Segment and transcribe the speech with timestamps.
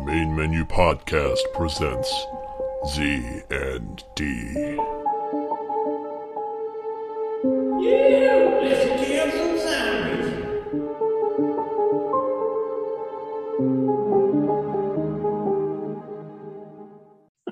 [0.00, 2.10] The Main Menu Podcast presents
[2.88, 4.78] Z and D.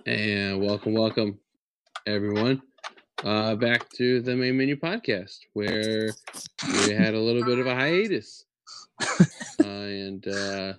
[0.07, 1.39] And welcome, welcome,
[2.07, 2.63] everyone,
[3.25, 6.09] uh, back to the main menu podcast where
[6.87, 8.47] we had a little bit of a hiatus,
[9.61, 10.73] uh, and uh,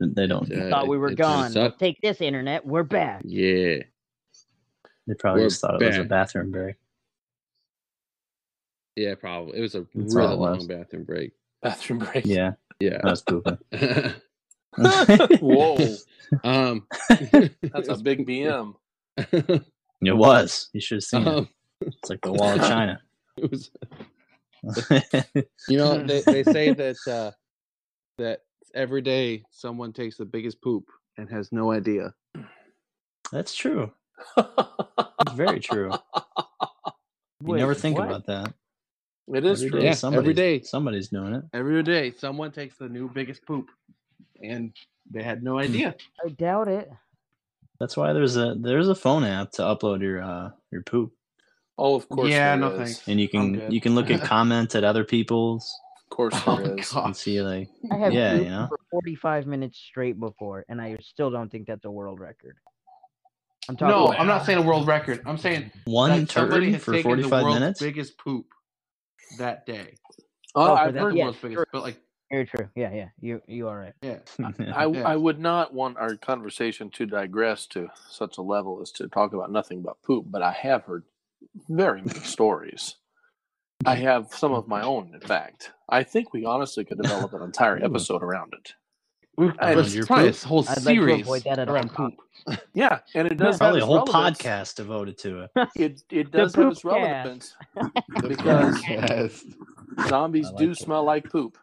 [0.00, 0.50] They don't.
[0.50, 1.52] uh, thought we were it- it gone.
[1.54, 1.78] Well, sucked.
[1.78, 2.64] take this internet.
[2.66, 3.20] We're back.
[3.24, 3.76] Yeah,
[5.06, 6.76] They probably We're just thought it was a bathroom break.
[8.96, 11.32] yeah, probably it was a That's really it long bathroom break.
[11.62, 12.24] bathroom break.
[12.26, 13.00] Yeah, Yeah.
[13.04, 13.58] I was pooping.
[15.40, 15.76] Whoa,
[16.44, 18.74] um, that's a big BM.
[19.16, 19.62] it
[20.16, 20.70] was.
[20.72, 21.28] You should have seen it.
[21.28, 21.48] um,
[21.82, 23.00] It's like the wall of China.
[23.36, 23.70] it was,
[25.68, 27.32] you know, they, they say that uh,
[28.18, 28.40] that
[28.74, 30.84] every day someone takes the biggest poop
[31.18, 32.12] and has no idea.
[33.32, 33.92] That's true.
[34.36, 35.90] It's very true.
[37.42, 38.06] You never think what?
[38.06, 38.52] about that.
[39.34, 39.78] it is Every true.
[39.80, 41.44] day, Yeah, every somebody's- doing it.
[41.54, 43.70] Every day, someone takes the new biggest poop,
[44.42, 44.74] and
[45.10, 45.94] they had no idea.
[46.22, 46.90] I doubt it.
[47.78, 51.14] That's why there's a there's a phone app to upload your uh your poop,
[51.78, 52.28] Oh, of course.
[52.28, 52.76] Yeah, no is.
[52.78, 53.08] thanks.
[53.08, 55.66] and you can you can look at comments at other people's
[56.10, 56.90] Of course Oh, there is.
[56.92, 57.16] God.
[57.16, 58.66] see like I have Yeah, pooped you know.
[58.68, 62.56] for 45 minutes straight before, and I still don't think that's a world record.
[63.68, 63.94] I'm talking.
[63.96, 65.22] No, about- I'm not saying a world record.
[65.26, 66.50] I'm saying one that turd
[66.80, 67.80] for taken 45 world's minutes.
[67.80, 68.46] biggest poop
[69.38, 69.94] that day.
[70.54, 71.14] Oh, Oh, I've that- heard.
[71.14, 71.66] yeah, world's biggest, sure.
[71.72, 72.00] but like,
[72.32, 72.68] Very true.
[72.74, 73.08] Yeah, yeah.
[73.20, 73.94] You you are right.
[74.02, 74.18] yeah,
[74.74, 75.06] I, Yeah.
[75.08, 79.32] I would not want our conversation to digress to such a level as to talk
[79.32, 81.04] about nothing but poop, but I have heard
[81.68, 82.96] very many stories.
[83.86, 85.72] I have some of my own, in fact.
[85.88, 88.74] I think we honestly could develop an entire episode around it.
[89.36, 90.32] we I- but your probably poop.
[90.34, 92.14] this whole I'd like to series avoid that at all around poop.
[92.74, 94.38] Yeah, and it does Probably a have whole its relevance.
[94.42, 95.50] podcast devoted to it.
[95.76, 97.56] It it does have its poop cast.
[97.74, 99.44] relevance because Yes.
[100.08, 100.78] zombies I like do it.
[100.78, 101.58] smell like poop.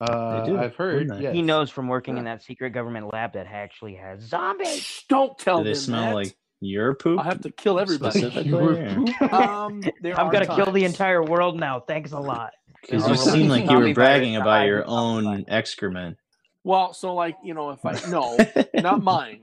[0.00, 0.94] Uh, do, I've heard.
[0.94, 1.24] wouldn't they?
[1.24, 1.34] Yes.
[1.34, 4.80] He knows from working in that secret government lab that actually has zombies.
[4.82, 6.14] Shh, don't tell Do they them smell that.
[6.14, 7.18] like your poop?
[7.18, 8.20] I'll have to kill everybody.
[8.20, 9.22] Specifically, Your poop?
[9.32, 11.80] um, there I'm are gonna kill the entire world now.
[11.80, 12.52] Thanks a lot.
[12.82, 15.26] Because you seem like you were bragging about your or something.
[15.28, 16.16] own excrement.
[16.62, 18.36] Well, so like you know, if I no,
[18.82, 19.42] not mine,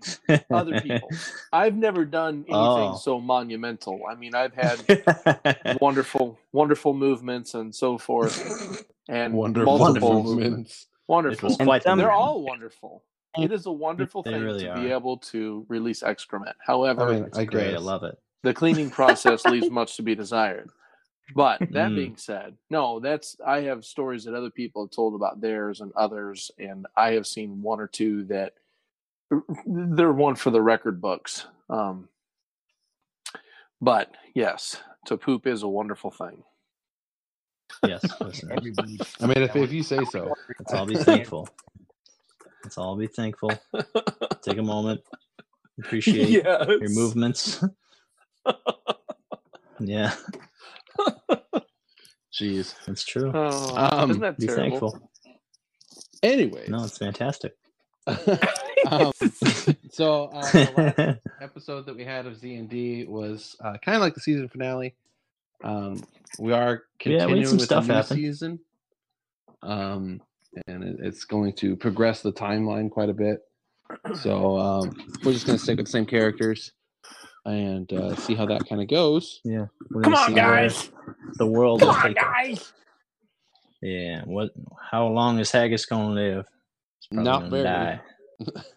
[0.51, 1.09] other people.
[1.51, 2.95] I've never done anything Oh.
[2.97, 4.01] so monumental.
[4.09, 10.85] I mean, I've had wonderful, wonderful movements and so forth, and Wonderful multiple movements.
[11.07, 11.55] Wonderful.
[11.59, 13.03] And some- They're all wonderful.
[13.43, 14.81] It is a wonderful They thing really to are.
[14.83, 16.55] be able to release excrement.
[16.65, 17.73] However, I mean, I great.
[17.75, 18.17] I love it.
[18.43, 20.69] the cleaning process leaves much to be desired.
[21.35, 21.95] But that Mm.
[21.95, 25.91] being said, no, that's I have stories that other people have told about theirs and
[25.93, 28.53] others, and I have seen one or two that
[29.65, 31.45] they're one for the record books.
[31.69, 32.07] Um,
[33.81, 36.43] but yes, to poop is a wonderful thing.
[37.83, 38.03] Yes.
[38.21, 38.59] I
[39.27, 40.33] mean, if, if you say so.
[40.59, 41.49] Let's all be thankful.
[42.67, 43.49] Let's all be thankful.
[44.41, 44.99] Take a moment.
[45.79, 47.63] Appreciate your movements.
[49.79, 50.13] yeah,
[52.33, 52.75] Jeez.
[52.85, 53.31] that's true.
[53.33, 54.63] Oh, Um, isn't that Be terrible?
[54.91, 55.11] thankful.
[56.21, 57.55] Anyway, No, it's fantastic.
[58.91, 59.13] um,
[59.89, 63.95] so uh, the last episode that we had of Z and D was uh, kind
[63.95, 64.93] of like the season finale.
[65.63, 66.03] Um,
[66.37, 68.17] we are Yeah, we continuing some with stuff the new happen.
[68.17, 68.59] season,
[69.63, 70.21] um,
[70.67, 73.39] and it, it's going to progress the timeline quite a bit.
[74.21, 74.91] So um,
[75.23, 76.71] we're just going to stick with the same characters
[77.45, 79.39] and uh, see how that kind of goes.
[79.45, 79.67] yeah.
[80.03, 80.91] Come on, guys!
[81.37, 82.23] The world Come on, take us.
[82.23, 82.73] guys!
[83.81, 84.23] Yeah.
[84.25, 84.51] What?
[84.91, 86.45] How long is Haggis gonna live?
[87.11, 87.63] Not gonna very.
[87.63, 88.01] die.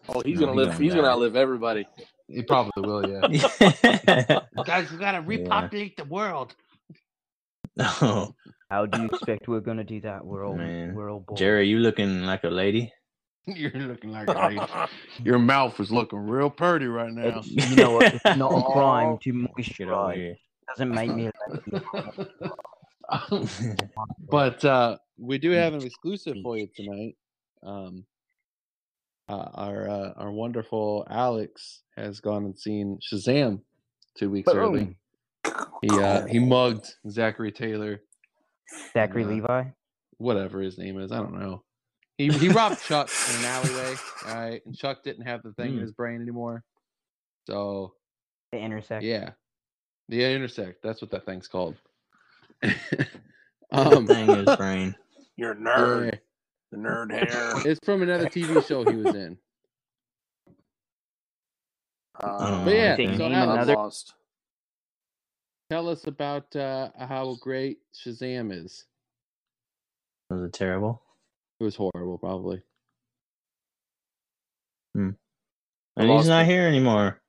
[0.08, 0.68] Oh, he's No, gonna he live.
[0.72, 1.86] gonna He's gonna outlive everybody.
[2.28, 4.40] He probably will, yeah.
[4.64, 6.54] Guys, we got to repopulate the world.
[7.80, 8.34] Oh,
[8.70, 10.24] How do you expect we're gonna do that?
[10.24, 10.94] We're all Man.
[10.94, 11.38] we're all boys.
[11.38, 12.92] Jerry, you looking like a lady?
[13.46, 14.60] You're looking like a lady.
[15.24, 17.38] Your mouth is looking real pretty right now.
[17.38, 18.14] It's, you know what?
[18.14, 20.36] It's not a crime to Get over moisturize.
[20.68, 21.30] Doesn't make me.
[21.30, 21.32] a
[23.30, 23.76] lady.
[24.30, 27.16] But uh, we do have an exclusive for you tonight.
[27.64, 28.04] Um,
[29.28, 33.62] uh, our uh, our wonderful Alex has gone and seen Shazam
[34.16, 34.96] two weeks early.
[35.82, 38.02] He uh, he mugged Zachary Taylor,
[38.92, 39.64] Zachary Uh, Levi.
[40.18, 41.10] whatever his name is.
[41.12, 41.62] I don't know.
[42.18, 43.94] He he robbed Chuck in an alleyway,
[44.28, 45.82] all right, and Chuck didn't have the thing in Mm.
[45.82, 46.62] his brain anymore.
[47.46, 47.94] So
[48.52, 49.02] The intersect.
[49.04, 49.30] yeah,
[50.10, 50.82] the intersect.
[50.82, 51.76] That's what that thing's called.
[52.62, 52.72] Um,
[53.72, 54.94] um, thing is brain.
[55.36, 55.62] You're a yeah.
[55.64, 56.18] nerd.
[56.72, 57.52] The nerd hair.
[57.70, 59.38] It's from another TV show he was in.
[62.22, 64.14] Uh, But yeah, They so name Alex, another- lost.
[65.70, 68.84] Tell us about uh, how great Shazam is.
[70.28, 71.02] Was it terrible?
[71.60, 72.62] It was horrible, probably.
[74.94, 76.48] And he's not it.
[76.48, 77.20] here anymore.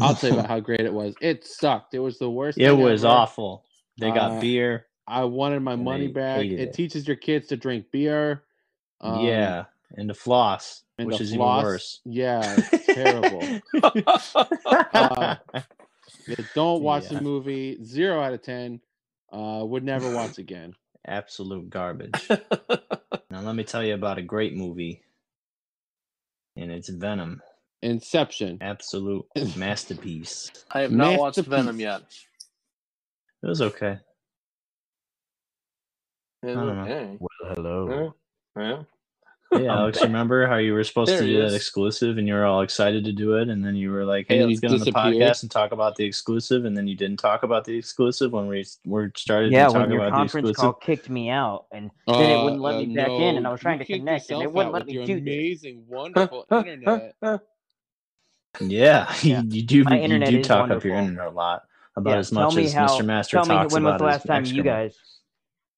[0.00, 1.14] I'll tell you about how great it was.
[1.20, 1.94] It sucked.
[1.94, 2.58] It was the worst.
[2.58, 3.12] It was ever.
[3.14, 3.64] awful.
[3.98, 4.86] They got Uh, beer.
[5.06, 6.44] I wanted my money back.
[6.44, 6.72] It, it.
[6.72, 8.44] teaches your kids to drink beer.
[9.00, 9.64] um, yeah,
[9.96, 11.60] and the floss, and which to is floss.
[11.60, 12.00] even worse.
[12.04, 13.60] Yeah, it's terrible.
[14.94, 15.36] Uh,
[16.54, 17.18] don't watch Yeah.
[17.18, 17.82] the movie.
[17.84, 18.80] Zero out of ten.
[19.32, 20.74] Uh, would never watch again.
[21.06, 22.12] Absolute garbage.
[22.30, 25.02] now let me tell you about a great movie.
[26.56, 27.40] And it's Venom.
[27.80, 28.58] Inception.
[28.60, 29.24] Absolute
[29.56, 30.50] masterpiece.
[30.70, 32.02] I have not watched Venom yet.
[33.42, 33.98] It was okay.
[36.42, 36.82] It's don't know.
[36.82, 37.16] okay.
[37.18, 38.14] Well, hello.
[38.56, 38.62] Yeah.
[38.62, 38.82] Yeah.
[39.52, 42.44] Hey, Alex, remember how you were supposed There to do that exclusive and you were
[42.46, 43.48] all excited to do it?
[43.48, 45.96] And then you were like, hey, let's you get on the podcast and talk about
[45.96, 46.64] the exclusive.
[46.64, 49.80] And then you didn't talk about the exclusive when we were started Yeah, to talk
[49.82, 50.60] when your about the conference exclusive.
[50.62, 53.50] call kicked me out, and then it wouldn't let Uh, me back in, and I
[53.52, 55.22] was trying you to connect, and it wouldn't let with me your do this.
[55.22, 57.14] amazing, wonderful internet.
[57.22, 57.38] Yeah,
[59.22, 59.42] Yeah.
[59.42, 59.84] you, you do.
[59.84, 61.62] My you internet do is talk up your internet a lot
[61.96, 63.04] about Yeah, as much as how- Mr.
[63.04, 64.66] Master Tell me talks when was the last time you excrement.
[64.66, 64.98] guys.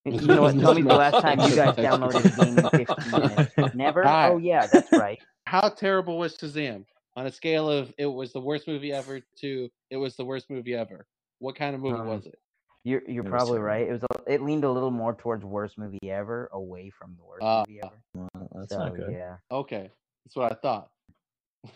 [0.04, 0.58] You know what?
[0.58, 3.74] Tell me the last time you guys downloaded a game in 15 minutes.
[3.74, 4.02] Never.
[4.02, 4.28] Hi.
[4.28, 5.18] Oh yeah, that's right.
[5.46, 6.84] How terrible was Shazam?
[7.16, 10.50] On a scale of it was the worst movie ever to it was the worst
[10.50, 11.06] movie ever.
[11.38, 12.38] What kind of movie Um, was it?
[12.82, 13.64] You're you're It probably terrible.
[13.66, 13.88] right.
[13.88, 17.24] It was a, it leaned a little more towards worst movie ever, away from the
[17.24, 18.02] worst Ah, movie ever.
[18.14, 19.10] Well, that's so not good.
[19.12, 19.36] yeah.
[19.50, 19.90] Okay,
[20.24, 20.90] that's what I thought.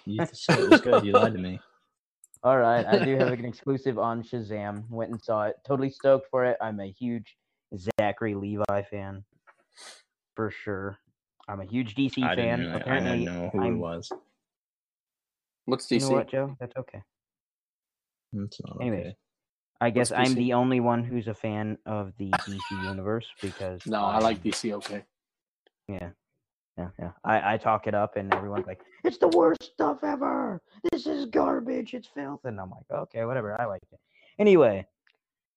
[0.04, 1.02] You said it was good.
[1.04, 1.60] You lied to me.
[2.42, 4.88] All right, I do have an exclusive on Shazam.
[4.90, 5.56] Went and saw it.
[5.66, 6.56] Totally stoked for it.
[6.60, 7.36] I'm a huge
[7.76, 9.24] Zachary Levi fan,
[10.34, 10.98] for sure.
[11.48, 12.58] I'm a huge DC I fan.
[12.60, 14.12] didn't, really, I didn't know who I'm- it was.
[15.66, 16.08] What's you DC?
[16.08, 16.56] know what, Joe?
[16.60, 17.02] That's okay.
[18.32, 19.16] It's not Anyways, okay.
[19.80, 20.36] I guess What's I'm DC?
[20.36, 24.72] the only one who's a fan of the DC universe because No, I like DC.
[24.74, 25.04] Okay.
[25.88, 26.10] Yeah.
[26.76, 27.10] Yeah, yeah.
[27.24, 30.60] I, I talk it up and everyone's like, it's the worst stuff ever.
[30.92, 31.92] This is garbage.
[31.94, 32.44] It's filth.
[32.44, 33.60] And I'm like, okay, whatever.
[33.60, 33.98] I like it.
[34.38, 34.86] Anyway,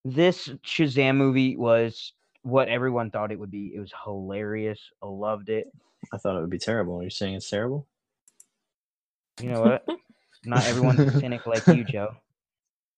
[0.05, 2.13] this Shazam movie was
[2.43, 3.73] what everyone thought it would be.
[3.75, 4.79] It was hilarious.
[5.01, 5.71] I loved it.
[6.13, 6.99] I thought it would be terrible.
[6.99, 7.87] Are you saying it's terrible?
[9.41, 9.85] You know what?
[10.45, 12.15] not everyone's a cynic like you, Joe.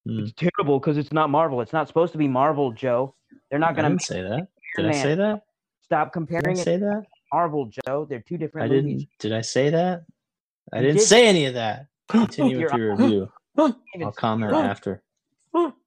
[0.06, 0.20] Hmm.
[0.20, 1.60] It's terrible because it's not Marvel.
[1.60, 3.14] It's not supposed to be Marvel, Joe.
[3.50, 4.48] They're not going to say that.
[4.76, 5.42] Did I say that?
[5.82, 7.04] stop Did comparing I it say that?
[7.32, 8.06] Marvel, Joe.
[8.08, 8.64] They're two different.
[8.64, 9.08] I different didn't.
[9.18, 10.04] Did I say that?
[10.72, 11.06] I You didn't did.
[11.06, 11.86] say any of that.
[12.08, 13.30] Continue with your review.
[13.56, 15.02] I'll comment after.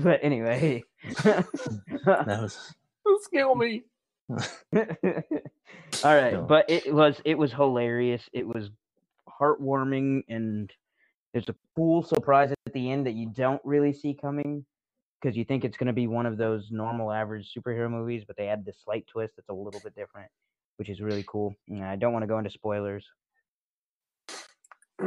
[0.04, 0.84] But anyway.
[1.24, 1.46] That
[2.26, 2.74] was
[3.32, 3.82] Kill me.
[4.30, 4.38] All
[6.04, 6.42] right, No.
[6.48, 8.22] but it was it was hilarious.
[8.32, 8.70] It was
[9.28, 10.70] heartwarming, and
[11.32, 14.64] there's a cool surprise at the end that you don't really see coming
[15.20, 18.36] because you think it's going to be one of those normal, average superhero movies, but
[18.36, 20.30] they add this slight twist that's a little bit different,
[20.76, 21.54] which is really cool.
[21.68, 23.04] And I don't want to go into spoilers,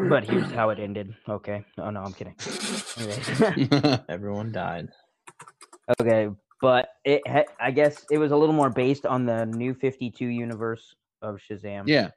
[0.10, 1.16] but here's how it ended.
[1.28, 1.64] Okay.
[1.78, 2.36] Oh no, I'm kidding.
[4.10, 4.90] Everyone died.
[6.00, 6.30] Okay,
[6.62, 10.26] but it ha- I guess it was a little more based on the new 52
[10.26, 11.88] universe of Shazam.
[11.88, 12.10] yeah,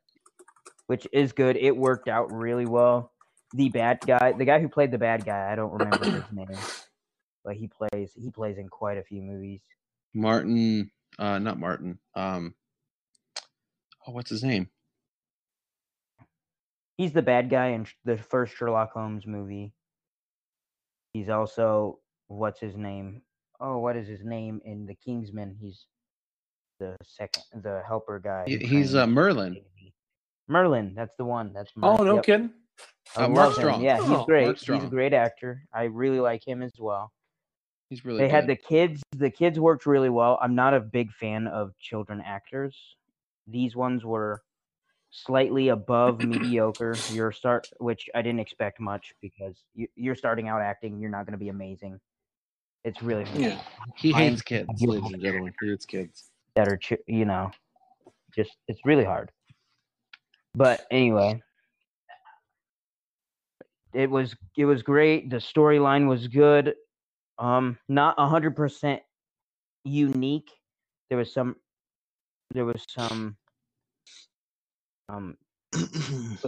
[0.86, 1.56] Which is good.
[1.56, 3.12] It worked out really well.
[3.54, 6.58] The bad guy, the guy who played the bad guy, I don't remember his name.
[7.44, 9.60] But he plays he plays in quite a few movies.
[10.14, 10.90] Martin.
[11.18, 11.98] Uh, not Martin.
[12.14, 12.54] Um.
[14.06, 14.68] Oh, what's his name?
[16.96, 19.72] He's the bad guy in the first Sherlock Holmes movie.
[21.12, 23.22] He's also what's his name?
[23.60, 25.56] Oh, what is his name in The Kingsman?
[25.60, 25.86] He's
[26.78, 28.44] the second the helper guy.
[28.46, 29.62] He's, uh, Merlin.
[30.48, 31.52] Merlin, that's the one.
[31.52, 32.24] That's Oh, no Yep.
[32.24, 32.50] kidding.
[33.16, 33.62] I Uh, Mark love him.
[33.62, 33.82] Strong.
[33.82, 34.58] Yeah, he's Oh, great.
[34.58, 35.62] He's a great actor.
[35.72, 37.12] I really like him as well.
[37.88, 38.18] He's really.
[38.18, 39.02] they had the kids.
[39.12, 40.38] The kids worked really well.
[40.42, 42.96] I'm not a big fan of children actors.
[43.46, 44.42] These ones were
[45.24, 46.96] slightly above mediocre.
[47.10, 50.98] You're start, which I didn't expect much because you, you're starting out acting.
[51.00, 52.00] You're not going to be amazing.
[52.84, 53.58] It's really Yeah.
[53.96, 55.52] He hates kids, ladies and gentlemen.
[55.60, 56.30] He hates kids.
[56.54, 57.50] that are you know,
[58.34, 59.30] just it's really hard.
[60.54, 61.42] But anyway,
[63.92, 65.30] it was it was great.
[65.30, 66.74] The storyline was good.
[67.38, 69.02] Um, not a hundred percent
[69.86, 70.50] unique.
[71.08, 71.56] There was some,
[72.52, 73.36] there was some,
[75.08, 75.36] um,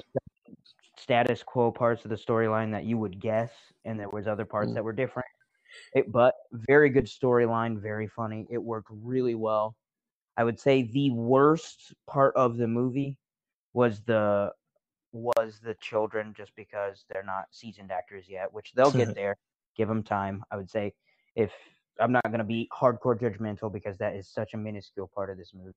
[0.96, 3.50] status quo parts of the storyline that you would guess,
[3.84, 4.74] and there was other parts Mm.
[4.74, 5.28] that were different.
[5.94, 8.46] It, but very good storyline, very funny.
[8.50, 9.76] It worked really well.
[10.36, 13.16] I would say the worst part of the movie
[13.72, 14.52] was the
[15.12, 19.36] was the children just because they're not seasoned actors yet, which they'll get there.
[19.76, 20.42] Give them time.
[20.50, 20.94] I would say
[21.34, 21.52] if
[22.00, 25.38] I'm not going to be hardcore judgmental because that is such a minuscule part of
[25.38, 25.74] this movie.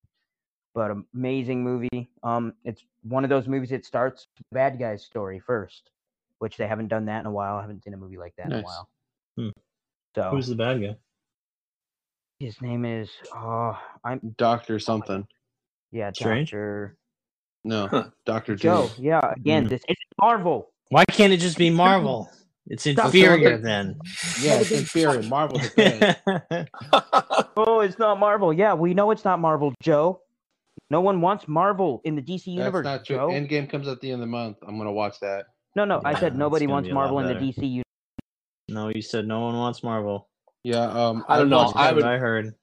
[0.74, 2.08] But amazing movie.
[2.22, 5.90] Um, it's one of those movies that starts bad guy's story first,
[6.38, 7.56] which they haven't done that in a while.
[7.56, 8.58] I haven't seen a movie like that nice.
[8.58, 8.88] in a while.
[9.36, 9.48] Hmm.
[10.14, 10.96] So who's the bad guy?
[12.38, 15.26] His name is oh I'm Doctor something.
[15.90, 16.48] Yeah, Strange.
[16.48, 16.96] Doctor
[17.64, 18.04] no, huh.
[18.24, 18.90] Doctor Joe.
[18.98, 19.68] Yeah, again, mm.
[19.68, 20.70] this is Marvel.
[20.88, 22.28] Why can't it just be Marvel?
[22.66, 23.98] It's inferior then.
[24.40, 25.22] Yeah, it's inferior.
[25.22, 25.60] Marvel.
[27.56, 28.52] oh, it's not Marvel.
[28.52, 30.20] Yeah, we know it's not Marvel, Joe.
[30.92, 32.84] No one wants Marvel in the DC universe.
[32.84, 33.16] That's not true.
[33.16, 33.28] Joe.
[33.28, 34.58] Endgame comes at the end of the month.
[34.60, 35.46] I'm gonna watch that.
[35.74, 37.84] No, no, yeah, I said nobody wants Marvel in the DC universe.
[38.68, 40.28] No, you said no one wants Marvel.
[40.64, 41.72] Yeah, um, I don't know.
[41.74, 42.04] I would.
[42.04, 42.54] I heard.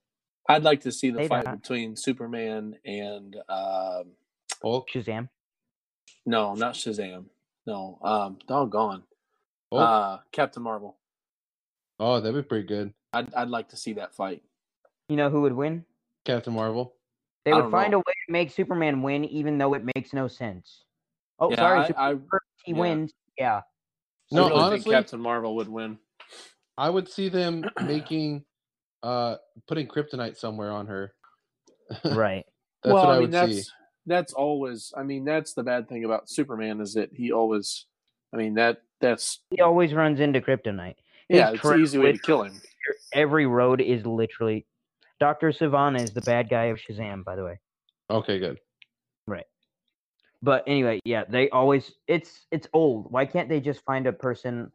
[0.47, 4.11] I'd like to see the fight between Superman and um,
[4.61, 4.89] Hulk?
[4.93, 5.29] Shazam?
[6.27, 7.25] No, not Shazam.
[7.65, 9.01] No, um, doggone.
[9.73, 9.81] Hulk?
[9.81, 10.97] Uh, Captain Marvel.
[11.99, 12.93] Oh, that'd be pretty good.
[13.11, 14.43] I'd I'd like to see that fight.
[15.07, 15.83] You know who would win?
[16.25, 16.93] Captain Marvel.
[17.49, 17.97] They would find know.
[17.97, 20.83] a way to make Superman win, even though it makes no sense.
[21.39, 22.15] Oh, yeah, sorry, I, I,
[22.63, 22.77] he yeah.
[22.77, 23.13] wins.
[23.37, 23.61] Yeah.
[24.31, 25.97] No, really honestly, Captain Marvel would win.
[26.77, 28.45] I would see them making,
[29.01, 29.37] uh,
[29.67, 31.13] putting kryptonite somewhere on her.
[32.05, 32.45] right.
[32.83, 33.63] that's well, what I, I mean, would see
[34.05, 37.85] that's always i mean that's the bad thing about superman is that he always
[38.33, 40.95] i mean that that's he always runs into kryptonite
[41.29, 42.59] yeah it's an easy way to kill him
[43.13, 44.65] every road is literally
[45.19, 47.59] dr sivana is the bad guy of shazam by the way
[48.09, 48.57] okay good
[49.27, 49.45] right
[50.41, 54.71] but anyway yeah they always it's it's old why can't they just find a person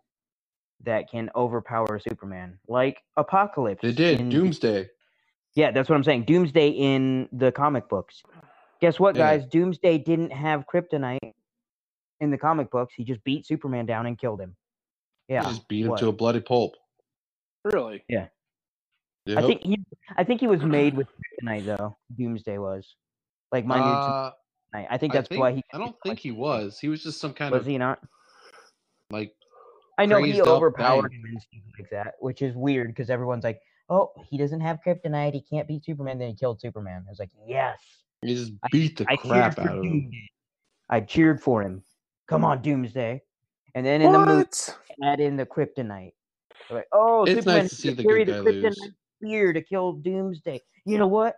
[0.82, 4.88] that can overpower superman like apocalypse they did in, doomsday
[5.54, 8.22] yeah that's what i'm saying doomsday in the comic books
[8.84, 9.40] Guess what, guys?
[9.44, 9.48] Yeah.
[9.50, 11.32] Doomsday didn't have kryptonite
[12.20, 12.92] in the comic books.
[12.94, 14.56] He just beat Superman down and killed him.
[15.26, 16.00] Yeah, he just beat him what?
[16.00, 16.74] to a bloody pulp.
[17.64, 18.04] Really?
[18.10, 18.26] Yeah.
[19.26, 19.38] Yep.
[19.38, 19.78] I think he.
[20.16, 21.96] I think he was made with kryptonite though.
[22.16, 22.94] Doomsday was,
[23.52, 24.32] like mind uh,
[24.74, 25.64] I think that's I think, why he.
[25.72, 26.78] I don't think he was.
[26.78, 27.66] He was just some kind was of.
[27.66, 28.00] Was he not?
[29.10, 29.32] Like.
[29.96, 33.60] I know he overpowered him and stuff like that, which is weird because everyone's like,
[33.88, 35.32] "Oh, he doesn't have kryptonite.
[35.32, 37.04] He can't beat Superman." Then he killed Superman.
[37.06, 37.78] I was like, "Yes."
[38.20, 40.10] He just beat the I, crap I out of him.
[40.90, 41.82] I cheered for him.
[42.26, 43.22] Come on, Doomsday.
[43.74, 44.26] And then in what?
[44.26, 46.14] the movie, add in the kryptonite.
[46.70, 50.60] Like, oh, it's Superman nice to see the carry the kryptonite spear to kill Doomsday.
[50.84, 51.36] You know what?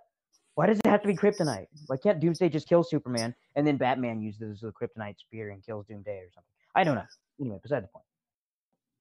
[0.54, 1.66] Why does it have to be kryptonite?
[1.86, 5.86] Why can't Doomsday just kill Superman and then Batman uses the kryptonite spear and kills
[5.86, 6.48] Doomsday or something?
[6.74, 7.04] I don't know.
[7.40, 8.04] Anyway, beside the point.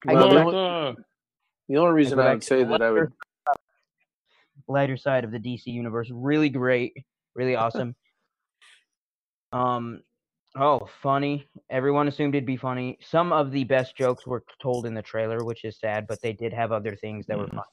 [0.04, 0.96] Well, the, only,
[1.68, 3.12] the only reason I, would say that I would
[4.68, 6.92] lighter side of the DC universe, really great
[7.36, 7.94] really awesome.
[9.52, 10.02] um,
[10.56, 11.46] oh, funny.
[11.70, 12.98] Everyone assumed it'd be funny.
[13.02, 16.32] Some of the best jokes were told in the trailer, which is sad, but they
[16.32, 17.40] did have other things that mm.
[17.42, 17.64] were fun.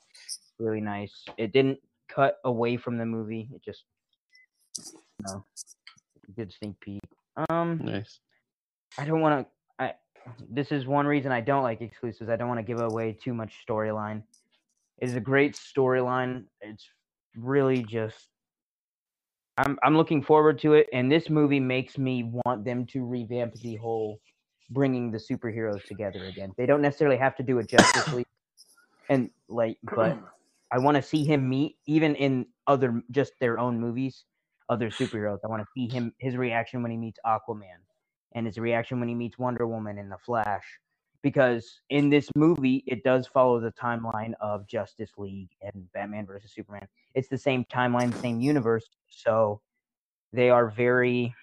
[0.64, 1.26] Really nice.
[1.38, 1.80] It didn't
[2.10, 3.50] cut away from the movie.
[3.54, 3.84] It just,
[4.78, 5.46] you know,
[6.36, 7.02] good sneak peek.
[7.50, 8.20] Um, nice.
[8.98, 9.84] I don't want to.
[9.84, 9.94] I
[10.50, 12.30] this is one reason I don't like exclusives.
[12.30, 14.24] I don't want to give away too much storyline.
[15.00, 16.46] It is a great storyline.
[16.62, 16.88] It's
[17.36, 18.30] really just
[19.58, 23.54] I'm I'm looking forward to it, and this movie makes me want them to revamp
[23.56, 24.20] the whole
[24.70, 26.52] bringing the superheroes together again.
[26.58, 28.28] They don't necessarily have to do a Justice League,
[29.10, 30.18] and like, but
[30.74, 34.26] I want to see him meet even in other just their own movies,
[34.70, 35.38] other superheroes.
[35.46, 37.78] I want to see him his reaction when he meets Aquaman,
[38.34, 40.66] and his reaction when he meets Wonder Woman and the Flash,
[41.22, 46.52] because in this movie it does follow the timeline of Justice League and Batman versus
[46.52, 46.88] Superman.
[47.14, 49.62] It's the same timeline, same universe, so
[50.32, 51.36] they are very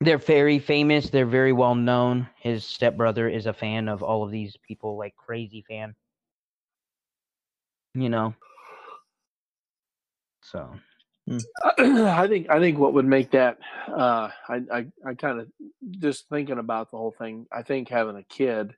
[0.00, 2.28] they're very famous, they're very well known.
[2.40, 5.94] His stepbrother is a fan of all of these people like crazy fan.
[7.94, 8.34] You know.
[10.42, 10.70] So
[11.28, 11.38] Hmm.
[12.06, 15.48] I think I think what would make that uh, I I, I kind of
[15.90, 17.46] just thinking about the whole thing.
[17.52, 18.74] I think having a kid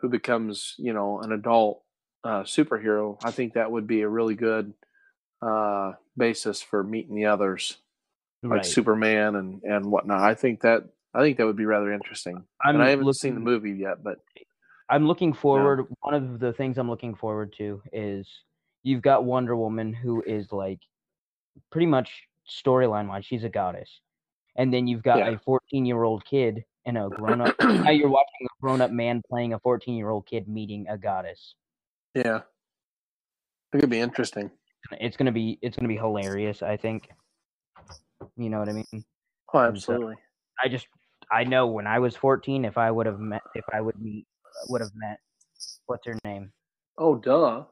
[0.00, 1.82] who becomes you know an adult
[2.24, 4.74] uh, superhero, I think that would be a really good
[5.42, 7.76] uh, basis for meeting the others,
[8.42, 8.56] right.
[8.56, 10.20] like Superman and and whatnot.
[10.20, 10.84] I think that
[11.14, 12.44] I think that would be rather interesting.
[12.60, 14.18] I'm and I haven't looking, seen the movie yet, but
[14.90, 15.86] I'm looking forward.
[16.00, 18.26] One of the things I'm looking forward to is
[18.82, 20.80] you've got Wonder Woman, who is like
[21.70, 23.88] pretty much storyline wise, she's a goddess.
[24.56, 25.30] And then you've got yeah.
[25.30, 27.54] a 14 year old kid and a grown up.
[27.60, 30.98] now you're watching a grown up man playing a 14 year old kid meeting a
[30.98, 31.54] goddess.
[32.14, 32.40] Yeah,
[33.72, 34.50] it could be interesting.
[34.92, 36.62] It's gonna be it's gonna be hilarious.
[36.62, 37.08] I think.
[38.36, 39.04] You know what I mean?
[39.54, 40.16] Oh, absolutely.
[40.62, 40.86] I just
[41.30, 44.26] I know when I was 14, if I would have met, if I would meet,
[44.68, 45.18] would have met,
[45.86, 46.52] what's her name?
[46.98, 47.64] Oh, duh.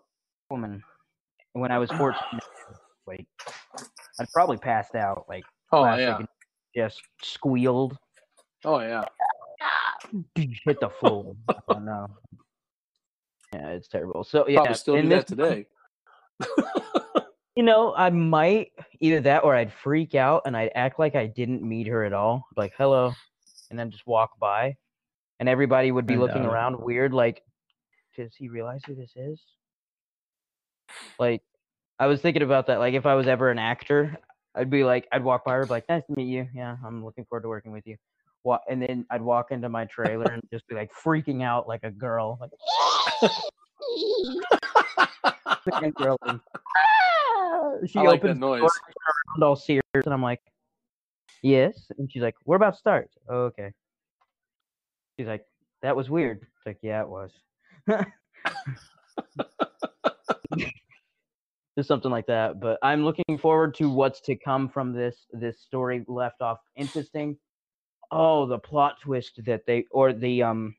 [0.50, 0.82] Woman.
[1.52, 2.16] When I was 14,
[3.06, 3.26] like
[4.20, 6.18] I'd probably passed out, like oh yeah,
[6.76, 7.97] just squealed.
[8.64, 9.04] Oh yeah,
[10.35, 11.35] hit the floor.
[11.68, 12.06] oh no.
[13.52, 14.25] Yeah, it's terrible.
[14.25, 15.66] So yeah, probably still do that today.
[17.56, 21.26] you know, I might either that or I'd freak out and I'd act like I
[21.26, 23.12] didn't meet her at all, like hello,
[23.70, 24.76] and then just walk by,
[25.40, 27.42] and everybody would be looking around weird, like,
[28.16, 29.40] does he realize who this is?
[31.18, 31.42] Like,
[31.99, 32.78] I was thinking about that.
[32.78, 34.16] Like, if I was ever an actor,
[34.54, 36.49] I'd be like, I'd walk by her, like, nice to meet you.
[36.54, 37.97] Yeah, I'm looking forward to working with you.
[38.68, 41.90] And then I'd walk into my trailer and just be like freaking out like a
[41.90, 42.50] girl, like,
[45.95, 46.16] girl.
[47.87, 48.71] she I like opens that noise.
[49.42, 50.40] all serious, and I'm like,
[51.42, 51.90] yes.
[51.99, 53.11] And she's like, we're about to start.
[53.28, 53.73] Oh, okay.
[55.18, 55.44] She's like,
[55.82, 56.42] that was weird.
[56.42, 57.32] It's like, yeah, it was.
[61.76, 62.60] Just something like that.
[62.60, 67.37] But I'm looking forward to what's to come from this this story left off interesting.
[68.10, 70.75] Oh, the plot twist that they or the um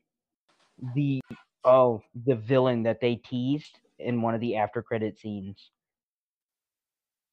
[0.94, 1.20] the
[1.64, 5.70] oh the villain that they teased in one of the after credit scenes.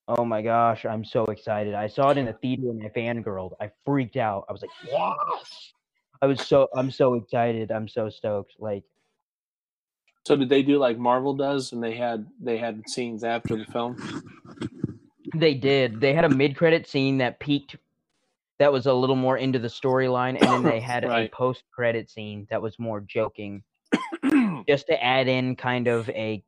[0.07, 1.73] Oh my gosh, I'm so excited.
[1.73, 3.51] I saw it in the theater and I fangirled.
[3.59, 4.45] I freaked out.
[4.47, 5.73] I was like, yes.
[6.21, 7.71] I was so I'm so excited.
[7.71, 8.55] I'm so stoked.
[8.59, 8.83] Like
[10.25, 13.65] so did they do like Marvel does and they had they had scenes after the
[13.65, 13.97] film?
[15.35, 16.01] They did.
[16.01, 17.75] They had a mid credit scene that peaked
[18.59, 21.29] that was a little more into the storyline and then they had right.
[21.31, 23.63] a post credit scene that was more joking.
[24.67, 26.43] just to add in kind of a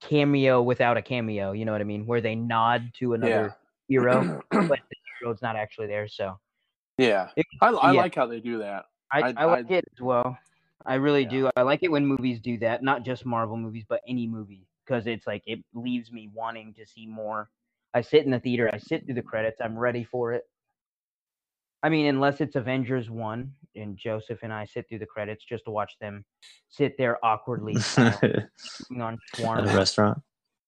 [0.00, 2.06] cameo without a cameo, you know what I mean?
[2.06, 3.56] Where they nod to another
[3.88, 4.00] yeah.
[4.00, 6.06] hero, but the hero's not actually there.
[6.06, 6.38] So
[6.98, 8.00] yeah, it, I, I yeah.
[8.00, 8.84] like how they do that.
[9.12, 10.36] I, I, I like I, it as well.
[10.86, 11.28] I really yeah.
[11.30, 11.50] do.
[11.56, 15.06] I like it when movies do that, not just Marvel movies, but any movie, because
[15.06, 17.50] it's like it leaves me wanting to see more.
[17.94, 20.42] I sit in the theater, I sit through the credits, I'm ready for it.
[21.82, 25.66] I mean, unless it's Avengers 1 and Joseph and I sit through the credits just
[25.66, 26.24] to watch them
[26.70, 27.76] sit there awkwardly
[28.98, 30.18] on Swarm at a restaurant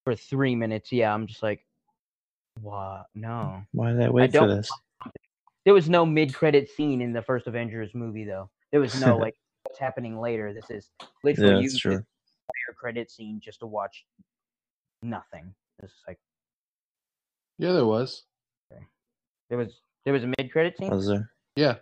[0.05, 0.92] for three minutes.
[0.92, 1.66] Yeah, I'm just like,
[2.61, 3.07] what?
[3.14, 3.62] No.
[3.72, 4.70] Why did I wait I for this?
[5.66, 8.48] There was no mid credit scene in the first Avengers movie, though.
[8.70, 10.55] There was no, like, what's happening later.
[10.55, 10.90] This is
[11.24, 12.05] literally yeah, you true.
[12.79, 14.07] credit scene just to watch
[15.02, 15.52] nothing.
[15.81, 16.18] This is like.
[17.59, 18.22] Yeah, there was.
[18.72, 18.85] Okay.
[19.48, 20.90] There was there was a mid credit scene.
[20.90, 21.33] Was there?
[21.57, 21.74] Yeah.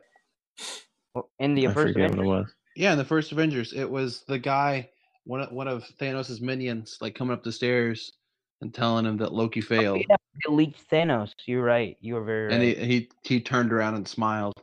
[1.39, 2.17] In the I first Avengers.
[2.17, 2.55] What it was.
[2.77, 4.89] Yeah, in the first Avengers, it was the guy,
[5.25, 8.15] one of one of Thanos' minions, like coming up the stairs
[8.61, 9.99] and telling him that Loki oh, failed.
[10.11, 11.33] Oh, yeah, leaked Thanos.
[11.47, 11.97] You're right.
[12.01, 12.53] You were very.
[12.53, 12.79] And right.
[12.79, 14.55] he, he he turned around and smiled.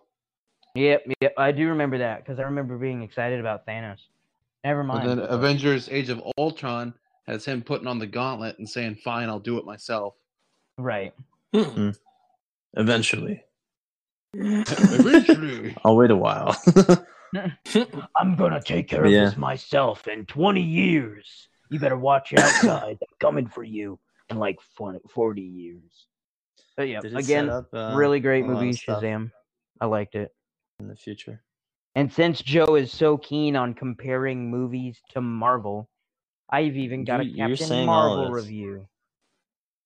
[0.76, 1.34] Yep, yep.
[1.38, 3.98] I do remember that because I remember being excited about Thanos.
[4.64, 5.10] Never mind.
[5.10, 6.94] And then Avengers: Age of Ultron
[7.28, 10.16] has him putting on the gauntlet and saying, "Fine, I'll do it myself."
[10.78, 11.14] Right.
[11.54, 11.90] Mm-hmm.
[12.74, 13.44] Eventually.
[14.34, 15.76] Eventually.
[15.84, 16.56] I'll wait a while.
[18.18, 19.26] I'm gonna take care of yeah.
[19.26, 21.48] this myself in 20 years.
[21.72, 22.98] You better watch out, guys.
[23.02, 23.98] I'm coming for you
[24.30, 24.60] in like
[25.10, 26.08] 40 years.
[26.76, 29.32] But yeah, again, up, uh, really great movie, Shazam.
[29.80, 30.32] I liked it.
[30.82, 31.42] In the future.
[31.96, 35.90] And since Joe is so keen on comparing movies to Marvel,
[36.50, 38.86] I've even got you, a Captain Marvel review.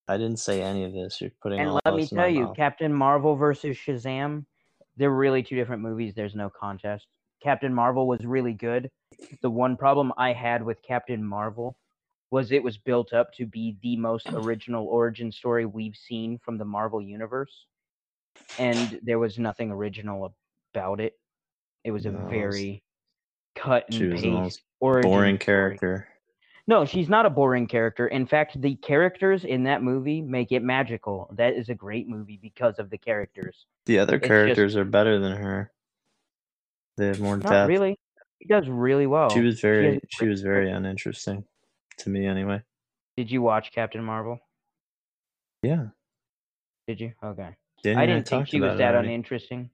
[0.07, 1.21] I didn't say any of this.
[1.21, 1.59] You're putting.
[1.59, 2.55] And let me tell you, mouth.
[2.55, 4.45] Captain Marvel versus Shazam,
[4.97, 6.13] they're really two different movies.
[6.15, 7.05] There's no contest.
[7.43, 8.89] Captain Marvel was really good.
[9.41, 11.77] The one problem I had with Captain Marvel
[12.31, 16.57] was it was built up to be the most original origin story we've seen from
[16.57, 17.65] the Marvel universe,
[18.59, 20.33] and there was nothing original
[20.73, 21.13] about it.
[21.83, 22.83] It was a no, very
[23.55, 26.07] cut and paste boring character.
[26.67, 28.07] No, she's not a boring character.
[28.07, 31.29] In fact, the characters in that movie make it magical.
[31.33, 33.67] That is a great movie because of the characters.
[33.85, 35.71] The other it's characters just, are better than her.
[36.97, 37.69] They have more not depth.
[37.69, 37.99] Really,
[38.41, 39.29] she does really well.
[39.29, 41.43] She was very, she, she was very uninteresting
[41.99, 42.61] to me, anyway.
[43.17, 44.39] Did you watch Captain Marvel?
[45.63, 45.87] Yeah.
[46.87, 47.13] Did you?
[47.23, 47.55] Okay.
[47.83, 49.09] Didn't I didn't think she was that already.
[49.09, 49.69] uninteresting.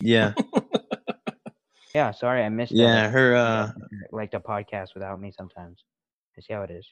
[0.00, 0.34] Yeah.
[1.96, 2.72] Yeah, sorry, I missed.
[2.72, 3.10] Yeah, that.
[3.12, 3.72] her uh,
[4.12, 5.82] like the podcast without me sometimes.
[6.36, 6.86] I see how it is.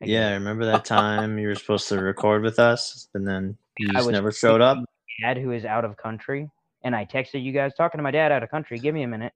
[0.00, 3.88] I yeah, remember that time you were supposed to record with us, and then you
[3.88, 4.78] just never showed up.
[5.20, 6.48] Dad, who is out of country,
[6.82, 8.78] and I texted you guys talking to my dad out of country.
[8.78, 9.32] Give me a minute.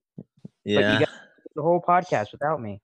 [0.65, 1.01] Yeah,
[1.55, 2.81] the whole podcast without me.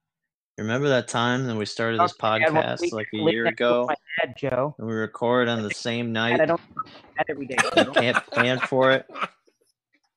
[0.57, 3.85] Remember that time that we started this podcast like a year ago?
[3.87, 4.75] My dad, Joe.
[4.77, 6.41] And we record on the same night.
[6.41, 6.59] I don't
[7.29, 7.55] every day.
[7.93, 9.05] can't plan for it.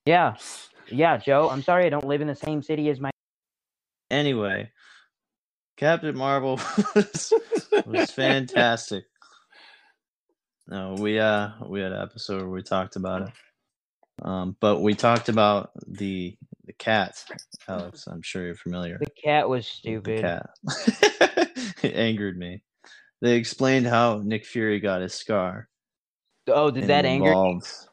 [0.05, 0.35] Yeah,
[0.91, 1.49] yeah, Joe.
[1.49, 3.11] I'm sorry I don't live in the same city as my.
[4.11, 4.73] Anyway,
[5.77, 6.59] Captain Marvel
[6.97, 7.33] was,
[7.87, 9.05] was fantastic.
[10.67, 13.29] No, we uh we had an episode where we talked about it.
[14.23, 17.25] Um, but we talked about the the cat,
[17.69, 18.07] Alex.
[18.07, 18.99] I'm sure you're familiar.
[18.99, 20.19] The cat was stupid.
[20.19, 21.49] The cat.
[21.83, 22.63] it angered me.
[23.21, 25.69] They explained how Nick Fury got his scar.
[26.49, 27.33] Oh, did that anger?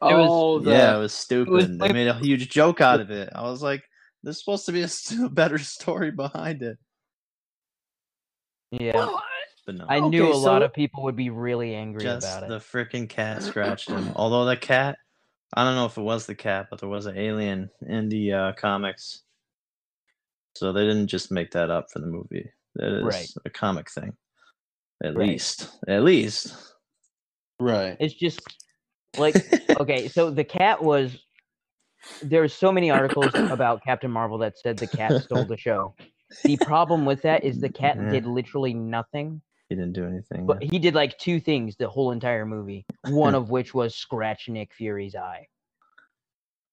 [0.01, 1.49] Oh, the, yeah, it was stupid.
[1.49, 3.29] It was they made a huge joke out of it.
[3.33, 3.83] I was like,
[4.23, 4.89] "There's supposed to be a,
[5.25, 6.77] a better story behind it."
[8.71, 9.21] Yeah, well,
[9.65, 9.85] but no.
[9.87, 12.49] I knew okay, a so lot of people would be really angry just about it.
[12.49, 14.11] The freaking cat scratched him.
[14.15, 14.97] Although the cat,
[15.53, 18.33] I don't know if it was the cat, but there was an alien in the
[18.33, 19.23] uh, comics,
[20.55, 22.51] so they didn't just make that up for the movie.
[22.75, 23.29] That is right.
[23.45, 24.13] a comic thing,
[25.03, 25.29] at right.
[25.29, 25.69] least.
[25.87, 26.55] At least.
[27.59, 27.97] Right.
[27.99, 28.41] It's just
[29.17, 29.35] like
[29.79, 31.17] okay, so the cat was
[32.21, 35.95] there's so many articles about Captain Marvel that said the cat stole the show.
[36.43, 38.09] The problem with that is the cat yeah.
[38.09, 39.41] did literally nothing.
[39.69, 40.47] He didn't do anything.
[40.47, 42.85] But he did like two things the whole entire movie.
[43.07, 45.47] One of which was scratch Nick Fury's eye.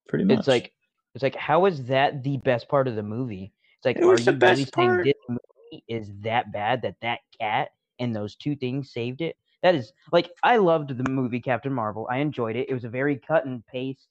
[0.09, 0.38] Pretty much.
[0.38, 0.72] It's like
[1.14, 3.52] it's like how is that the best part of the movie?
[3.76, 7.70] It's like it are you really saying this movie is that bad that that cat
[7.98, 9.37] and those two things saved it?
[9.62, 12.09] That is like I loved the movie Captain Marvel.
[12.11, 12.70] I enjoyed it.
[12.70, 14.09] It was a very cut and paste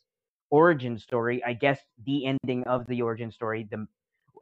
[0.51, 1.43] origin story.
[1.43, 3.87] I guess the ending of the origin story, the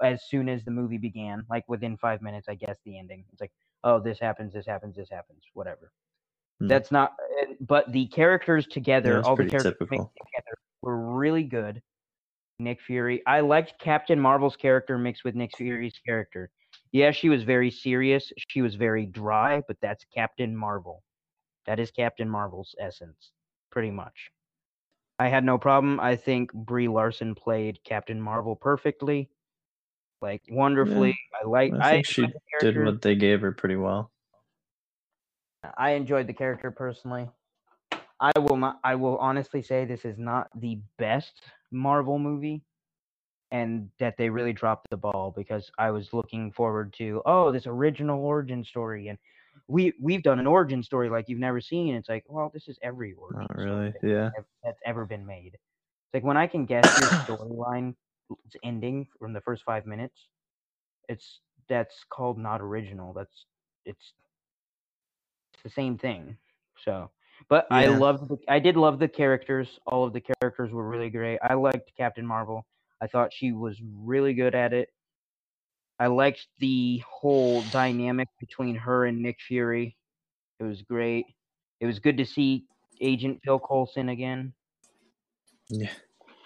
[0.01, 3.23] as soon as the movie began, like within five minutes, I guess the ending.
[3.31, 3.51] It's like,
[3.83, 5.91] oh, this happens, this happens, this happens, whatever.
[6.59, 6.67] Hmm.
[6.67, 7.13] That's not.
[7.61, 11.81] But the characters together, yeah, all the characters together, were really good.
[12.59, 13.21] Nick Fury.
[13.25, 16.49] I liked Captain Marvel's character mixed with Nick Fury's character.
[16.91, 18.31] Yeah, she was very serious.
[18.49, 21.03] She was very dry, but that's Captain Marvel.
[21.65, 23.31] That is Captain Marvel's essence,
[23.71, 24.31] pretty much.
[25.19, 25.99] I had no problem.
[25.99, 29.29] I think Brie Larson played Captain Marvel perfectly,
[30.23, 31.09] like wonderfully.
[31.09, 31.39] Yeah.
[31.43, 31.73] I like.
[31.73, 32.27] I think I she
[32.61, 34.09] did what they gave her pretty well.
[35.77, 37.29] I enjoyed the character personally.
[38.19, 38.79] I will not.
[38.83, 42.63] I will honestly say this is not the best Marvel movie
[43.51, 47.67] and that they really dropped the ball because I was looking forward to oh this
[47.67, 49.17] original origin story and
[49.67, 51.95] we we've done an origin story like you've never seen.
[51.95, 54.29] It's like well this is every origin Not really, yeah,
[54.63, 55.53] that's ever been made.
[55.53, 57.95] It's like when I can guess your storyline
[58.63, 60.27] ending from the first five minutes,
[61.09, 63.13] it's that's called not original.
[63.13, 63.45] That's
[63.85, 64.13] it's,
[65.53, 66.37] it's the same thing.
[66.83, 67.09] So
[67.49, 67.77] but yeah.
[67.77, 69.79] I loved the, I did love the characters.
[69.85, 71.39] All of the characters were really great.
[71.41, 72.65] I liked Captain Marvel.
[73.01, 74.89] I thought she was really good at it.
[75.99, 79.95] I liked the whole dynamic between her and Nick Fury.
[80.59, 81.25] It was great.
[81.79, 82.65] It was good to see
[83.01, 84.53] Agent Phil Coulson again.
[85.69, 85.89] Yeah.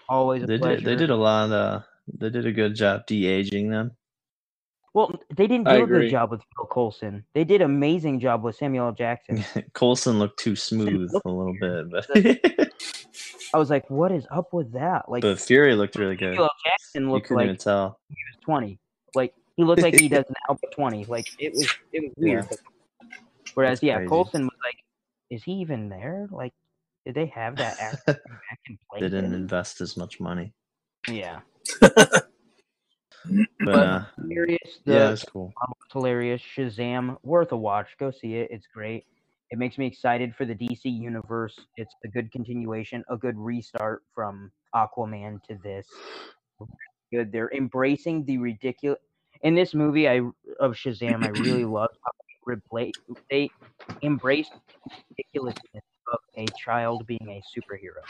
[0.09, 0.77] Always they pleasure.
[0.77, 1.83] Did, they did a lot of,
[2.17, 3.91] they did a good job de-aging them.
[4.93, 7.23] Well, they didn't do a good job with Phil Coulson.
[7.35, 8.91] They did amazing job with Samuel L.
[8.93, 9.45] Jackson.
[9.73, 12.07] Coulson looked too smooth a little bit, but
[13.53, 16.33] I was like, "What is up with that?" Like, but Fury looked really good.
[16.33, 17.99] Samuel Jackson looked like even tell.
[18.09, 18.79] he was twenty.
[19.13, 21.05] Like he looked like he does now, but twenty.
[21.05, 22.47] Like it was, it was weird.
[22.49, 22.57] Yeah.
[23.53, 24.09] Whereas, yeah, crazy.
[24.09, 24.77] Coulson was like,
[25.29, 26.27] "Is he even there?
[26.31, 26.53] Like,
[27.07, 28.19] did they have that actor
[28.99, 30.53] They didn't invest as much money.
[31.07, 31.39] Yeah.
[31.81, 32.21] but,
[33.65, 34.79] uh, hilarious.
[34.85, 35.53] The, yeah, it's cool.
[35.93, 36.41] Hilarious.
[36.41, 37.95] Shazam, worth a watch.
[37.97, 38.49] Go see it.
[38.51, 39.05] It's great.
[39.51, 41.57] It makes me excited for the DC universe.
[41.77, 45.87] It's a good continuation, a good restart from Aquaman to this.
[47.13, 47.31] Good.
[47.31, 48.99] They're embracing the ridiculous.
[49.43, 50.17] In this movie, I
[50.59, 52.11] of Shazam, I really love how
[53.29, 53.49] they,
[54.03, 54.51] embraced
[55.17, 58.01] ridiculousness of a child being a superhero.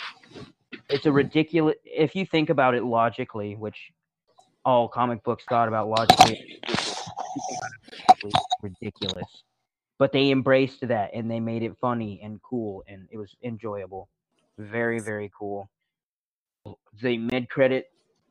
[0.89, 1.75] It's a ridiculous.
[1.83, 3.91] If you think about it logically, which
[4.65, 6.61] all comic books thought about logically,
[8.61, 9.43] ridiculous.
[9.99, 14.09] But they embraced that and they made it funny and cool and it was enjoyable.
[14.57, 15.69] Very very cool.
[17.01, 17.85] The mid-credit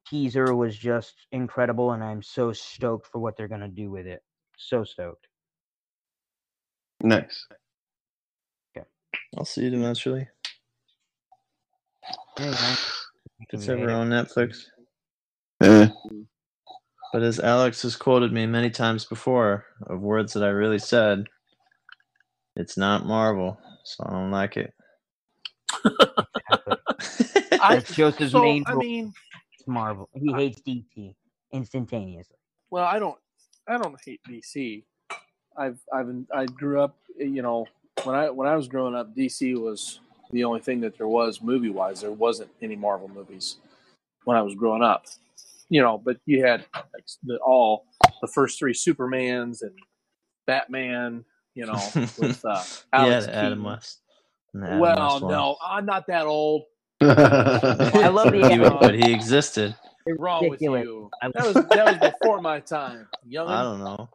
[0.07, 4.07] teaser was just incredible and i'm so stoked for what they're going to do with
[4.07, 4.23] it.
[4.57, 5.27] So stoked.
[7.03, 7.47] Nice
[9.37, 10.27] i'll see you eventually
[12.39, 12.53] hey,
[13.51, 14.65] it's ever on netflix
[15.63, 15.89] yeah.
[17.13, 21.25] but as alex has quoted me many times before of words that i really said
[22.57, 24.73] it's not Marvel, so I don't like it.
[27.51, 28.65] That's Joseph's so, main.
[28.67, 29.13] I mean,
[29.53, 30.09] it's Marvel.
[30.15, 31.15] He hates DC
[31.53, 32.39] instantaneously.
[32.71, 33.19] Well, I don't.
[33.69, 34.85] I don't hate DC.
[35.59, 36.97] I've I've I grew up.
[37.19, 37.67] You know,
[38.05, 40.01] when I when I was growing up, DC was
[40.33, 42.01] the only thing that there was movie wise.
[42.01, 43.57] There wasn't any Marvel movies.
[44.25, 45.07] when I was growing up.
[45.69, 47.87] You know, but you had like the all
[48.21, 49.73] the first three Supermans and
[50.47, 51.25] Batman.
[51.55, 51.81] You know,
[52.19, 53.63] with uh, Alex yeah, Adam Keaton.
[53.65, 54.01] West.
[54.55, 56.63] And Adam Well, West no, I'm not that old.
[57.01, 59.75] I love the He- but he existed.
[60.05, 61.11] What's wrong with you?
[61.21, 63.49] That was that was before my time, young.
[63.49, 64.09] I don't know.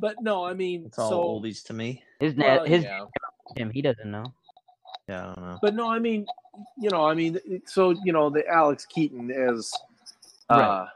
[0.00, 2.02] but no, I mean, It's all so oldies to me.
[2.22, 3.04] His net, well, his yeah.
[3.56, 3.70] him.
[3.70, 4.24] He doesn't know.
[5.08, 5.58] Yeah, I don't know.
[5.60, 6.24] But no, I mean,
[6.78, 9.72] you know, I mean, so you know, the Alex Keaton as
[10.48, 10.88] uh, Right.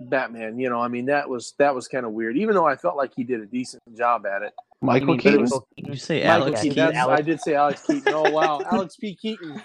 [0.00, 0.58] Batman.
[0.58, 2.36] You know, I mean, that was that was kind of weird.
[2.36, 4.52] Even though I felt like he did a decent job at it.
[4.82, 5.42] Michael mean Keaton.
[5.44, 6.74] Michael Did you say Michael Alex Keaton.
[6.74, 6.94] Keaton?
[6.94, 8.12] That's- I did say Alex Keaton.
[8.14, 9.14] Oh wow, Alex P.
[9.14, 9.62] Keaton.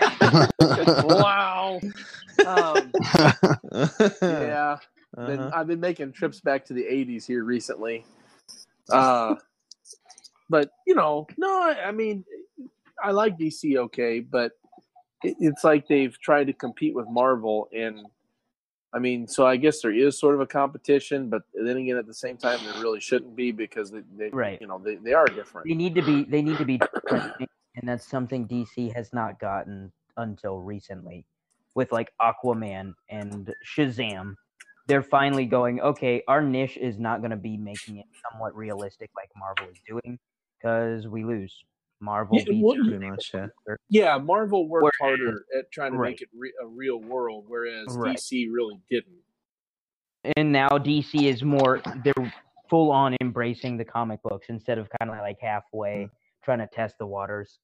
[0.60, 1.80] wow.
[2.46, 2.92] Um,
[4.20, 4.76] yeah.
[5.16, 5.50] Uh-huh.
[5.54, 8.04] I've been making trips back to the '80s here recently.
[8.88, 9.34] Uh,
[10.48, 12.24] but you know, no, I, I mean,
[13.02, 14.52] I like DC okay, but
[15.22, 18.06] it, it's like they've tried to compete with Marvel, and
[18.92, 22.06] I mean, so I guess there is sort of a competition, but then again, at
[22.06, 24.58] the same time, there really shouldn't be because they, they Right.
[24.60, 25.68] you know, they, they are different.
[25.68, 26.24] They need to be.
[26.24, 26.80] They need to be
[27.76, 31.26] and that's something DC has not gotten until recently,
[31.74, 34.34] with like Aquaman and Shazam.
[34.86, 35.80] They're finally going.
[35.80, 39.80] Okay, our niche is not going to be making it somewhat realistic like Marvel is
[39.86, 40.18] doing,
[40.58, 41.54] because we lose.
[42.00, 43.46] Marvel Yeah, beats well, Pretty much, yeah.
[43.88, 46.10] Yeah, Marvel worked Where- harder at trying to Right.
[46.10, 48.16] make it re- a real world, whereas Right.
[48.16, 49.22] DC really didn't.
[50.36, 52.32] and now DC is more they're
[52.68, 56.10] full on embracing the comic books instead of kind of like halfway mm.
[56.42, 57.60] trying to test the waters.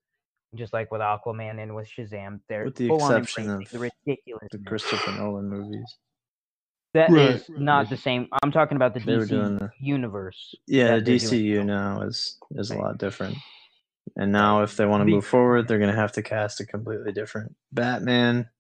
[0.55, 3.83] Just like with Aquaman and with Shazam, they're With the full on exception embracing of
[3.83, 4.48] the ridiculous.
[4.52, 5.98] The Christopher Nolan movies.
[6.94, 7.59] That is Right.
[7.59, 8.28] not the same.
[8.42, 10.55] I'm talking about the They DC doing the- universe.
[10.66, 11.96] Yeah, the they're doing DCU now.
[11.98, 13.37] now is is a lot different.
[14.16, 16.66] And now, if they want to move forward, they're going to have to cast a
[16.66, 18.50] completely different Batman.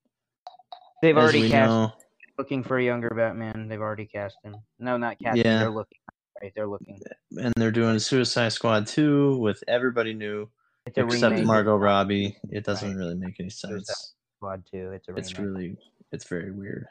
[1.02, 1.92] They've already cast know.
[2.38, 3.68] looking for a younger Batman.
[3.68, 4.56] They've already cast him.
[4.78, 5.44] No, not casting.
[5.44, 5.58] Yeah.
[5.58, 5.98] They're looking.
[6.40, 7.00] Right, they're looking.
[7.38, 10.48] and they're doing Suicide Squad 2 with everybody new
[10.86, 11.44] except remake.
[11.44, 12.36] Margot Robbie.
[12.50, 12.96] It doesn't Right.
[12.98, 14.14] really make any Suicide sense.
[14.38, 14.90] Squad too.
[14.92, 15.24] It's a remake.
[15.30, 15.76] It's really
[16.12, 16.86] it's very weird.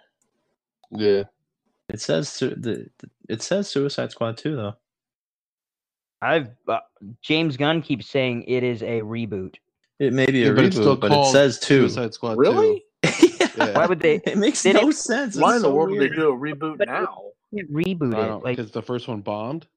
[0.92, 1.24] Yeah.
[1.90, 4.74] It says su- the, the it says Suicide Squad 2 though.
[6.22, 6.80] I've uh,
[7.22, 9.56] James Gunn keeps saying it is a reboot.
[10.00, 11.90] It may be Yeah, a but reboot, but it says 2.
[11.90, 12.38] Suicide Squad.
[12.38, 12.84] Really?
[13.58, 13.74] Yeah.
[13.78, 15.36] Why would they It makes no didn't- sense.
[15.36, 17.24] Why It's in the so world would they do a reboot But- now?
[17.54, 18.44] reboot I it?
[18.44, 19.68] Like because the first one bombed.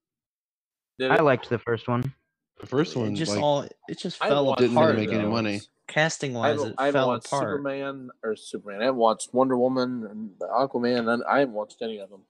[1.03, 2.14] I liked the first one.
[2.61, 4.94] The first one It one just like, all it just fell haven't didn't apart.
[4.94, 5.61] really make any money.
[5.87, 7.42] Casting wise, it I haven't fell watched apart.
[7.42, 8.81] Superman or Superman.
[8.81, 11.12] I haven't watched Wonder Woman and Aquaman.
[11.12, 12.23] And I haven't watched any of them.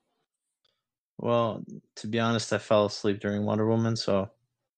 [1.19, 1.65] Well,
[1.97, 4.29] to be honest, I fell asleep during Wonder Woman, so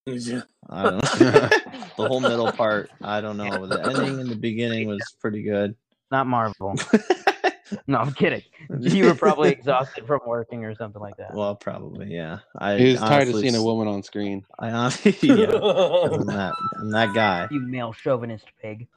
[0.05, 0.43] Yeah.
[0.69, 1.01] I don't know.
[1.97, 3.67] the whole middle part, I don't know.
[3.67, 5.75] The ending and the beginning was pretty good.
[6.11, 6.75] Not Marvel.
[7.87, 8.43] no, I'm kidding.
[8.81, 11.35] You were probably exhausted from working or something like that.
[11.35, 12.39] well, probably, yeah.
[12.59, 14.45] I he was tired of seeing a woman on screen.
[14.59, 17.49] I honestly, yeah, I'm that, I'm that guy.
[17.51, 18.89] You male chauvinist pig.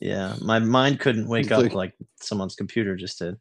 [0.00, 3.36] Yeah, my mind couldn't wake He's up like- like some's computer just did.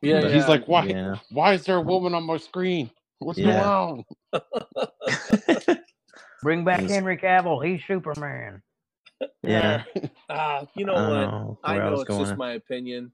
[0.00, 0.32] yeah, But.
[0.34, 0.84] He's like, why?
[0.84, 1.16] Yeah.
[1.30, 2.90] Why is there a woman on my screen?
[3.18, 3.62] What's Yeah.
[3.62, 5.78] going on?
[6.42, 6.90] Bring back Yes.
[6.90, 7.64] Henry Cavill.
[7.64, 8.62] He's Superman.
[9.42, 9.82] Yeah,
[10.30, 11.30] Ah, you know I what?
[11.30, 12.24] know I where I, know it's going.
[12.24, 13.12] just my opinion,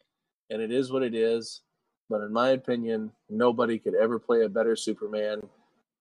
[0.50, 1.62] and it is what it is.
[2.10, 5.42] But in my opinion, nobody could ever play a better Superman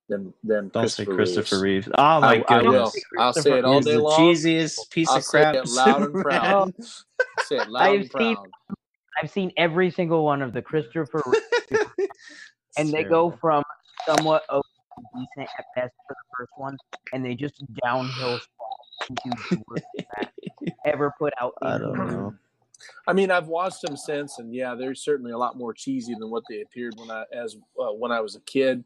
[0.10, 1.88] than than Don't say Christopher Christopher Reeves.
[1.88, 1.96] Reeves.
[1.98, 2.84] Oh my I, I will.
[2.84, 3.06] goodness.
[3.20, 4.20] I'll say it all day long.
[4.20, 5.56] cheesiest piece I'll of crap.
[5.56, 6.74] Say it loud and proud.
[7.41, 8.38] say it loud I've and seen-
[9.22, 11.80] I've seen every single one of the Christopher, Reeve,
[12.78, 13.63] and It's they go from
[14.08, 14.62] somewhat okay,
[15.15, 16.78] decent at best for the first one,
[17.13, 18.78] and they just downhill fall
[19.10, 19.64] into
[20.62, 21.54] the ever put out.
[21.62, 22.36] I don't know.
[23.08, 26.30] I mean, I've watched them since, and yeah, they're certainly a lot more cheesy than
[26.30, 28.84] what they appeared when I as uh, when I was a kid.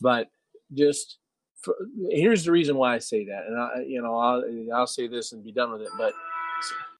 [0.00, 0.30] But
[0.74, 1.18] just
[1.62, 1.76] for,
[2.10, 4.42] here's the reason why I say that, and I, you know, I'll
[4.74, 5.90] I'll say this and be done with it.
[5.96, 6.12] But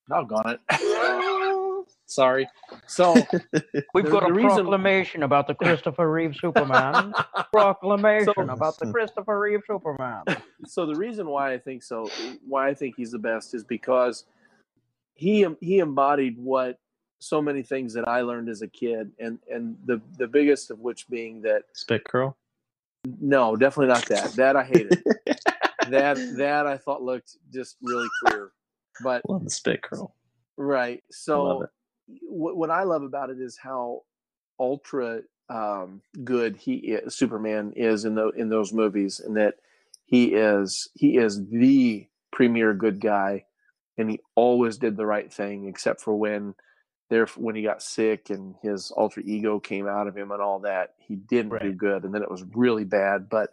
[0.09, 0.61] doggone it,
[2.11, 2.47] sorry.
[2.87, 3.15] So
[3.95, 7.13] We've The- got a the reason- proclamation about the Christopher Reeve Superman.
[7.53, 10.25] proclamation So- about the Christopher Reeve Superman.
[10.67, 12.09] so the reason why I think so,
[12.47, 14.25] why I think he's the best, is because
[15.15, 16.79] he he embodied what
[17.23, 20.79] so many things that I learned as a kid, and and the the biggest of
[20.81, 22.37] which being that Spit curl.
[23.21, 24.33] no, definitely not that.
[24.33, 25.03] That I hated.
[25.89, 28.53] that that I thought looked just really queer,
[29.03, 30.15] but Love the spit curl.
[30.57, 31.03] right.
[31.03, 31.71] Love So it.
[32.23, 34.03] What what I love about it is how
[34.59, 39.55] ultra um, good he is, Superman is in the in those movies, and that
[40.05, 43.45] he is he is the premier good guy,
[43.99, 46.55] and he always did the right thing, except for when
[47.11, 50.61] there when he got sick and his alter ego came out of him and all
[50.61, 50.95] that.
[50.99, 53.29] He didn't do good, and then it was really bad.
[53.29, 53.51] But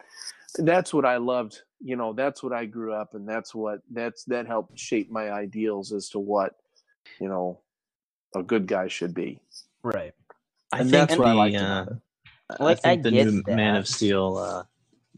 [0.57, 1.61] that's what I loved.
[1.79, 5.31] You know, that's what I grew up, and that's what that's that helped shape my
[5.31, 6.53] ideals as to what
[7.19, 7.59] you know
[8.35, 9.39] a good guy should be.
[9.83, 10.13] Right.
[10.71, 11.97] I And think that's what I the, uh, about it.
[12.59, 14.63] I Like, I think the get new Man of Steel, uh,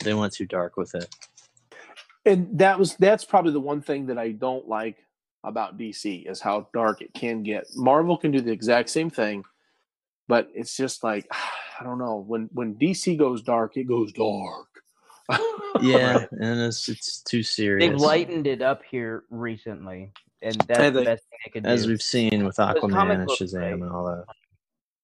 [0.03, 1.07] they went too dark with it.
[2.25, 4.97] and that was that's probably the one thing that I don't like
[5.43, 7.65] about DC is how dark it can get.
[7.75, 9.43] Marvel can do the exact same thing,
[10.27, 11.27] but it's just like
[11.79, 14.67] I don't know when when DC goes dark, it goes dark.
[15.81, 17.89] Yeah, and it's it's too serious.
[17.89, 21.65] They've lightened it up here recently, and that's I the think- best thing they could
[21.65, 21.83] as do.
[21.83, 23.73] As we've seen with Aquaman and Shazam right?
[23.73, 24.25] and all that.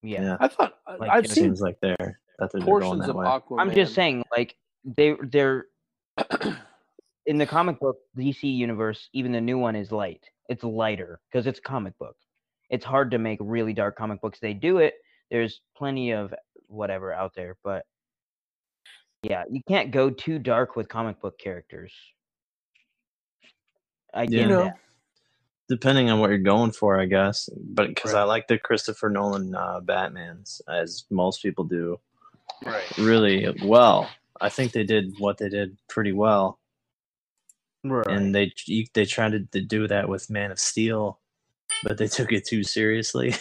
[0.02, 0.22] yeah.
[0.22, 3.02] Yeah, I thought uh, Like, I've it seen seems like they're that they're going portions
[3.02, 3.26] that of way.
[3.26, 3.60] Aquaman.
[3.62, 5.66] I'm just saying, like they they're
[7.26, 9.10] in the comic book DC universe.
[9.14, 10.24] Even the new one is light.
[10.50, 12.16] It's lighter because it's comic book.
[12.70, 14.40] It's hard to make really dark comic books.
[14.40, 14.96] They do it.
[15.32, 16.34] There's plenty of
[16.68, 17.86] whatever out there, but
[19.24, 21.92] yeah, you can't go too dark with comic book characters.
[24.14, 24.48] I get Yeah.
[24.48, 24.64] know.
[24.66, 24.78] that.
[25.68, 27.50] Depending on what you're going for, I guess.
[27.58, 32.00] But because I like the Christopher Nolan uh, Batman's, as most people do,
[32.64, 32.84] right.
[33.00, 34.10] really well.
[34.40, 36.60] I think they did what they did pretty well,
[37.84, 38.06] Right.
[38.08, 38.52] and they
[38.94, 41.20] they tried to, to do that with Man of Steel,
[41.84, 43.34] but they took it too seriously.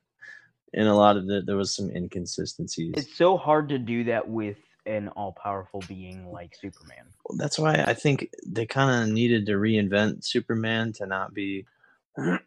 [0.72, 2.94] and a lot of it, there was some inconsistencies.
[2.96, 7.06] it's so hard to do that with an all-powerful being like Superman.
[7.36, 11.66] that's why I think they kind of needed to reinvent Superman to not be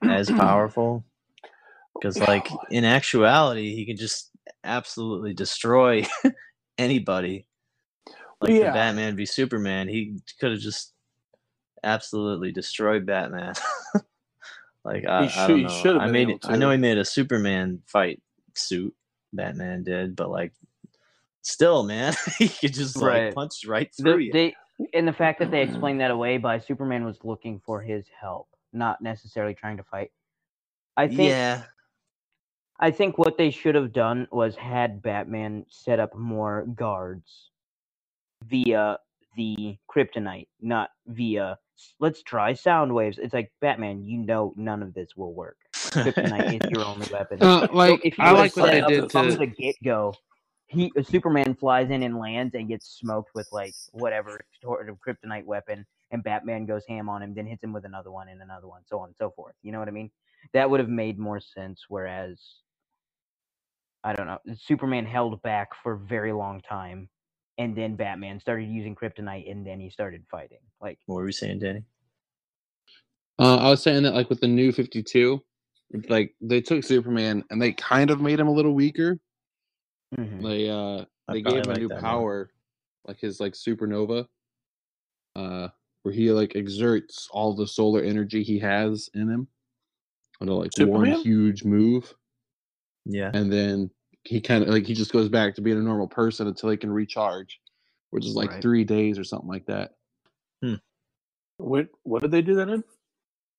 [0.03, 1.03] as powerful.
[1.93, 4.31] Because, like, in actuality, he could just
[4.63, 6.05] absolutely destroy
[6.77, 7.47] anybody.
[8.41, 8.73] Like the Yeah.
[8.73, 10.93] Batman v Superman, he could have just
[11.83, 13.53] absolutely destroyed Batman.
[14.83, 15.69] like I, He I don't know.
[15.69, 18.21] should I made it, I know he made a Superman fight
[18.53, 18.93] suit.
[19.31, 20.53] Batman did, but like,
[21.43, 23.31] still, man, he could just like Right.
[23.31, 24.33] punch right through The, you.
[24.33, 24.55] they
[24.93, 28.49] and the fact that they explained that away by Superman was looking for his help,
[28.73, 30.11] not necessarily trying to fight.
[30.97, 31.63] I think yeah,
[32.79, 37.51] I think what they should have done was had Batman set up more guards
[38.45, 38.97] via
[39.37, 41.57] the kryptonite, not via
[41.99, 43.19] let's try sound waves.
[43.19, 45.57] It's like Batman, you know none of this will work.
[46.05, 47.41] Kryptonite is your only weapon.
[47.41, 49.77] Uh, So like if you I like what set they did from to the get
[49.83, 50.19] go.
[50.67, 54.97] He uh, Superman flies in and lands and gets smoked with like whatever sort of
[54.97, 58.41] kryptonite weapon, and Batman goes ham on him, then hits him with another one and
[58.41, 59.55] another one, so on and so forth.
[59.61, 60.11] You know what I mean?
[60.53, 61.85] That would have made more sense.
[61.89, 62.39] Whereas,
[64.03, 67.09] I don't know, Superman held back for a very long time,
[67.57, 70.59] and then Batman started using kryptonite, and then he started fighting.
[70.81, 71.83] Like, what were you saying, Danny?
[73.39, 75.43] Uh, I was saying that like with the new 52,
[76.09, 79.19] like they took Superman and they kind of made him a little weaker.
[80.19, 80.49] Mhm.
[80.49, 81.33] They uh Hmm.
[81.33, 82.27] I they gave him a new that more.
[82.29, 82.51] power,
[83.07, 84.27] like his like supernova,
[85.35, 85.69] uh,
[86.03, 89.47] where he like exerts all the solar energy he has in him
[90.41, 92.15] into like one huge move,
[93.05, 93.91] Yeah, and then
[94.23, 96.77] he kind of like he just goes back to being a normal person until he
[96.77, 97.61] can recharge,
[98.11, 98.61] which is like Right.
[98.61, 99.95] three days or something like that.
[101.57, 102.83] What what did they do that in?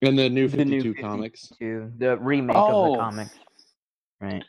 [0.03, 1.53] In the new The 52 new comics.
[1.99, 2.83] the remake of Oh.
[2.83, 3.39] the comics,
[4.21, 4.45] right?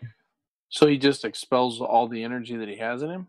[0.75, 3.27] So he just expels all the energy that he has in him.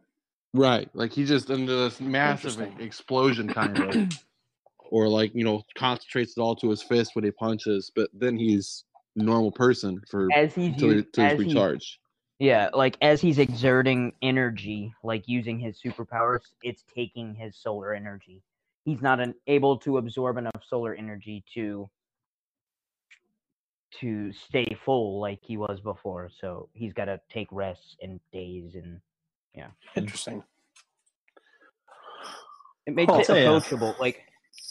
[0.52, 0.90] Right.
[0.94, 4.08] Like he just into this massive explosion kind of.
[4.90, 8.36] or like, you know, concentrates it all to his fist when he punches, but then
[8.36, 11.98] he's normal person for As he's until, he, u- till he's as he's recharged.
[12.40, 18.42] Yeah, like as he's exerting energy, like using his superpowers, it's taking his solar energy.
[18.84, 21.88] He's not an, able to absorb enough solar energy to
[24.00, 26.30] to stay full like he was before.
[26.40, 29.00] So he's got to take rests and days, and
[29.54, 29.68] yeah.
[29.94, 30.42] Interesting.
[32.86, 33.20] it makes Huh.
[33.20, 33.34] it ya.
[33.34, 33.94] Uh approachable.
[33.98, 34.26] Like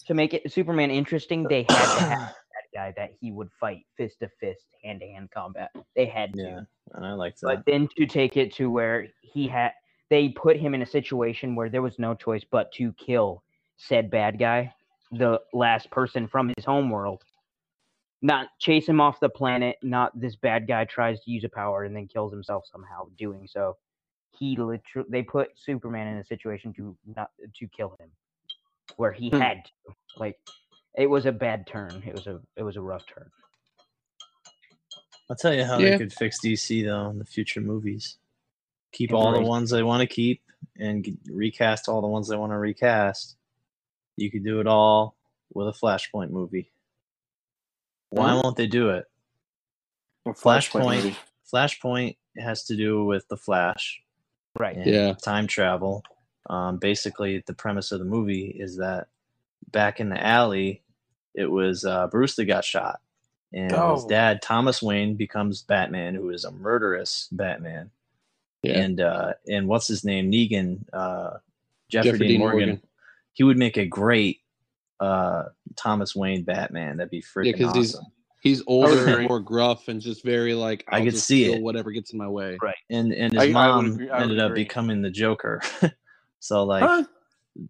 [0.07, 3.85] to make it Superman interesting, they had to have that guy that he would fight
[3.97, 5.71] fist to fist, hand to hand combat.
[5.95, 6.41] They had to.
[6.41, 6.59] yeah,
[6.93, 7.47] and I like that.
[7.47, 9.71] but then to take it to where he had
[10.09, 13.43] they put him in a situation where there was no choice but to kill
[13.77, 14.73] said bad guy
[15.11, 17.23] the last person from his home world
[18.21, 21.83] not chase him off the planet not this bad guy tries to use a power
[21.85, 23.77] and then kills himself somehow doing so
[24.39, 28.09] he literally they put superman in a situation to not to kill him
[28.97, 29.37] where he Hmm.
[29.39, 30.37] had to like
[30.97, 33.29] it was a bad turn it was a it was a rough turn
[35.29, 35.91] I'll tell you how Yeah.
[35.91, 38.17] they could fix DC though in the future movies.
[38.91, 40.41] Keep all the ones they want to keep
[40.79, 43.35] and recast all the ones they want to recast.
[44.17, 45.15] You could do it all
[45.53, 46.71] with a Flashpoint movie.
[48.15, 48.41] Why Huh?
[48.43, 49.05] won't they do it?
[50.25, 51.15] A Flashpoint.
[51.53, 54.01] Flashpoint has to do with the Flash
[54.57, 54.75] Right.
[54.77, 55.13] and Yeah.
[55.15, 56.03] time travel.
[56.49, 59.07] Um, basically, the premise of the movie is that
[59.71, 60.81] back in the alley,
[61.33, 63.01] it was uh, Bruce that got shot,
[63.51, 64.07] and his Oh.
[64.07, 67.91] dad Thomas Wayne becomes Batman, who is a murderous Batman.
[68.63, 68.79] Yeah.
[68.79, 70.31] And uh, and what's his name?
[70.31, 71.37] Negan, uh,
[71.89, 72.69] Jeffrey, Jeffrey Dean Dean Morgan.
[72.69, 72.87] Morgan.
[73.33, 74.41] He would make a great
[74.99, 75.43] uh,
[75.75, 76.97] Thomas Wayne Batman.
[76.97, 78.05] That'd be freaking 'cause he's- awesome.
[78.41, 81.63] He's older and more gruff and just very like I I'll could just see it.
[81.63, 82.57] Whatever gets in my way.
[82.61, 82.75] Right.
[82.91, 85.61] and and his I- I mom I would ended up becoming the Joker.
[86.39, 87.05] so like, Huh?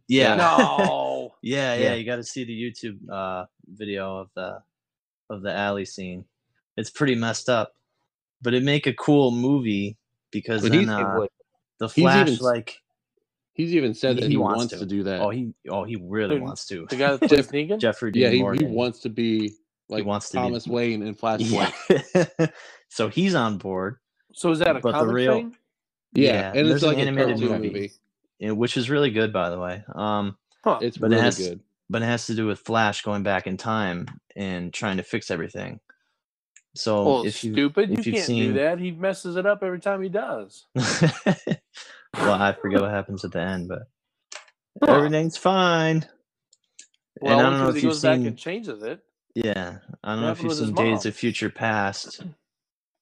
[0.09, 1.33] yeah, No.
[1.41, 1.93] Yeah, yeah, Yeah.
[1.93, 4.61] you got to see the YouTube uh, video of the
[5.29, 6.25] of the alley scene.
[6.75, 7.73] It's pretty messed up,
[8.41, 9.97] but it make a cool movie
[10.31, 11.29] because But then he's- uh, would.
[11.79, 12.81] the he's Flash, even- like,
[13.55, 14.79] He's even said He- that he he, wants wants, to.
[14.79, 14.85] to.
[14.85, 15.21] do that.
[15.21, 16.85] oh, he, oh, he really Dude, wants to.
[16.89, 17.79] The guy that Jeff- Negan?
[17.79, 19.53] Jeffrey Dean yeah, he, he wants to be
[19.89, 21.73] like wants to be- Thomas Wayne in Flashpoint.
[22.39, 22.47] Yeah.
[22.89, 23.97] so he's on board,
[24.33, 25.55] So is that a But the comic real- thing?
[26.13, 27.91] Yeah, Yeah, and there's it's an like animated a movie.
[28.39, 28.51] movie.
[28.51, 29.83] which is really good, by the way.
[29.95, 30.79] Um, Huh.
[30.81, 31.59] It's But it really has- good.
[31.89, 35.29] but it has to do with Flash going back in time and trying to fix
[35.31, 35.79] everything.
[36.73, 37.91] So well, if you stupid.
[37.91, 38.79] if you can't seen- do that.
[38.79, 40.65] He messes it up every time he does.
[42.19, 43.83] well, I forget what happens at the end, but
[44.87, 46.05] everything's fine.
[47.21, 48.27] Well, and I don't know if he you've goes back seen.
[48.27, 48.99] and changes it.
[49.35, 52.21] Yeah, I don't What know if you've seen Days of Future Past,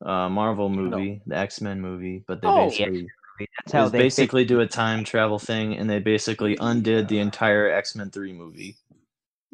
[0.05, 2.69] uh, Marvel movie, the X Men movie, but they Oh.
[2.69, 3.07] basically
[3.39, 7.69] That's how they basically do a time travel thing, and they basically undid the entire
[7.69, 8.75] X Men three movie.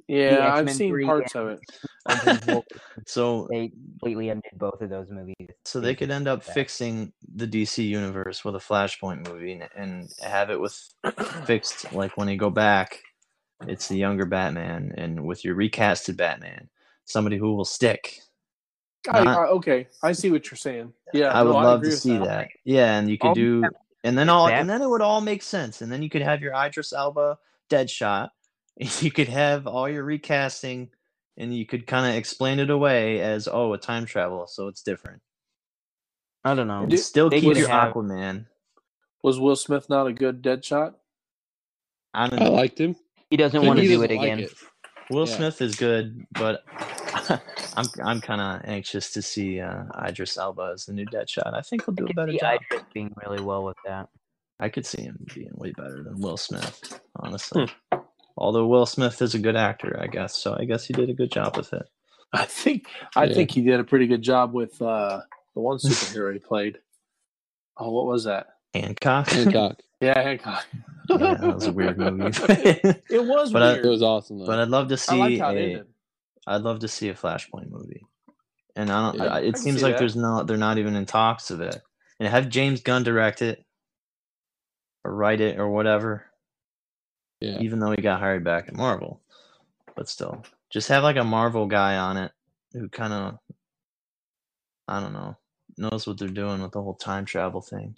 [0.09, 1.59] Yeah, I've seen parts of it.
[3.05, 5.35] So they completely undid both of those movies.
[5.65, 6.53] so they could end up that.
[6.53, 10.75] fixing the DC universe with a Flashpoint movie and, and have it with
[11.45, 12.99] fixed like when you go back,
[13.67, 16.69] it's the younger Batman, and with your recasted Batman,
[17.05, 18.19] somebody who will stick.
[19.07, 20.91] I, Not- I, okay, I see what you're saying.
[21.13, 22.47] Yeah, I would no, love agree to see that.
[22.65, 23.63] Yeah, and you could do,
[24.03, 26.41] and then all, and then it would all make sense, and then you could have
[26.41, 27.37] your Idris Elba
[27.69, 28.29] Deadshot,
[29.01, 30.89] you could have all your recasting,
[31.37, 34.81] and you could kind of explain it away as oh a time travel, so it's
[34.81, 35.21] different.
[36.43, 36.81] I don't know.
[36.81, 38.45] And Did- still they keep could your have- Aquaman.
[39.21, 40.95] Was Will Smith not a good dead shot?
[42.13, 42.95] I don't I liked him.
[43.29, 44.39] He doesn't want to do it like again.
[44.39, 44.51] it.
[45.11, 45.35] Will Yeah.
[45.35, 46.63] Smith is good, but
[47.75, 51.53] I'm I'm kind of anxious to see uh, Idris Elba as the new Deadshot.
[51.53, 52.59] I think he'll do a better see job.
[52.71, 54.07] Idris being really well with that.
[54.61, 57.67] I could see him being way better than Will Smith, honestly.
[58.39, 61.13] Although Will Smith is a good actor, I guess, so I guess he did a
[61.13, 61.83] good job with it.
[62.33, 63.33] I think I Yeah.
[63.33, 65.21] think he did a pretty good job with uh,
[65.55, 66.79] the one superhero he played.
[67.77, 68.47] Oh, what was that?
[68.73, 69.29] Hancock.
[69.29, 69.79] Hancock.
[70.01, 70.65] Yeah, Hancock.
[71.09, 72.31] yeah, that was a weird movie.
[73.09, 73.85] It was But I- weird.
[73.85, 74.45] It was awesome though.
[74.45, 75.61] but I'd love to see I like how it a.
[75.61, 75.87] ended.
[76.47, 78.05] I'd love to see a Flashpoint movie.
[78.77, 79.17] And I don't.
[79.21, 79.25] Yeah.
[79.33, 79.99] I, I it can seems see like that.
[79.99, 80.43] there's no.
[80.43, 81.81] They're not even in talks of it.
[82.21, 83.65] And have James Gunn direct it,
[85.03, 86.25] or write it, or whatever.
[87.39, 87.59] Yeah.
[87.59, 89.21] even though he got hired back at Marvel.
[89.95, 92.31] But still, just have like a Marvel guy on it
[92.73, 93.39] who kind of,
[94.87, 95.35] I don't know,
[95.77, 97.95] knows what they're doing with the whole time travel thing.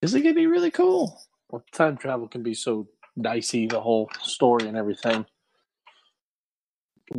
[0.00, 1.20] Because it could be really cool.
[1.50, 2.88] Well, time travel can be so
[3.20, 5.24] dicey, the whole story and everything.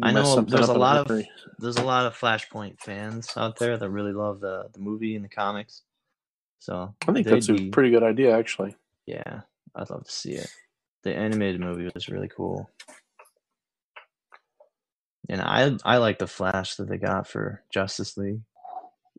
[0.02, 1.24] I know there's a lot of
[1.60, 5.24] there's a lot of Flashpoint fans out there that really love the the movie and
[5.24, 5.84] the comics.
[6.60, 8.76] So I think they'd that's a be- pretty good idea, actually.
[9.06, 9.42] yeah.
[9.76, 10.52] I'd love to see it.
[11.04, 12.70] The animated movie was really cool.
[15.30, 18.42] And I I like the Flash that they got for Justice League.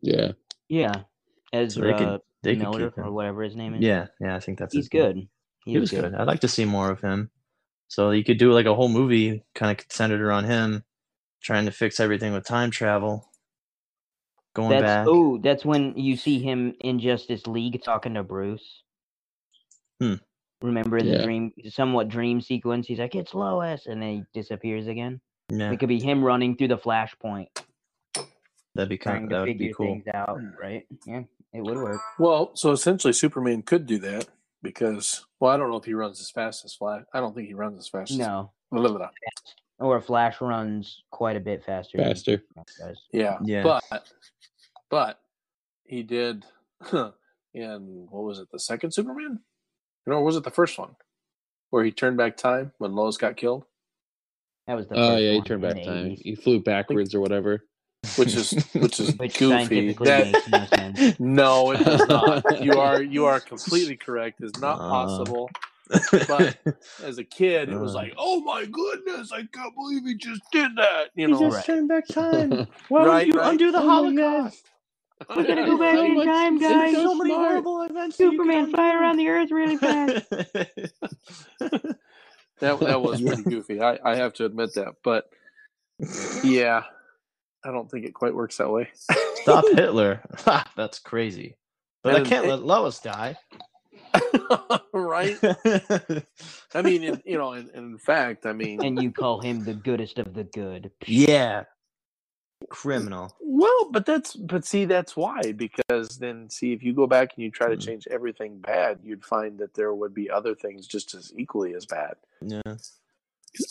[0.01, 0.31] Yeah.
[0.67, 1.03] Yeah, So
[1.53, 3.81] Ezra they could they Miller keep or whatever his name is.
[3.81, 5.03] Yeah, yeah, I think that's he's his name.
[5.03, 5.27] good.
[5.65, 6.13] He was good.
[6.13, 7.31] I'd like to see more of him.
[7.87, 10.83] So you could do like a whole movie kind of centered around him
[11.41, 13.29] trying to fix everything with time travel.
[14.55, 15.07] Going That's back.
[15.07, 18.83] oh, that's when you see him in Justice League talking to Bruce.
[19.99, 20.15] Hmm.
[20.65, 21.17] Remember in Yeah.
[21.19, 25.21] the dream, somewhat dream sequence, he's like, "It's Lois," and then he disappears again.
[25.49, 27.47] yeah, It could be him running through the Flashpoint,
[28.73, 29.85] that'd be trying kind to that would be cool.
[29.85, 30.39] things out.
[30.59, 30.87] Right?
[31.05, 32.01] Yeah, it would work.
[32.17, 34.27] Well, so essentially, Superman could do that
[34.63, 37.03] because, well, I don't know if he runs as fast as Flash.
[37.13, 38.17] I don't think he runs as fast.
[38.17, 39.09] No, as blah, blah, blah.
[39.87, 41.99] or Flash runs quite a bit faster.
[41.99, 42.43] Faster.
[42.79, 43.03] Does.
[43.13, 43.61] Yeah, Yeah.
[43.61, 44.07] but
[44.89, 45.19] but
[45.83, 46.43] he did
[47.53, 49.41] in what was it, the second Superman?
[50.07, 50.95] No, or was it the first one
[51.71, 53.65] where he turned back time when Lois got killed?
[54.67, 54.95] That was the.
[54.95, 56.11] Oh first yeah, he turned back time.
[56.11, 57.65] 80s, He flew backwards or whatever.
[58.17, 59.49] Which is which is Which goofy.
[59.49, 61.01] scientifically That- makes no sense.
[61.19, 62.63] no, it does not.
[62.63, 64.41] You are you are completely correct.
[64.41, 64.89] It's not Uh.
[64.89, 65.49] possible.
[66.27, 66.57] But
[67.03, 67.99] as a kid, it was Uh.
[67.99, 71.57] like, "Oh my goodness, I can't believe he just did that!" You He know, just
[71.57, 71.65] Right.
[71.65, 72.67] turned back time.
[72.89, 73.51] Why Right, would you right.
[73.51, 73.87] undo the Oh.
[73.87, 74.71] Holocaust?
[75.29, 76.93] We're gonna go back So in much- time, guys.
[76.95, 78.17] so many horrible events.
[78.17, 78.99] Superman could fly undo.
[79.01, 80.29] around the earth really fast.
[82.59, 83.81] that that was pretty goofy.
[83.81, 85.25] I, I have to admit that, but
[86.43, 86.83] yeah,
[87.63, 88.89] I don't think it quite works that way.
[89.41, 90.21] Stop Hitler.
[90.75, 91.57] That's crazy.
[92.03, 93.35] But I can't it- let Lois die.
[94.93, 95.37] right?
[96.73, 99.73] I mean, in, you know, in, in fact, I mean, and you call him the
[99.73, 100.91] goodest of the good.
[101.05, 101.63] yeah.
[102.69, 103.35] Criminal.
[103.39, 107.43] well, but that's but see, that's why because then see if you go back and
[107.43, 107.81] you try to Mhm.
[107.85, 111.85] change everything bad, you'd find that there would be other things just as equally as
[111.85, 112.15] bad.
[112.41, 112.61] Yeah.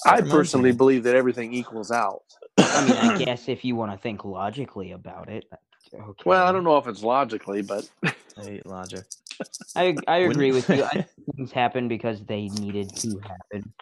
[0.06, 2.22] I personally me- believe that everything equals out.
[2.58, 5.44] I mean, I guess if you want to think logically about it.
[5.92, 6.22] Okay.
[6.24, 9.04] Well, I don't know if it's logically, but I hate logic.
[9.76, 10.84] I I agree with you.
[10.84, 13.72] I think things happen because they needed to happen.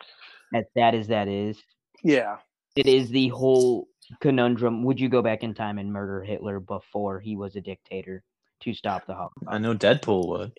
[0.55, 1.59] As sad as that is,
[2.03, 2.39] yeah,
[2.77, 3.89] it is the whole
[4.21, 4.83] conundrum.
[4.85, 8.23] Would you go back in time and murder Hitler before he was a dictator
[8.61, 9.47] to stop the Holocaust?
[9.49, 10.53] I know Deadpool would.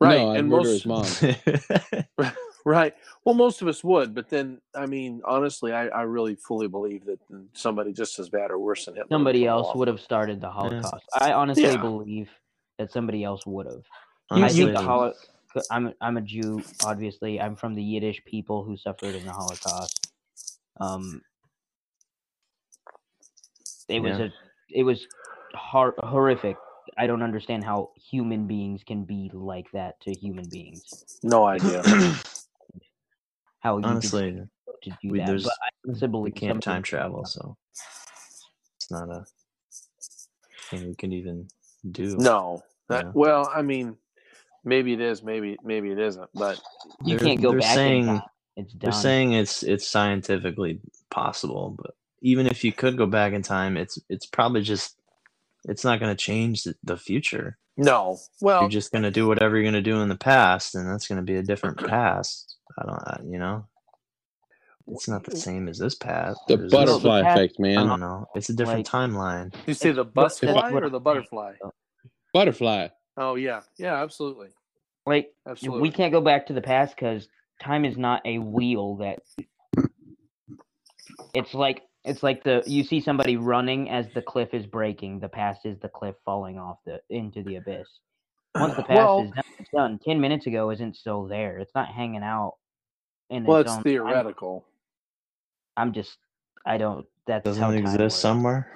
[0.00, 0.18] right.
[0.18, 1.36] No, I'd and murder most his
[2.18, 2.32] mom.
[2.64, 2.92] Right.
[3.24, 7.06] Well, most of us would, but then, I mean, honestly, I, I really fully believe
[7.06, 7.18] that
[7.54, 9.08] somebody just as bad or worse than Hitler.
[9.10, 9.78] Somebody come else along.
[9.78, 11.04] would have started the Holocaust.
[11.18, 11.78] I honestly Yeah.
[11.78, 12.28] believe
[12.78, 13.84] that somebody else would have.
[14.36, 15.14] You- I think you- the Holo-
[15.70, 17.40] I'm I'm a Jew, obviously.
[17.40, 20.12] I'm from the Yiddish people who suffered in the Holocaust.
[20.78, 21.22] Um,
[23.88, 24.32] it was a
[24.70, 25.06] it was
[25.54, 26.56] hor- horrific.
[26.96, 31.18] I don't understand how human beings can be like that to human beings.
[31.22, 31.82] No idea.
[33.60, 34.32] How you could Honestly,
[34.82, 35.26] to do we- that.
[35.26, 37.56] there's- But I we can't time travel, so
[38.76, 39.24] it's not a
[40.70, 41.48] thing we can even
[41.90, 42.16] do.
[42.16, 42.62] no.
[42.88, 43.12] That, Yeah.
[43.14, 43.96] Well, I mean,
[44.64, 46.60] maybe it is, maybe maybe it isn't, but
[47.04, 48.20] You They're- can't go they're back saying-
[48.56, 48.78] It's done.
[48.90, 50.80] They're saying it's it's scientifically
[51.10, 54.96] possible, but even if you could go back in time, it's it's probably just
[55.64, 57.58] it's not going to change the, the future.
[57.76, 58.18] no.
[58.40, 60.88] Well, you're just going to do whatever you're going to do in the past, and
[60.88, 62.56] that's going to be a different past.
[62.78, 63.66] I don't, I, you know,
[64.88, 66.40] it's not the same as this past.
[66.48, 68.26] The or is this- butterfly past- effect, I don't know.
[68.34, 69.54] It's a different timeline.
[69.66, 71.54] you say the bus That's fly what or the butterfly?
[72.32, 72.88] Butterfly.
[73.16, 74.48] Oh yeah, yeah, absolutely,
[75.06, 75.82] like absolutely.
[75.82, 77.28] we can't go back to the past because
[77.62, 79.20] time is not a wheel that
[81.34, 85.28] it's like it's like the you see somebody running as the cliff is breaking the
[85.28, 87.88] past is the cliff falling off the into the abyss
[88.54, 91.74] once the past Well- is done, it's done 10 minutes ago isn't still there it's
[91.74, 92.54] not hanging out
[93.30, 93.84] in Well, its it's own time.
[93.84, 94.64] theoretical.
[95.76, 96.16] i'm just
[96.64, 98.14] i don't That Doesn't how time exist works.
[98.14, 98.72] somewhere?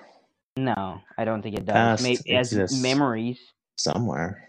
[0.56, 3.38] no i don't think it does Past maybe as memories
[3.78, 4.48] Somewhere.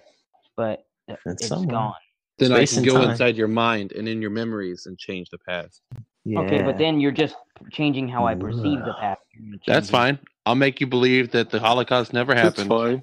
[0.57, 1.67] but It's it's somewhere.
[1.69, 1.93] gone
[2.37, 3.11] Then I can go time.
[3.11, 5.81] inside your mind and in your memories and change the past.
[6.25, 6.39] Yeah.
[6.41, 7.35] okay but then you're just
[7.71, 9.21] changing how i perceive the past
[9.67, 10.19] That's fine.
[10.45, 12.69] I'll make you believe that the Holocaust never That's happened.
[12.69, 13.01] fine.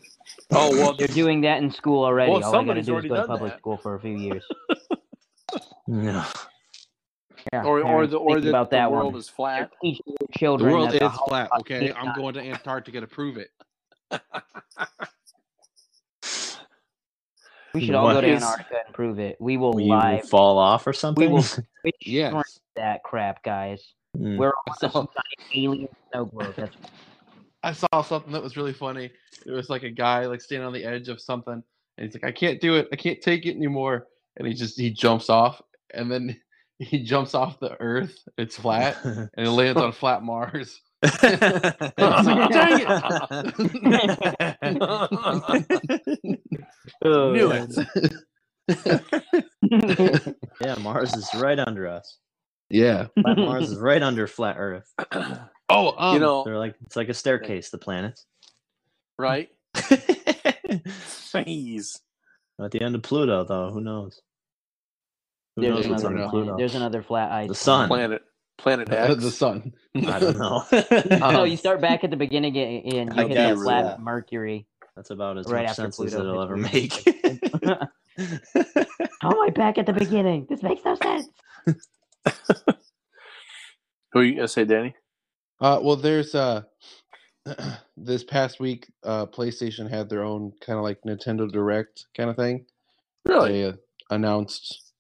[0.52, 2.30] Oh well, They're doing that in school already.
[2.30, 3.58] Well, All I gotta somebody's do is already go to done public that.
[3.60, 4.44] school for a few years.
[5.86, 6.22] no.
[7.52, 9.20] Yeah, or or parents, the or think that about the that world one.
[9.20, 9.58] is flat.
[9.70, 11.86] They're teaching their The children world that is the flat, Holocaust okay?
[11.88, 13.50] is I'm not- going to Antarctica to prove it.
[17.74, 19.36] We should all What go to is- Antarctica and prove it.
[19.40, 21.28] We will Will you live fall off or something?
[21.28, 22.58] We will- Twitch Yes.
[22.76, 23.94] that crap, guys.
[24.18, 24.38] Mm.
[24.38, 26.54] We're I on saw- some kind of alien snow globe.
[26.56, 26.76] That's
[27.62, 29.10] I saw something that was really funny.
[29.46, 31.62] It was like a guy like standing on the edge of something, and
[32.04, 32.88] he's like, "I can't do it.
[32.90, 34.06] I can't take it anymore."
[34.38, 35.60] And he just he jumps off,
[35.92, 36.40] and then
[36.78, 38.16] he jumps off the Earth.
[38.38, 40.80] It's flat, and it lands on flat Mars.
[41.02, 41.08] Dang
[47.04, 47.74] Oh, Knew it.
[50.60, 52.18] yeah, Mars is right under us.
[52.68, 53.06] Yeah.
[53.22, 54.92] Flat Mars is right under flat Earth.
[55.72, 57.70] Oh, um, you know, They're like it's like a staircase.
[57.70, 58.26] The planets.
[59.18, 59.48] right?
[62.60, 64.20] At the end of Pluto, though, who knows?
[65.56, 66.28] Who There's knows another, on know.
[66.28, 66.56] Pluto?
[66.58, 67.48] there's another flat ice.
[67.48, 67.86] The sun.
[67.88, 68.20] Planet
[68.60, 69.16] Planet uh, X.
[69.16, 69.74] the sun.
[70.06, 70.64] I don't know.
[71.30, 73.96] No, you start back at the beginning and you I hit guess, that flat yeah.
[73.98, 74.66] Mercury.
[74.96, 77.04] That's about as Right much after sense as it'll ever hits make.
[79.20, 80.46] How am I back at the beginning?
[80.50, 81.28] This makes no sense.
[84.12, 84.94] Who are you gonna say, Danny?
[85.60, 86.62] Uh, well, there's uh,
[87.96, 92.36] this past week, uh, PlayStation had their own kind of like Nintendo Direct kind of
[92.36, 92.66] thing.
[93.24, 93.52] Really?
[93.52, 93.72] They uh,
[94.10, 94.92] announced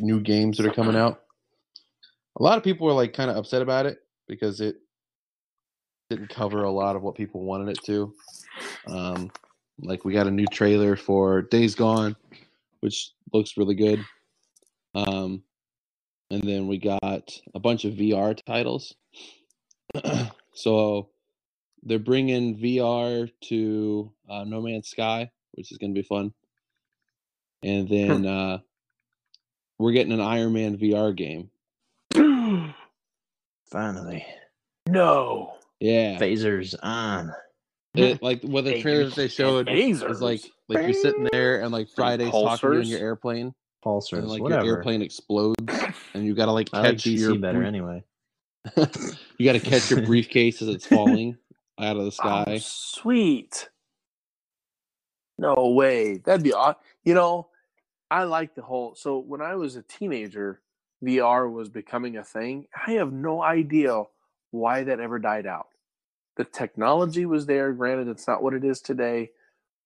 [0.00, 1.23] new games that are coming out.
[2.38, 4.76] A lot of people were like kind of upset about it because it
[6.10, 8.12] didn't cover a lot of what people wanted it to.
[8.86, 9.30] Um,
[9.80, 12.16] like we got a new trailer for Days Gone,
[12.80, 14.04] which looks really good.
[14.94, 15.42] Um,
[16.30, 18.94] and then we got a bunch of VR titles.
[20.54, 21.10] so
[21.82, 26.32] they're bringing VR to uh, No Man's Sky, which is going to be fun.
[27.62, 28.58] And then uh,
[29.78, 31.50] we're getting an Iron Man VR game.
[33.74, 34.24] Finally,
[34.88, 35.54] no.
[35.80, 37.32] Yeah, phasers on.
[37.96, 41.72] It, like what the trailer that they showed is like like you're sitting there and
[41.72, 43.52] like Friday's talking to you in your airplane
[43.84, 44.64] Pulsars, and like whatever.
[44.64, 45.56] your airplane explodes
[46.14, 48.04] and you gotta like I like catch DC your better brief- anyway.
[49.38, 51.36] you gotta catch your briefcase as it's falling
[51.80, 52.58] out of the Oh, sky.
[52.62, 53.68] sweet.
[55.36, 56.18] No way.
[56.18, 57.48] That'd be aw- you know,
[58.08, 60.60] I like the whole so when I was a teenager,
[61.04, 62.66] VR was becoming a thing.
[62.86, 64.04] I have no idea
[64.50, 65.68] why that ever died out.
[66.36, 69.30] The technology was there, granted it's not what it is today,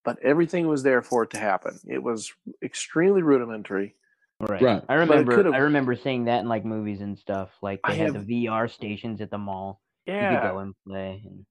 [0.04, 1.78] but everything was there for it to happen.
[1.86, 3.94] It was extremely rudimentary.
[4.40, 4.62] Right.
[4.62, 4.82] Right.
[4.88, 5.52] I remember.
[5.54, 7.50] I remember seeing that in like movies and stuff.
[7.60, 9.80] Like I they had have- the VR stations at the mall.
[10.06, 10.50] You could Yeah.
[10.52, 11.22] go and play.
[11.26, 11.44] And,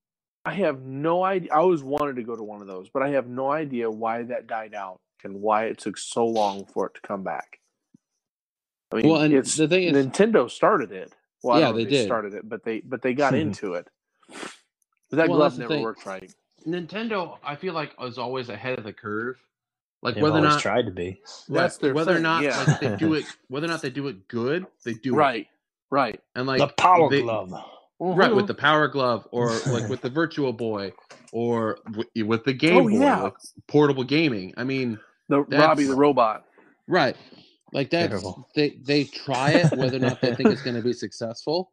[0.46, 1.52] I have no idea.
[1.54, 4.24] I always wanted to go to one of those, but I have no idea why
[4.24, 7.60] that died out and why it took so long for it to come back.
[8.92, 11.14] I mean, Well, and it's the thing is- Nintendo started it.
[11.44, 12.06] Well, Yeah, don't know if they did.
[12.06, 13.88] started it, but they but they got into it.
[14.30, 15.84] But that Well, glove never thing.
[15.84, 16.32] worked right.
[16.66, 19.38] Nintendo, I feel like is always ahead of the curve.
[20.02, 21.22] Like They've whether or not tried to be.
[21.50, 22.64] That's their whether or not yeah.
[22.68, 25.18] like they do it, whether or not they do it good, they do it.
[25.18, 25.48] Right,
[25.90, 27.50] right, And like the Power they- Glove.
[28.00, 28.20] Mm-hmm.
[28.20, 30.94] right with the Power Glove, or like with the Virtual Boy,
[31.32, 33.22] or w- with the oh, Game Oh, Boy, yeah.
[33.24, 33.34] like
[33.68, 34.54] portable gaming.
[34.56, 36.46] I mean, the Robbie the robot.
[36.88, 37.16] right?
[37.74, 38.50] Like that's Terrible.
[38.56, 41.72] they they try it whether or not they think it's going to be successful,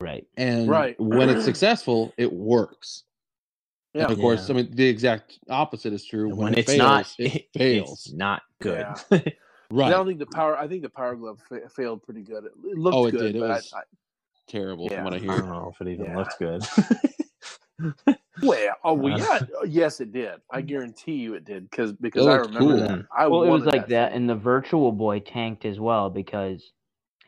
[0.00, 0.24] right.
[0.36, 0.94] and Right.
[1.00, 3.04] when it's successful, it works.
[3.94, 4.04] Yeah.
[4.04, 4.54] And of course, Yeah.
[4.54, 6.28] I mean the exact opposite is true.
[6.28, 8.12] And When, when it it's fails, not, it it's fails.
[8.14, 8.86] not good.
[9.10, 9.20] Yeah.
[9.70, 9.86] Right?
[9.88, 10.56] I don't think the power.
[10.58, 12.44] I think the Power Glove fa- failed pretty good.
[12.44, 13.36] It, it looked Oh, it good, did.
[13.36, 13.82] It but was- I, I,
[14.46, 14.96] Terrible Yeah.
[14.96, 15.32] from what I hear.
[15.32, 16.16] I don't know if it even Yeah.
[16.18, 16.62] looked good.
[18.42, 20.34] well, oh, well, Uh, yeah, yes, it did.
[20.50, 22.76] I guarantee you, it did because because It I remember cool.
[22.76, 23.06] that.
[23.16, 24.20] I Well, it was like that, thing.
[24.22, 26.72] and the Virtual Boy tanked as well because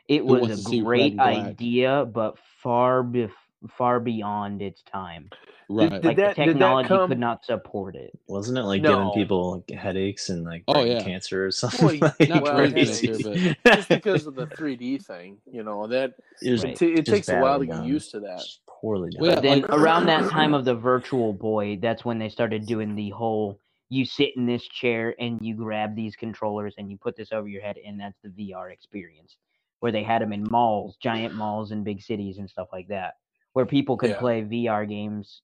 [0.08, 3.30] it wants was a great idea, but far bef-
[3.76, 5.28] far beyond its time.
[5.68, 5.90] Right?
[5.90, 8.16] Did Like that- the technology come- could not support it.
[8.28, 8.90] Wasn't it like No.
[8.90, 11.02] giving people like, headaches and like Oh, yeah.
[11.02, 11.98] cancer or something?
[12.00, 13.08] Well, like not well, crazy?
[13.08, 16.74] cancer, just because of the 3D thing, you know that It was Right.
[16.74, 18.42] it, ta- it takes a while to get used to that.
[18.86, 19.22] Just poorly done.
[19.22, 22.66] Well, yeah, then like- around that time of the Virtual Boy, that's when they started
[22.66, 23.58] doing the whole
[23.88, 27.46] you sit in this chair and you grab these controllers and you put this over
[27.46, 29.36] your head, and that's the VR experience.
[29.80, 33.14] Where they had them in malls, giant malls in big cities and stuff like that,
[33.52, 34.18] where people could Yeah.
[34.18, 35.42] play VR games.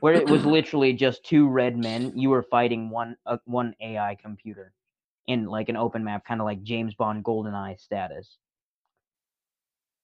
[0.00, 4.16] Where it was literally just two red men, you were fighting one uh, one AI
[4.20, 4.72] computer
[5.28, 8.38] in like an open map, kind of like James Bond GoldenEye status,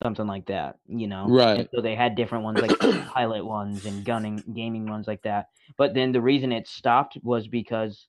[0.03, 1.24] something like that, you know.
[1.26, 1.68] And Right.
[1.74, 2.78] so they had different ones like
[3.09, 5.46] pilot ones and gunning gaming ones like that.
[5.76, 8.07] But then the reason it stopped was because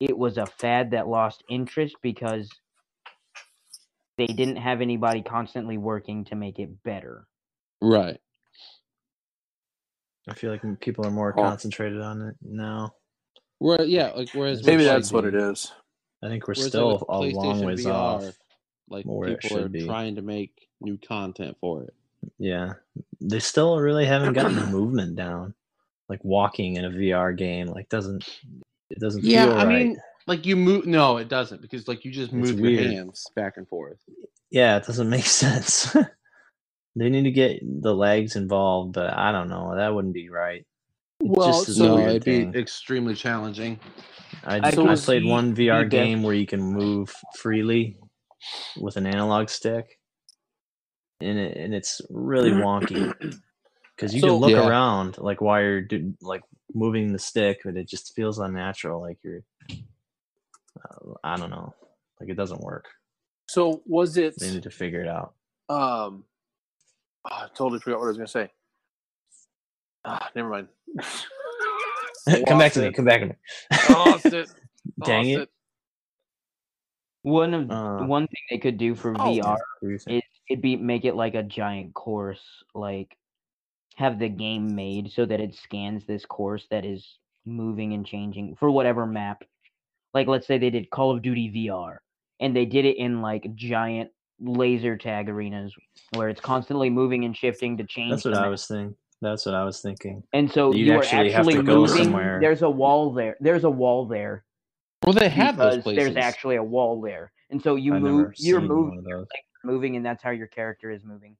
[0.00, 2.48] it was a fad that lost interest because
[4.16, 7.26] they didn't have anybody constantly working to make it better.
[7.80, 8.18] Right.
[10.28, 11.42] I feel like people are more Oh.
[11.42, 12.92] concentrated on it now.
[13.60, 15.72] Where yeah, like whereas Maybe that's like, what it is.
[16.22, 18.38] I think we're whereas, still with a long ways VR, off.
[18.88, 19.86] Like where it people are be.
[19.86, 21.94] trying to make new content for it.
[22.38, 22.74] Yeah,
[23.20, 25.54] they still really haven't gotten the movement down.
[26.08, 28.26] Like walking in a VR game, like doesn't
[28.90, 29.68] it doesn't Yeah, feel I right.
[29.86, 30.86] mean, like you move.
[30.86, 32.90] No, it doesn't because like you just It's move your weird.
[32.92, 33.98] hands back and forth.
[34.50, 35.92] yeah, it doesn't make sense.
[36.96, 39.76] they need to get the legs involved, but I don't know.
[39.76, 40.64] That wouldn't be right.
[41.20, 42.52] It Well, just so- a no, weird it'd thing.
[42.52, 43.78] be extremely challenging.
[44.44, 47.14] I, I just, can I played see one VR the game where you can move
[47.36, 47.96] freely
[48.80, 49.97] with an analog stick,
[51.20, 53.12] and it, and it's really wonky
[53.96, 54.68] because you So- can look Yeah.
[54.68, 56.42] around like while you're do, like
[56.74, 59.00] moving the stick, but it just feels unnatural.
[59.00, 61.74] Like you're, uh, I don't know,
[62.20, 62.86] like it doesn't work.
[63.48, 64.38] So was it?
[64.38, 65.32] They need to figure it out.
[65.70, 66.24] Um,
[67.24, 68.50] oh, I totally forgot what I was going to say.
[70.04, 70.68] Ah, never mind.
[72.46, 72.92] come back to Lost me.
[72.92, 73.34] Come back to me.
[73.90, 74.50] Lost it.
[75.04, 75.50] Dang Lost it.
[77.22, 79.24] One of Uh, one thing they could do for Oh.
[79.24, 80.80] VR What do you think?
[80.80, 82.40] it it'd be make it like a giant course
[82.74, 83.16] like
[83.96, 88.54] have the game made so that it scans this course that is moving and changing
[88.58, 89.42] for whatever map
[90.14, 91.96] like let's say they did call of duty vr
[92.40, 95.74] and they did it in like giant laser tag arenas
[96.14, 98.50] where it's constantly moving and shifting to change That's what I map.
[98.50, 98.94] was thinking.
[99.20, 100.22] That's what I was thinking.
[100.32, 102.38] and so You'd you are actually actually, have to go moving somewhere.
[102.40, 104.44] there's a wall there there's a wall there
[105.04, 106.04] Well, they have those places.
[106.14, 107.32] there's actually a wall there.
[107.50, 108.32] and so you I've move.
[108.36, 109.26] You're seen moving, one of those.
[109.68, 111.36] Moving, and that's how your character is moving.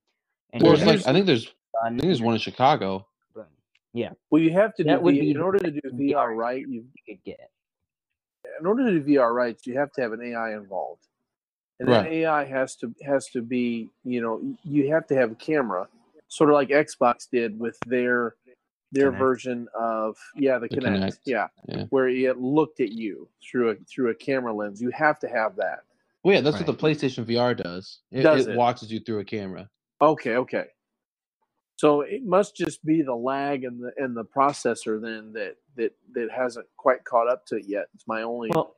[0.53, 1.53] And Well, Well, it's you're like I think there's
[1.83, 3.07] I think there's one in Chicago.
[3.35, 3.45] boom.
[3.93, 6.37] Yeah, Well, you have to do would V- be in order to do VR VR
[6.37, 6.61] right.
[6.69, 7.51] You you could get.
[8.61, 11.07] in order to do VR right, you have to have an AI involved,
[11.81, 15.37] and that AI has to has to be you know you have to have a
[15.37, 15.89] camera,
[16.29, 18.35] sort of like Xbox did with their
[18.93, 19.19] their Kinect.
[19.19, 21.85] version of yeah the, The Kinect, Kinect, yeah, yeah.
[21.91, 24.81] where it looked at you through a through a camera lens.
[24.81, 25.81] You have to have that.
[26.29, 28.01] Well, yeah, that's what the PlayStation VR does.
[28.13, 28.57] It, Does it it?
[28.59, 29.71] watches you through a camera.
[30.03, 30.67] Okay, okay.
[31.77, 35.93] So it must just be the lag and the and the processor then that that
[36.13, 37.87] that hasn't quite caught up to it yet.
[37.95, 38.77] It's my only Well,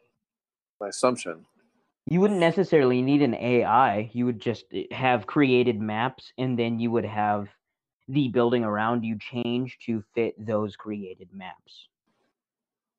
[0.80, 1.44] my assumption.
[2.06, 4.10] you wouldn't necessarily need an AI.
[4.12, 7.48] You would just eh, have created maps, and then you would have
[8.06, 11.88] the building around you change to fit those created maps.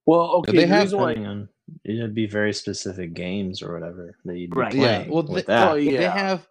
[0.05, 0.51] Well, okay.
[0.51, 1.49] they the have reason Depending on
[1.85, 4.71] it'd be very specific games or whatever that you'd be Right.
[4.71, 5.71] playing Yeah, well, with they, oh, that.
[5.71, 6.47] Oh, they have.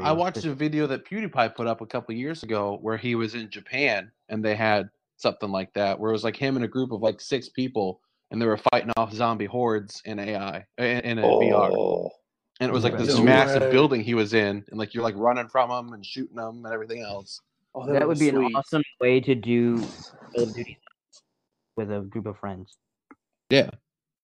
[0.00, 3.34] I watched a video that PewDiePie put up a couple years ago where he was
[3.34, 6.68] in Japan and they had something like that where it was like him and a
[6.68, 8.00] group of like six people
[8.30, 11.70] and they were fighting off zombie hordes in AI in, in a VR.
[11.76, 12.10] Oh,
[12.60, 13.70] And it was like this No massive way.
[13.70, 16.72] building he was in, and like you're like running from them and shooting them and
[16.72, 17.40] everything else.
[17.74, 19.80] oh, That would be an awesome way to do
[20.34, 20.78] Call of Duty
[21.76, 22.78] with a group of friends.
[23.52, 23.70] Yeah.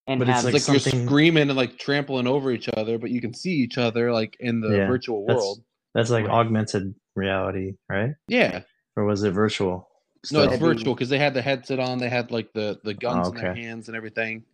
[0.07, 2.69] And But it's have It's like like, something- you're screaming and like trampling over each
[2.75, 5.63] other, but you can see each other like in the Yeah, virtual world.
[5.95, 6.33] That's like Right.
[6.35, 8.13] augmented reality, right?
[8.29, 8.63] Yeah,
[8.97, 9.89] Or was it virtual?
[10.33, 10.67] no, it's still?
[10.69, 13.35] Virtual because they had the headset on, they had like the the oh, guns in
[13.35, 14.45] their hands and everything.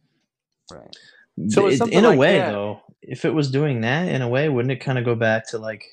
[0.73, 0.97] right.
[1.49, 2.51] So It- something in like a way that.
[2.53, 5.49] though, if it was doing that in a way, wouldn't it kind of go back
[5.51, 5.85] to like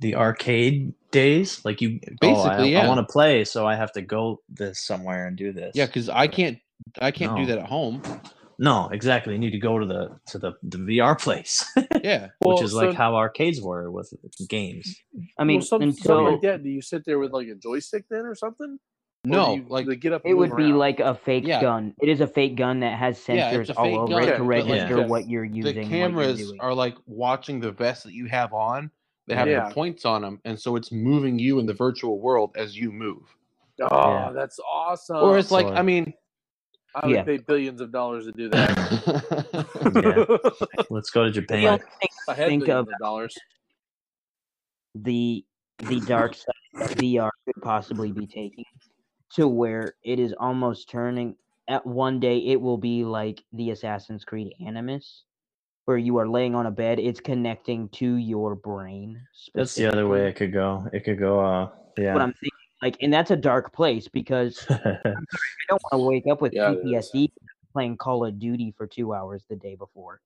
[0.00, 1.64] the arcade days?
[1.64, 2.84] Like you, oh, I, Basically, yeah.
[2.84, 5.72] I want to play, so I have to go this somewhere and do this.
[5.74, 6.58] Yeah, because I can't
[7.00, 8.02] I can't do that at home.
[8.58, 9.32] no, exactly.
[9.32, 11.64] You need to go to the to the, the VR place,
[12.02, 14.12] Yeah, Well, which is like how arcades were with
[14.48, 14.94] games.
[15.38, 16.62] I mean, well, some, until something like that.
[16.62, 18.78] Do you sit there with like a joystick then, or something?
[19.24, 20.22] Or no, you, like they get up.
[20.24, 20.78] it would move be around?
[20.78, 21.60] like a fake Yeah.
[21.60, 21.94] gun.
[22.02, 24.96] It is a fake gun that has sensors a all over gun, it to register
[24.96, 25.76] the- what you're the using.
[25.76, 26.60] what you're cameras doing.
[26.60, 28.90] are like watching the vest that you have on.
[29.28, 29.68] They have Yeah.
[29.68, 32.90] the points on them, and so it's moving you in the virtual world as you
[32.90, 33.22] move.
[33.80, 34.32] Oh, Yeah.
[34.34, 35.18] that's awesome.
[35.18, 36.12] or it's like, so- I mean,
[36.94, 37.22] I would Yeah.
[37.22, 38.72] pay billions of dollars to do that.
[39.94, 40.84] Yeah.
[40.90, 41.66] Let's go to Japan.
[41.66, 43.34] only thing I had Think billions of- of dollars.
[44.94, 45.44] the
[45.78, 48.64] the dark side that VR could possibly be taking
[49.34, 51.34] to where it is almost turning
[51.68, 55.24] at one day it will be like the Assassin's Creed Animus
[55.86, 59.20] where you are laying on a bed it's connecting to your brain
[59.54, 60.86] That's the other way it could go.
[60.92, 61.40] It could go.
[61.40, 62.14] Uh, But yeah.
[62.16, 62.50] I'm thinking
[62.82, 64.76] like and that's a dark place because I
[65.68, 66.74] don't want to wake up with Yeah.
[66.74, 67.30] PTSD
[67.72, 70.20] playing Call of Duty for 2 hours the day before.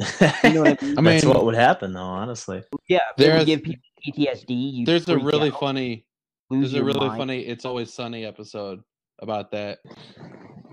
[0.00, 0.06] You
[0.52, 0.98] know what I mean?
[0.98, 2.00] I That's what would happen, though.
[2.00, 2.62] Honestly.
[2.88, 4.72] Yeah, if There's- give people PTSD.
[4.72, 6.04] You there's a really out, funny
[6.50, 7.18] there's a really mind.
[7.18, 8.80] funny it's always sunny episode
[9.20, 9.78] about that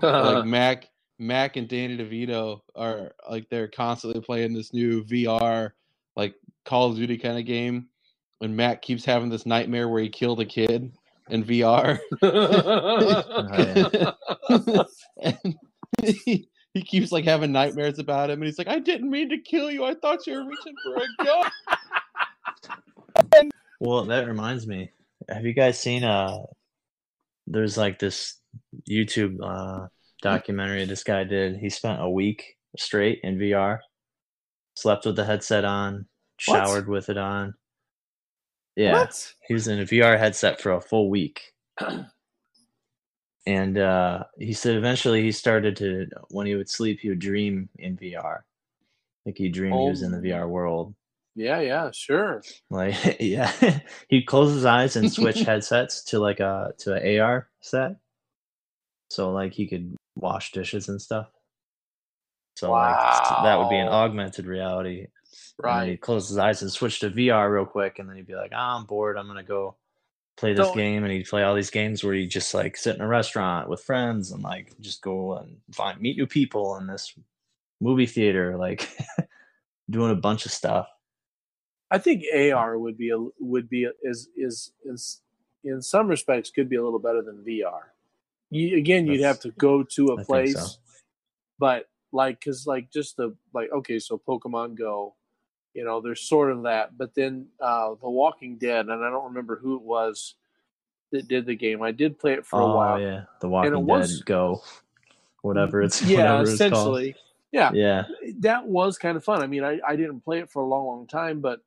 [0.02, 0.88] like mac
[1.18, 5.70] mac and danny devito are like they're constantly playing this new vr
[6.14, 6.34] like
[6.64, 7.88] call of duty kind of game
[8.40, 10.92] and Mac keeps having this nightmare where he killed a kid
[11.30, 11.98] in vr
[15.22, 15.54] and
[16.24, 19.38] he, he keeps like having nightmares about him and he's like i didn't mean to
[19.38, 21.50] kill you i thought you were reaching for a gun
[23.80, 24.90] Well, that reminds me.
[25.28, 26.04] Have you guys seen?
[26.04, 26.38] Uh,
[27.46, 28.38] there's like this
[28.88, 29.88] YouTube uh
[30.22, 31.56] documentary this guy did.
[31.56, 33.78] He spent a week straight in VR,
[34.74, 36.06] slept with the headset on,
[36.46, 36.66] What?
[36.66, 37.54] showered with it on.
[38.76, 39.34] Yeah, What?
[39.46, 41.52] he was in a VR headset for a full week.
[43.46, 47.68] and uh, he said eventually he started to when he would sleep he would dream
[47.78, 48.40] in VR,
[49.26, 50.22] like he dreamed he was in the Oh.
[50.22, 50.94] VR world.
[51.36, 52.42] Yeah, yeah, sure.
[52.70, 53.50] Like yeah,
[54.08, 57.96] he'd close his eyes and switch headsets to like a to an AR set,
[59.10, 61.28] so like he could wash dishes and stuff.
[62.56, 62.96] So like
[63.44, 65.08] that would be an augmented reality.
[65.62, 65.90] Right.
[65.90, 68.52] he'd close his eyes and switch to VR real quick, and then he'd be like,
[68.54, 69.16] "Ah, "I'm bored.
[69.16, 69.76] I'm gonna go
[70.36, 72.96] play this So- game." And he'd play all these games where you just like sit
[72.96, 76.86] in a restaurant with friends and like just go and find meet new people in
[76.86, 77.16] this
[77.80, 78.88] movie theater, like
[79.90, 80.88] doing a bunch of stuff.
[81.90, 85.20] I think AR would be a, would be a, is is is
[85.62, 87.80] in some respects could be a little better than VR.
[88.50, 90.78] You, again, you'd have to go to a I place, so.
[91.58, 95.14] but like because like just the like okay, so Pokemon Go,
[95.74, 99.24] you know, there's sort of that, but then uh The Walking Dead, and I don't
[99.24, 100.34] remember who it was
[101.12, 101.82] that did the game.
[101.82, 103.00] I did play it for a oh while.
[103.00, 104.62] yeah, The Walking Dead was- Go,
[105.42, 106.72] whatever it's yeah, whatever it's called.
[106.72, 107.16] essentially.
[107.52, 108.04] yeah, Yeah.
[108.40, 109.42] that was kind of fun.
[109.42, 111.60] I mean, I, I didn't play it for a long, long time, but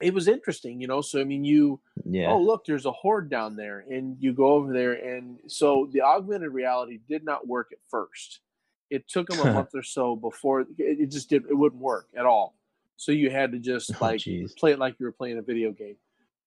[0.00, 1.00] it was interesting, you know.
[1.00, 2.30] So I mean, you Yeah.
[2.30, 6.02] oh look, there's a horde down there, and you go over there, and so the
[6.02, 8.40] augmented reality did not work at first.
[8.90, 11.44] It took them a month or so before it, it just did.
[11.48, 12.54] It wouldn't work at all.
[12.96, 14.56] So you had to just Oh, like jeez.
[14.56, 15.96] play it like you were playing a video game.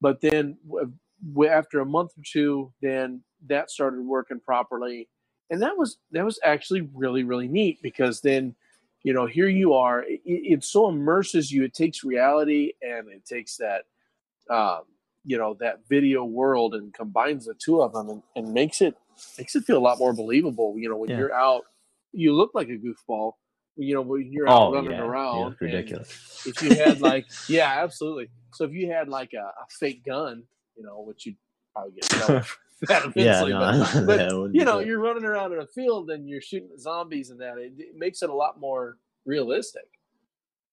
[0.01, 0.57] But then
[1.49, 5.09] after a month or two, then that started working properly,
[5.49, 8.55] and that was that was actually really really neat because then
[9.03, 10.03] you know here you are.
[10.03, 11.63] It, it so immerses you.
[11.63, 13.83] It takes reality and it takes that
[14.49, 14.83] um,
[15.25, 18.95] you know that video world and combines the two of them and, and makes it
[19.37, 20.75] makes it feel a lot more believable.
[20.77, 21.17] You know when Yeah.
[21.17, 21.63] you're out,
[22.13, 23.33] you look like a goofball.
[23.81, 25.01] You know when you're out Oh, running yeah.
[25.01, 25.47] Around.
[25.47, 26.43] and- ridiculous.
[26.45, 30.43] if you had like yeah absolutely so if you had like a, a fake gun
[30.75, 31.35] you know which you'd
[31.73, 32.45] probably get that
[33.15, 33.59] Yeah, eventually no,
[34.05, 34.87] but, but, you know good.
[34.87, 38.21] you're running around in a field and you're shooting zombies and that it, it makes
[38.21, 39.87] it a lot more realistic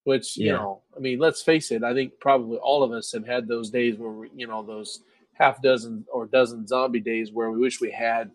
[0.04, 0.52] which you Yeah.
[0.58, 3.70] know i mean let's face it i think probably all of us have had those
[3.70, 5.00] days where we, you know those
[5.32, 8.30] half dozen or dozen zombie days where we wish we had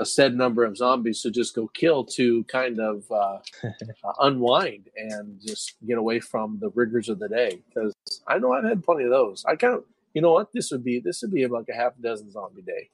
[0.00, 4.88] a said number of zombies to just go kill to kind of uh, uh, unwind
[4.96, 7.62] and just get away from the rigors of the day.
[7.68, 7.94] Because
[8.26, 9.44] I know I've had plenty of those.
[9.46, 9.84] I kind of,
[10.14, 12.88] you know what, this would be this would be like a half dozen zombie day,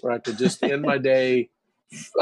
[0.00, 1.50] where I could just end my day.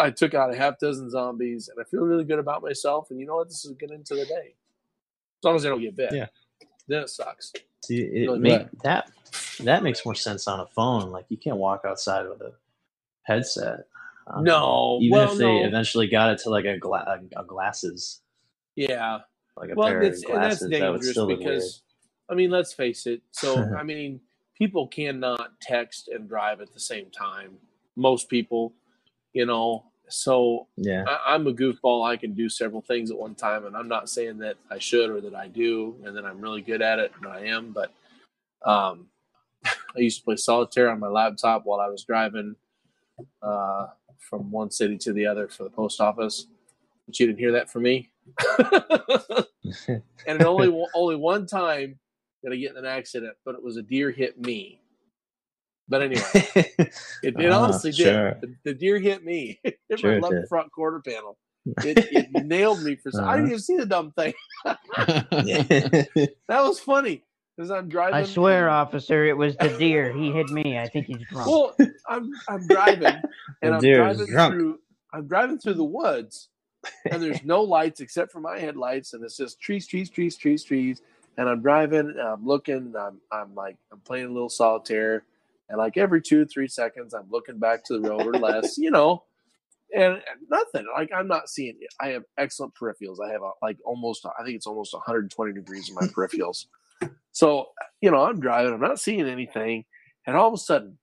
[0.01, 3.11] I took out a half dozen zombies, and I feel really good about myself.
[3.11, 4.55] And you know what, this is good into the day,
[5.39, 6.13] as long as I don't get bit.
[6.13, 6.27] Yeah.
[6.89, 7.53] Then it sucks.
[7.85, 9.13] See, it Really make, that
[9.61, 11.11] that makes more sense on a phone.
[11.11, 12.53] Like you can't walk outside with a
[13.31, 13.81] headset.
[14.27, 15.67] Um, No, even well, if they no.
[15.67, 18.21] eventually got it to like a, gla- a, glasses,
[18.77, 19.21] Yeah.
[19.57, 21.39] like a well, pair that's, of that's glasses, that would dangerous weird.
[21.39, 21.83] because,
[22.29, 23.23] I mean, let's face it.
[23.33, 24.21] So, I mean,
[24.57, 27.57] people cannot text and drive at the same time.
[27.97, 28.75] Most people,
[29.33, 29.85] you know.
[30.13, 32.05] So Yeah, I, I'm a goofball.
[32.05, 35.09] I can do several things at one time, and I'm not saying that I should
[35.09, 37.73] or that I do, and that I'm really good at it, and I am.
[37.73, 37.93] But
[38.69, 39.07] um,
[39.65, 42.57] I used to play solitaire on my laptop while I was driving
[43.43, 43.87] uh,
[44.19, 46.47] from one city to the other for the post office.
[47.07, 48.11] But you didn't hear that from me.
[49.89, 51.99] and it only only one time
[52.43, 54.81] did I get in an accident, but it was a deer hit me.
[55.89, 56.23] But anyway,
[56.55, 58.33] it, it Ah, honestly sure.
[58.41, 58.41] did.
[58.43, 59.61] The, the deer hit me.
[59.65, 61.37] it Sure left front quarter panel.
[61.67, 63.25] It, it nailed me for some.
[63.25, 63.49] I didn't Uh-huh.
[63.49, 64.33] even see the dumb thing.
[66.49, 67.23] That was funny
[67.61, 68.15] because I'm driving.
[68.15, 70.11] I swear, and- officer, it was the deer.
[70.13, 70.79] He hit me.
[70.79, 71.47] I think he's drunk.
[71.47, 71.77] Well,
[72.09, 73.05] I'm I'm driving
[73.61, 74.55] and The I'm deer is driving drunk.
[74.55, 74.79] through.
[75.13, 76.49] I'm driving through the woods,
[77.11, 80.65] and there's no lights except for my headlights, and it's just trees, trees, trees, trees,
[80.65, 81.03] trees.
[81.37, 82.95] And I'm driving, and I'm looking.
[82.99, 85.25] I'm I'm like I'm playing a little solitaire,
[85.69, 88.91] and like every two three seconds, I'm looking back to the road or less, you
[88.91, 89.25] know.
[89.95, 90.87] And and nothing.
[90.95, 91.77] Like I'm not seeing.
[91.81, 91.89] it.
[92.01, 93.17] I have excellent peripherals.
[93.23, 94.25] I have a, like almost.
[94.25, 96.67] I think it's almost 120 degrees in my peripherals.
[97.33, 97.67] So
[98.01, 98.73] you know, I'm driving.
[98.75, 99.85] I'm not seeing anything,
[100.27, 100.99] and all of a sudden,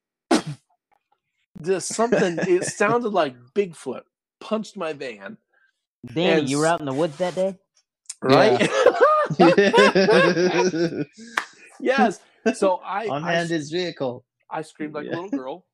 [1.61, 2.37] just something.
[2.41, 4.01] it sounded like Bigfoot
[4.39, 5.37] punched my van.
[6.13, 7.57] Danny, and you were out in the woods that day?
[8.21, 8.69] Right?
[11.79, 12.19] yes.
[12.55, 14.25] So I, I unmanned his vehicle.
[14.49, 15.13] I screamed like Yeah.
[15.13, 15.65] a little girl,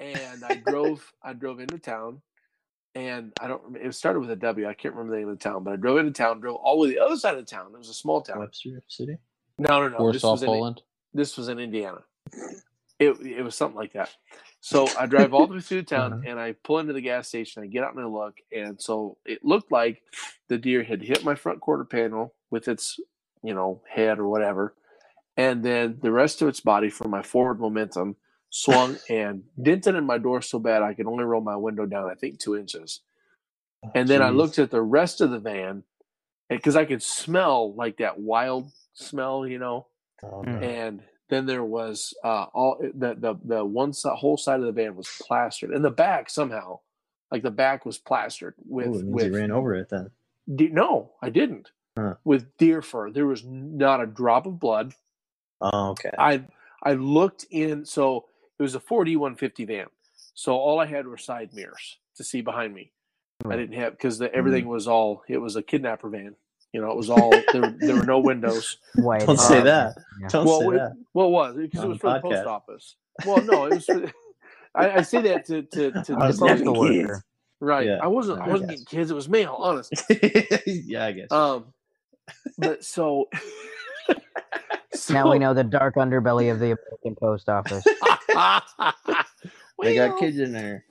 [0.00, 1.10] and I drove.
[1.22, 2.22] I drove into town,
[2.94, 3.76] and I don't.
[3.76, 4.68] It started with a W.
[4.68, 6.40] I can't remember the name of the town, but I drove into town.
[6.40, 7.72] Drove all the way to the other side of the town.
[7.74, 8.38] It was a small town.
[8.38, 9.16] Webster City.
[9.58, 10.12] No, no, no.
[10.12, 10.82] This Warsaw, was in Poland.
[11.14, 12.00] this was in Indiana.
[12.98, 14.10] It it was something like that.
[14.60, 16.22] So I drive all the way through town Uh-huh.
[16.26, 17.62] and I pull into the gas station.
[17.62, 20.02] I get out and I look, and so it looked like
[20.48, 22.98] the deer had hit my front quarter panel with its,
[23.42, 24.74] you know, head or whatever,
[25.36, 28.16] and then the rest of its body from my forward momentum
[28.50, 32.10] swung and dented in my door so bad I could only roll my window down,
[32.10, 33.00] I think two inches.
[33.94, 35.84] And then I looked at the rest of the van
[36.48, 39.86] because I could smell like that wild smell, you know
[40.22, 40.46] Oh, Mm.
[40.60, 40.66] no.
[40.66, 44.72] and then there was uh all the the, the one side, whole side of the
[44.72, 46.78] van was plastered and the back somehow
[47.30, 50.10] like the back was plastered with Ooh, means with he ran over it then.
[50.54, 52.14] de- no i didn't Huh.
[52.24, 54.94] with deer fur there was not a drop of blood
[55.60, 56.10] Oh, okay.
[56.18, 56.44] i
[56.82, 58.26] i looked in so
[58.58, 59.86] it was a Ford E-150 van
[60.34, 62.92] so all i had were side mirrors to see behind me
[63.46, 64.36] i didn't have because Mm-hmm.
[64.38, 66.34] everything was all it was a kidnapper van
[66.72, 69.96] you know it was all there, there were no windows White Don't say that.
[70.20, 70.28] Yeah.
[70.28, 70.92] Don't well, say it, that.
[71.14, 72.96] well, it was because it was the for the post office.
[73.26, 73.84] Well, no, it was.
[73.86, 74.12] For,
[74.74, 77.22] I, I say that to to, to I was the having postal postal kids.
[77.60, 77.86] right.
[77.86, 78.40] Yeah, I wasn't.
[78.40, 78.80] I I wasn't guess.
[78.80, 79.10] getting kids.
[79.10, 79.54] It was mail.
[79.58, 79.92] Honest.
[80.66, 81.30] yeah, I guess.
[81.32, 81.66] Um,
[82.58, 83.28] but so.
[85.10, 87.84] Now we know the dark underbelly of the American post office.
[89.82, 90.84] they got kids in there.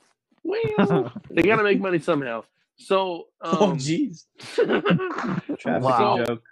[0.44, 2.46] Well, they got to make money somehow.
[2.78, 4.26] So, oh um, jeez.
[5.60, 6.16] Trafficking Wow.
[6.16, 6.44] joke.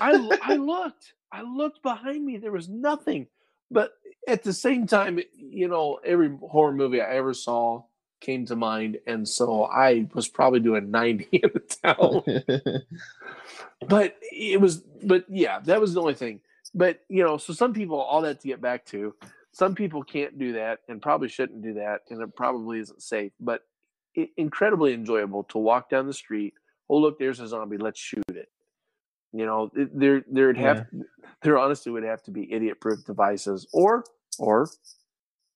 [0.00, 1.14] I I looked.
[1.32, 2.38] I looked behind me.
[2.38, 3.28] There was nothing.
[3.70, 3.92] But
[4.28, 7.84] at the same time, you know, every horror movie I ever saw
[8.20, 12.24] came to mind, and so I was probably doing ninety in the town.
[13.88, 14.78] but it was.
[15.04, 16.40] But yeah, that was the only thing.
[16.74, 19.14] But you know, so some people, all that to get back to,
[19.52, 23.32] some people can't do that and probably shouldn't do that, and it probably isn't safe.
[23.40, 23.62] But
[24.36, 26.54] incredibly enjoyable to walk down the street.
[26.88, 27.76] Oh, look, there's a zombie.
[27.78, 28.48] Let's shoot it.
[29.32, 30.86] You know, there there'd have
[31.42, 34.04] there honestly would have to be idiot proof devices, or
[34.38, 34.68] or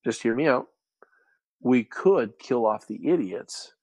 [0.05, 0.67] just hear me out.
[1.61, 3.73] We could kill off the idiots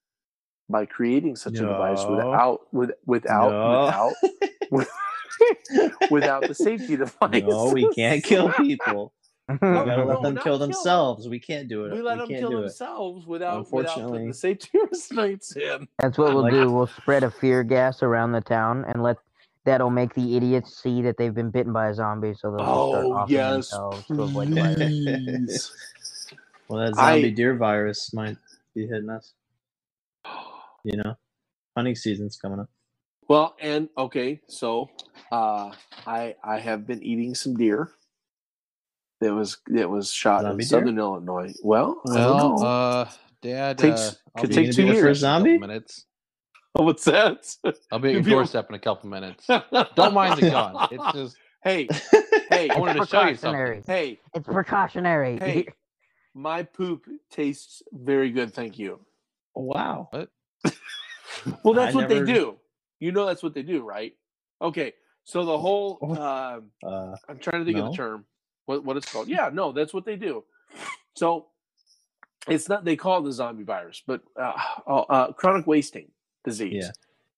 [0.70, 2.14] by creating such a device No.
[2.16, 4.14] without with without No.
[4.70, 4.88] without
[6.10, 7.42] without the safety device.
[7.42, 9.12] no, we can't kill people.
[9.61, 10.70] We gotta No, let them not kill kill them.
[10.70, 11.28] themselves.
[11.28, 11.92] We can't do it.
[11.92, 12.61] We let them kill do it.
[12.62, 14.12] themselves without without Unfortunately.
[14.12, 15.88] putting the safety restraints in.
[15.98, 16.70] That's what we'll Like- do.
[16.70, 19.16] We'll spread a fear gas around the town and let
[19.64, 22.70] that'll make the idiots see that they've been bitten by a zombie, so they'll just
[22.70, 24.76] start Oh, offing yes, themselves to avoid the virus.
[24.76, 25.72] Please.
[26.68, 28.36] Well, that I- zombie deer virus might
[28.74, 29.34] be hitting us.
[30.84, 31.14] You know,
[31.76, 32.68] hunting season's coming up.
[33.28, 34.88] Well, and okay, so
[35.30, 35.70] uh,
[36.07, 37.90] I I have been eating some deer.
[39.23, 40.66] That was that was shot Zombie in deer?
[40.66, 41.55] southern Illinois.
[41.62, 43.09] Well, Well, uh,
[43.41, 45.20] Dad, Takes- uh, I'll could be take two years.
[45.20, 45.59] doorstep in a couple Zombie?
[45.59, 46.07] Minutes.
[46.75, 47.57] Oh, what's that?
[47.93, 49.47] I'll be at your doorstep in a couple minutes.
[49.95, 50.89] Don't mind the gun.
[50.91, 51.87] It's just hey,
[52.51, 53.77] hey, I wanted to show you Precautionary.
[53.77, 53.95] something.
[53.95, 55.39] hey, It's precautionary.
[55.39, 55.66] Hey.
[56.35, 58.99] my poop tastes very good, thank you.
[59.55, 60.09] Wow.
[61.64, 62.57] Well, that's I what never- they do.
[63.01, 64.14] You know that's what they do, right?
[64.61, 64.93] Okay,
[65.25, 68.25] so the whole um Uh, I'm trying to think of the term.
[68.66, 69.28] What what it's called?
[69.36, 70.44] Yeah, no, that's what they do.
[71.16, 71.46] So
[72.48, 74.52] it's not they call it the zombie virus, but uh,
[74.86, 76.10] uh, uh, chronic wasting
[76.44, 76.84] disease.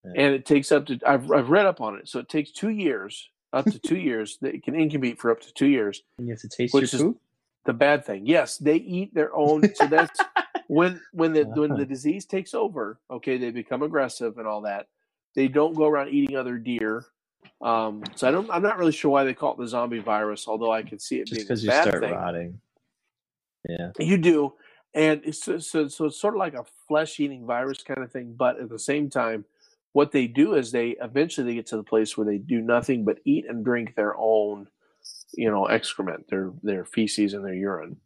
[0.05, 0.23] Yeah, yeah.
[0.25, 2.09] And it takes up to I've I've read up on it.
[2.09, 4.39] So it takes two years, up to two years.
[4.43, 6.03] That it can incubate for up to two years.
[6.19, 7.21] and you have to taste Which your is- poop.
[7.67, 9.75] The bad thing, yes, they eat their own.
[9.75, 10.21] So that's
[10.69, 11.81] when when the when Uh-huh.
[11.81, 12.99] the disease takes over.
[13.11, 14.89] Okay, they become aggressive and all that.
[15.35, 17.07] They don't go around eating other deer.
[17.61, 18.51] Um, so I don't.
[18.51, 21.17] I'm not really sure why they call it the zombie virus, although I can see
[21.21, 22.13] it Just being a because you bad start thing.
[22.13, 22.61] rotting.
[23.69, 23.93] Yeah.
[23.99, 24.53] You do,
[24.95, 28.35] and it's, so, so so it's sort of like a flesh-eating virus kind of thing.
[28.37, 29.45] But at the same time,
[29.93, 33.05] what they do is they eventually they get to the place where they do nothing
[33.05, 34.67] but eat and drink their own,
[35.33, 37.97] you know, excrement, their their feces and their urine,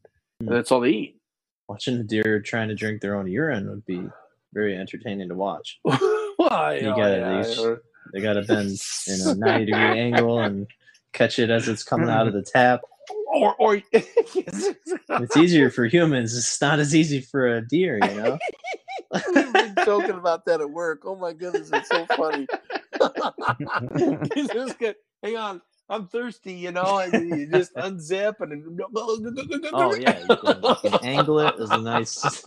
[0.41, 0.49] Hmm.
[0.49, 1.20] and that's all they eat.
[1.68, 4.09] Watching the deer trying to drink their own urine would be
[4.55, 5.80] very entertaining to watch.
[5.82, 6.78] Why?
[6.80, 7.74] You Oh, gotta yeah.
[8.12, 10.66] They got to bend in a 90 degree angle and
[11.12, 12.80] catch it as it's coming out of the tap.
[13.26, 16.36] Or or It's easier for humans.
[16.36, 18.38] It's not as easy for a deer, you know?
[19.34, 21.02] We've been joking about that at work.
[21.04, 22.46] Oh my goodness, it's so funny.
[24.54, 24.76] Just.
[25.22, 28.80] Hang on, I'm thirsty, you know, and you just unzip and
[29.72, 31.54] Oh yeah, you can, you can angle it.
[31.56, 32.44] There's a nice,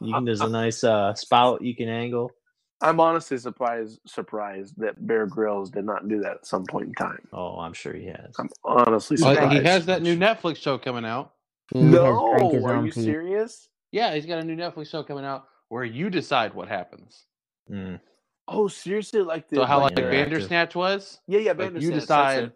[0.00, 0.24] you can.
[0.24, 2.32] There's a nice uh, spout you can angle.
[2.80, 6.94] I'm honestly surprised surprised that Bear Grylls did not do that at some point in
[6.94, 7.26] time.
[7.32, 8.34] Oh, I'm sure he has.
[8.38, 9.52] I'm honestly surprised.
[9.52, 11.32] he has that new Netflix show coming out.
[11.72, 13.02] No, are you pee.
[13.02, 13.68] serious?
[13.90, 17.24] Yeah, he's got a new Netflix show coming out where you decide what happens.
[17.70, 18.00] Mm.
[18.48, 19.22] Oh, seriously?
[19.22, 20.10] Like the So how like like.
[20.10, 21.20] Bandersnatch was?
[21.26, 22.52] yeah, yeah, like, you decide.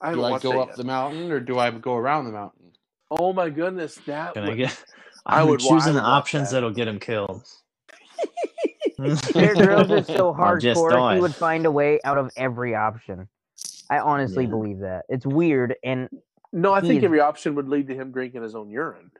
[0.00, 0.76] I Do I go up yet.
[0.76, 2.72] the mountain or do I go around the mountain?
[3.10, 4.84] Oh my goodness, that Can I would- get?
[5.26, 6.54] I I'm would choosing the options that.
[6.54, 7.44] that'll get him killed.
[8.98, 11.14] Bear Grylls is so I'm just hardcore.
[11.14, 13.28] He would find a way out of every option.
[13.90, 14.50] I honestly Yeah.
[14.50, 15.04] believe that.
[15.08, 16.08] It's weird and
[16.52, 19.10] No, I think He's- every option would lead to him drinking his own urine.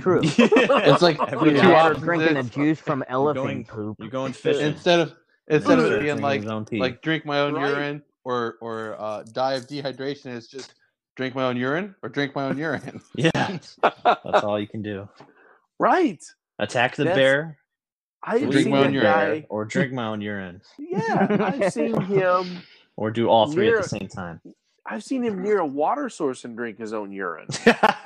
[0.00, 0.20] true.
[0.24, 1.72] It's like Every the two option.
[1.74, 3.96] options drinking a juice from elephant going- poop.
[4.00, 4.66] You're going fishing.
[4.66, 5.14] instead of
[5.48, 7.68] instead of being like like drink my own Right.
[7.68, 10.74] urine or or uh, die of dehydration, it's just
[11.16, 13.00] drink my own urine or drink my own urine.
[13.16, 13.30] yeah,
[13.82, 15.08] that's all you can do.
[15.78, 16.22] right.
[16.60, 17.58] Attack the That's- bear,
[18.24, 19.04] I've Drink seen my own that urine.
[19.40, 19.46] guy.
[19.48, 21.26] or drink my own urine, Yeah,
[21.60, 22.58] I've seen him.
[22.96, 24.40] or do all three Near- at the same time.
[24.90, 27.46] I've seen him near a water source and drink his own urine.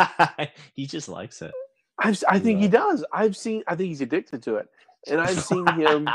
[0.75, 1.53] he just likes it.
[1.99, 3.05] I've, I think he does.
[3.13, 3.63] I've seen.
[3.69, 4.69] I think he's addicted to it,
[5.09, 6.09] and I've seen him.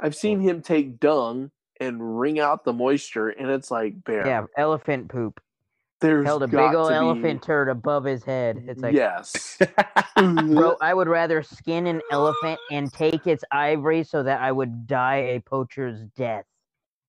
[0.00, 1.50] I've seen him take dung
[1.80, 4.26] and wring out the moisture, and it's like bear.
[4.26, 5.40] Yeah, elephant poop.
[6.00, 8.64] There's Held a big old to be- elephant turd above his head.
[8.68, 9.58] It's like, yes,
[10.16, 14.86] bro, I would rather skin an elephant and take its ivory so that I would
[14.86, 16.44] die a poacher's death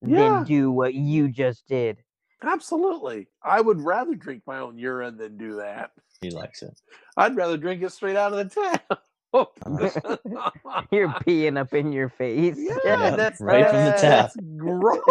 [0.05, 0.17] Yeah.
[0.17, 1.97] than do what you just did.
[2.43, 3.27] absolutely.
[3.43, 5.91] I would rather drink my own urine than do that.
[6.21, 6.79] he likes it.
[7.17, 8.99] I'd rather drink it straight out of the tap.
[10.91, 12.55] You're peeing up in your face.
[12.57, 14.31] Yeah, that's right from the tap.
[14.33, 15.01] that's Gross.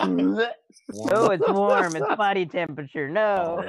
[0.00, 1.96] Oh, it's warm.
[1.96, 3.08] It's body temperature.
[3.08, 3.62] No.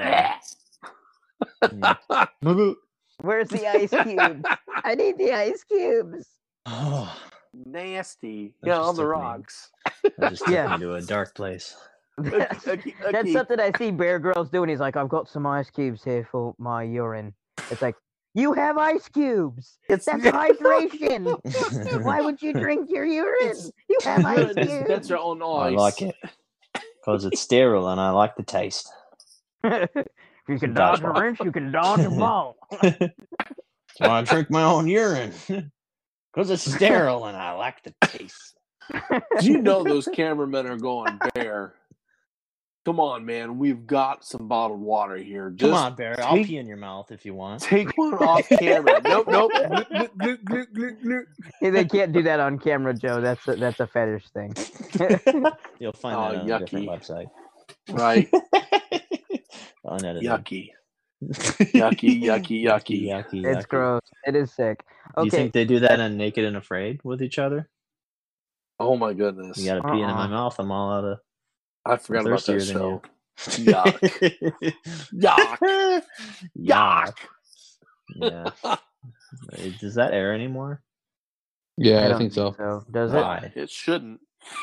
[3.21, 4.45] Where's the ice cubes?
[4.84, 6.27] I need the ice cubes.
[6.65, 7.15] oh,
[7.65, 8.53] Nasty.
[8.61, 9.71] That Yeah, on the took me- rocks.
[10.17, 10.71] that just took Yeah.
[10.75, 11.75] me to a dark place.
[12.19, 14.67] That's, Okay, that's something I see Bear Grylls doing.
[14.69, 17.34] He's like, I've got some ice cubes here for my urine.
[17.71, 17.95] It's like,
[18.34, 19.80] you have ice cubes.
[19.89, 22.03] It's That's hydration.
[22.03, 23.49] Why would you drink your urine?
[23.51, 24.39] It's You have ice.
[24.51, 24.88] It's- cubes.
[24.88, 25.61] That's our own noise.
[25.61, 25.77] I ice.
[25.77, 26.15] like it
[27.01, 28.89] because it's sterile and I like the taste.
[29.63, 29.89] if
[30.47, 32.55] you can Some dodge a wrench, you can dodge a ball.
[32.82, 38.55] So I drink my own urine because it's sterile and I like the taste.
[39.39, 41.73] Do you know those cameramen are going bear?
[42.86, 43.57] Come on, man.
[43.59, 45.49] We've got some bottled water here.
[45.51, 46.17] Just Come on, Barry.
[46.19, 47.61] I'll pee in your mouth if you want.
[47.61, 49.01] Take one off camera.
[49.05, 49.51] nope, nope.
[51.59, 53.21] Hey, they can't do that on camera, Joe.
[53.21, 54.53] That's a, that's a fetish thing.
[55.80, 57.27] You'll find Oh, that on a different website.
[57.89, 58.30] Right.
[59.84, 60.23] Unedited.
[60.23, 60.69] Yucky.
[61.23, 63.03] Yucky, yucky, yucky.
[63.03, 63.45] yucky.
[63.45, 63.67] it's yucky.
[63.67, 64.01] gross.
[64.25, 64.84] It is sick.
[65.17, 67.69] Do you think they do that on Naked and Afraid with each other?
[68.80, 69.57] Oh my goodness.
[69.57, 70.27] You gotta pee into my Uh-uh.
[70.30, 70.55] mouth.
[70.59, 71.19] I'm all out of.
[71.90, 73.02] I forgot about that thirstier than show.
[73.58, 73.74] you.
[73.74, 74.74] Yuck.
[75.14, 76.02] Yuck.
[76.58, 77.16] Yuck.
[78.16, 78.76] Yeah.
[79.80, 80.82] Does that air anymore?
[81.78, 82.84] Yeah, I, don't think so.
[82.92, 83.16] Does it?
[83.16, 83.52] Why?
[83.56, 84.20] It shouldn't.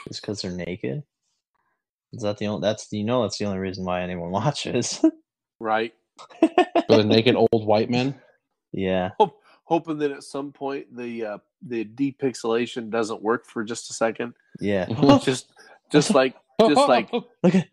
[0.08, 1.02] Just because they're naked?
[2.12, 2.60] Is that the only?
[2.66, 5.02] That's you know that's the only reason why anyone watches.
[5.58, 5.94] Right.
[6.40, 8.14] For the naked old white men.
[8.72, 9.10] yeah.
[9.18, 13.94] Hope, hoping that at some point the uh, the depixelation doesn't work for just a
[13.94, 14.34] second.
[14.60, 14.86] Yeah.
[15.22, 15.50] Just
[15.92, 17.68] just like just like Look at.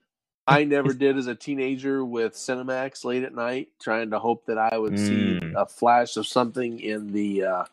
[0.45, 4.57] I never did as a teenager with Cinemax late at night, trying to hope that
[4.57, 5.53] I would see Mm.
[5.55, 7.65] a flash of something in the uh,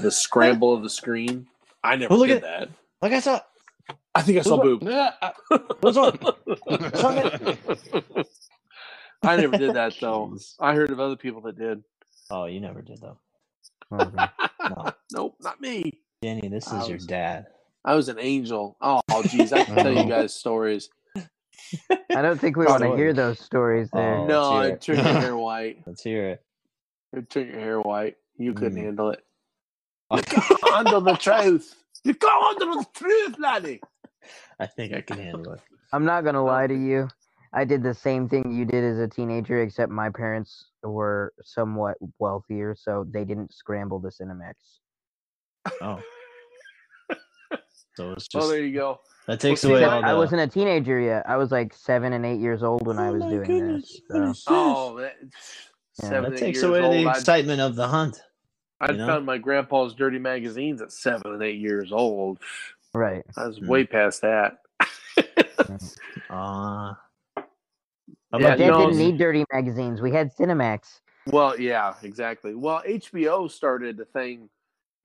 [0.00, 1.46] the scramble of the screen.
[1.84, 2.68] I never Oh, look did at- that.
[3.02, 3.40] Like I saw.
[4.14, 4.90] I think I saw Look boob.
[5.80, 6.18] What's on?
[9.22, 10.28] I never did that though.
[10.34, 10.54] Jeez.
[10.60, 11.82] I heard of other people that did.
[12.30, 13.18] Oh, you never did though.
[14.70, 14.92] No.
[15.12, 15.98] nope, not me.
[16.20, 17.46] Danny, this I is your dad.
[17.84, 18.76] I was an angel.
[18.80, 20.90] Oh, geez, I can tell you guys stories.
[22.14, 24.16] I don't think we want to hear those stories there.
[24.18, 25.02] Oh, no, let's hear it it.
[25.02, 25.82] turned your hair white.
[25.86, 26.42] Let's hear it.
[27.12, 28.16] It turned your hair white.
[28.36, 28.84] You couldn't Mm.
[28.84, 29.24] handle it.
[30.10, 31.74] I can handle the truth.
[32.04, 33.80] You can't handle the truth, laddie.
[34.60, 35.60] I think I can handle it.
[35.92, 37.08] I'm not gonna lie to you.
[37.52, 41.96] I did the same thing you did as a teenager, except my parents were somewhat
[42.18, 44.54] wealthier, so they didn't scramble the Cinemax.
[45.80, 46.00] Oh.
[47.98, 49.00] So it's Oh, there you go.
[49.26, 50.06] that takes Well, see, away that- all the.
[50.06, 51.28] I wasn't a teenager yet.
[51.28, 54.12] I was like seven and eight years old when I Oh was doing goodness, this.
[54.14, 54.44] so- is?
[54.46, 56.94] Oh, that, Yeah, seven, that takes away old.
[56.94, 58.22] the I'd, excitement of the hunt.
[58.80, 59.06] I'd you know?
[59.08, 62.38] found my grandpa's dirty magazines at seven and eight years old.
[62.94, 63.24] Right.
[63.36, 63.66] I was Mm.
[63.66, 64.58] way past that.
[65.18, 65.24] Uh,
[66.30, 66.94] how
[67.36, 67.42] Yeah,
[68.30, 70.00] My dad you know- didn't need dirty magazines.
[70.00, 71.00] We had Cinemax.
[71.26, 72.54] Well, yeah, exactly.
[72.54, 74.48] Well, HBO started a thing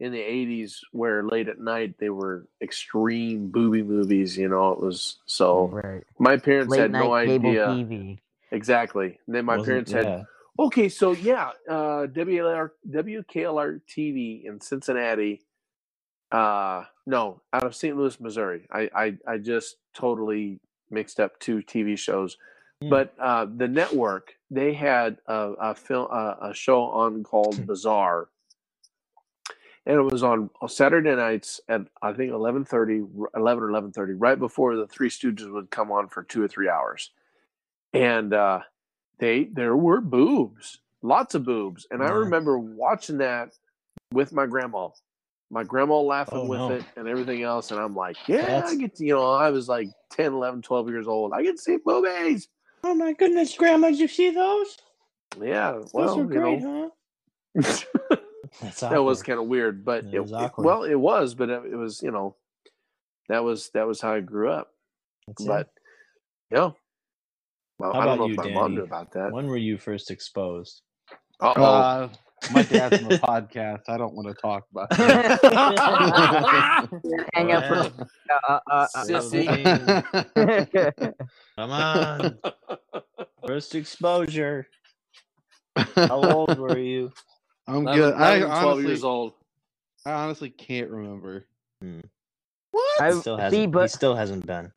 [0.03, 4.37] in the '80s where late at night they were extreme booby movies.
[4.37, 5.67] You know, it was so.
[5.67, 6.03] Right.
[6.19, 8.19] My parents Late had night no cable idea TV.
[8.51, 9.19] exactly.
[9.25, 10.23] And then my wasn't- parents had yeah.
[10.59, 15.41] Okay, so yeah, uh, WLR, WKLR TV in Cincinnati.
[16.31, 17.97] Uh, no, out of St.
[17.97, 18.67] Louis, Missouri.
[18.71, 20.59] I, I, I just totally
[20.91, 22.37] mixed up two TV shows.
[22.81, 22.89] Hmm.
[22.89, 28.29] But uh, the network they had a, a film uh, a show on called Bizarre,
[29.85, 34.39] and it was on Saturday nights at I think 11:30, 11 or eleven thirty, right
[34.39, 37.11] before the Three Stooges would come on for two or three hours,
[37.93, 38.61] and uh,
[39.19, 43.51] they there were boobs, lots of boobs, and I remember watching that
[44.13, 44.89] with my grandma.
[45.51, 46.71] My grandma laughing Oh, with no.
[46.71, 49.69] it and everything else, and I'm like, yeah, I get to, you know, I was
[49.69, 51.33] like 10, 11, 12 years old.
[51.33, 52.49] I get to see boobies.
[52.83, 54.77] Oh my goodness, Grandma, did you see those?
[55.41, 56.91] Yeah, Those well, are you great, know,
[57.61, 58.17] huh?
[58.61, 61.49] That's that was kind of weird, but It it, was it- well, it was, but
[61.49, 62.35] it, it was, you know,
[63.29, 64.71] that was that was how I grew up.
[65.27, 65.47] That's it.
[65.47, 65.69] But
[66.51, 66.71] yeah,
[67.79, 69.31] well, How I don't know you, if my mom knew about that.
[69.31, 70.81] when were you first exposed?
[71.39, 71.63] Uh-oh.
[71.63, 72.09] Uh,
[72.53, 73.83] my dad's on the podcast.
[73.87, 74.99] I don't want to talk about it.
[77.33, 77.89] Hang up for uh,
[78.49, 79.63] uh, uh, uh, Sissy.
[81.55, 82.37] Come on,
[83.47, 84.67] first exposure.
[85.95, 87.11] How old were you?
[87.67, 88.13] I'm 11, good.
[88.15, 89.33] I 11, 12 honestly, years old.
[90.05, 91.45] I honestly can't remember.
[91.81, 91.99] Hmm.
[92.99, 93.61] I He still see, hasn't.
[93.61, 94.71] he but still hasn't been.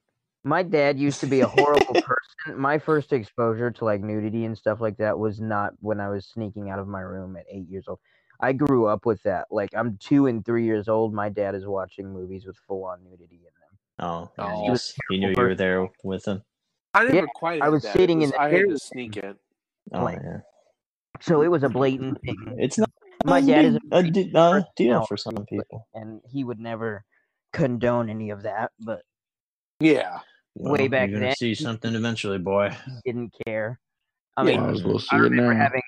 [0.44, 2.56] My dad used to be a horrible person.
[2.60, 6.26] My first exposure to like nudity and stuff like that was not when I was
[6.26, 7.98] sneaking out of my room at eight years old.
[8.38, 9.46] I grew up with that.
[9.50, 11.12] Like I'm two and three years old.
[11.12, 13.78] My dad is watching movies with full on nudity in them.
[13.98, 14.62] Oh, Oh.
[14.64, 16.42] he, was, he knew you were there with him.
[16.94, 17.62] I never Yeah, quite.
[17.62, 17.96] I was that.
[17.96, 18.78] It sitting in the I had to area.
[18.78, 19.36] sneak it.
[19.92, 20.40] Oh Like, yeah,
[21.22, 22.54] So it was a blatant thing.
[22.58, 22.90] it's not.
[23.24, 25.88] My dad is a a pretty uh, deal for some people.
[25.94, 27.04] and he would never
[27.52, 29.02] condone any of that, but
[29.80, 30.20] Yeah.
[30.54, 32.74] Way back you're gonna then, see something eventually, boy.
[33.04, 33.78] didn't care.
[34.36, 35.60] I Yeah, mean, Might as well see I remember now.
[35.64, 35.82] having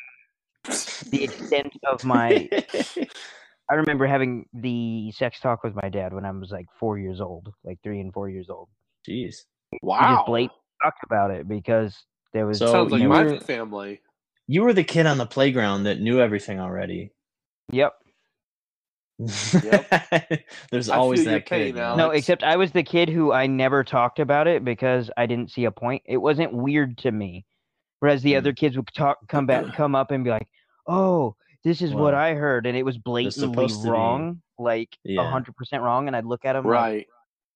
[1.10, 2.48] the extent of my
[3.70, 7.20] I remember having the sex talk with my dad when I was like four years
[7.20, 8.68] old, like three and four years old.
[9.08, 9.36] Jeez.
[9.72, 10.14] We Wow.
[10.16, 11.94] just blatantly talked about it because
[12.32, 14.00] there was So Sounds like my were- family.
[14.48, 17.12] You were the kid on the playground that knew everything already.
[17.70, 17.92] Yep.
[20.70, 21.78] There's I always that pain, kid.
[21.78, 21.98] Alex.
[21.98, 25.50] No, except I was the kid who I never talked about it because I didn't
[25.50, 26.02] see a point.
[26.06, 27.44] It wasn't weird to me.
[28.00, 28.38] Whereas the Mm.
[28.38, 30.46] other kids would talk, come back, come up and be like,
[30.86, 31.34] "Oh,
[31.64, 35.30] this is what I heard," and it was blatantly supposed be- wrong, like a Yeah.
[35.30, 36.06] hundred percent wrong.
[36.06, 37.06] And I'd look at him like, Right.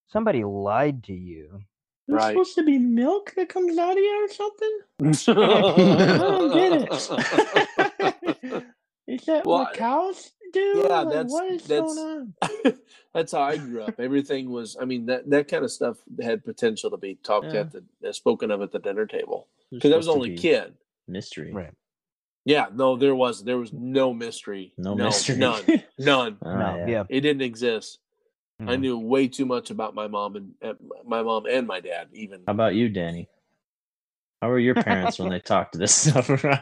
[0.09, 1.61] "Somebody lied to you."
[2.07, 2.31] There's Right.
[2.33, 4.79] supposed to be milk that comes out of you or something?
[4.99, 8.63] don't get it.
[9.07, 10.59] Is that Well, what cows do?
[10.87, 12.79] yeah, Like, that's- what is that's- going on?
[13.13, 13.99] That's how I grew up.
[13.99, 17.59] Everything was, I mean, that, that kind of stuff had potential to be talked Yeah.
[17.59, 19.47] at the, uh, spoken of at the dinner table.
[19.71, 20.73] Because I was only a be kid.
[21.07, 21.51] Mystery.
[21.53, 21.73] Right.
[22.45, 24.73] Yeah, no, there was there was no mystery.
[24.77, 25.37] No, mystery.
[25.37, 25.63] None.
[25.99, 26.37] None.
[26.43, 26.87] Oh, no, yeah.
[26.87, 27.03] yeah.
[27.07, 27.99] It didn't exist.
[28.67, 28.81] I Mhm.
[28.81, 30.73] knew way too much about my mom and uh,
[31.05, 32.09] my mom and my dad.
[32.13, 33.29] Even How about you, Danny?
[34.41, 36.59] How were your parents when they talked to this stuff around?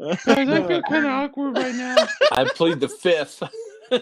[0.00, 1.96] Guys, I feel kind of awkward right now.
[2.32, 3.42] I plead the fifth.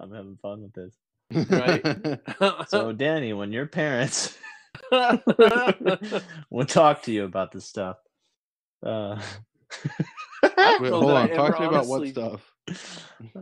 [0.00, 0.94] I'm having fun with this.
[1.50, 1.84] Right.
[2.68, 4.36] So, Danny, when your parents
[4.92, 7.96] will talk to you about this stuff,
[8.84, 9.24] uh, I
[10.42, 10.52] Wait,
[10.90, 11.28] hold I on.
[11.30, 12.52] Talk to me about what honestly- stuff?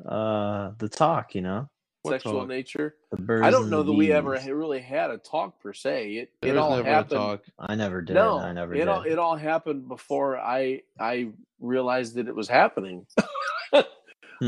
[0.06, 1.68] uh, the talk, you know,
[2.02, 2.48] What sexual talk?
[2.48, 2.94] nature.
[3.10, 3.44] the birds.
[3.46, 4.44] I don't and know the that we ever bees.
[4.44, 6.12] ha- really had a talk per se.
[6.14, 7.12] It There it was all never happened.
[7.12, 7.42] a talk.
[7.58, 8.14] I never did.
[8.14, 8.88] No, I never it did.
[8.88, 11.28] all it all happened before I I
[11.60, 13.06] realized that it was happening.
[13.72, 13.84] I,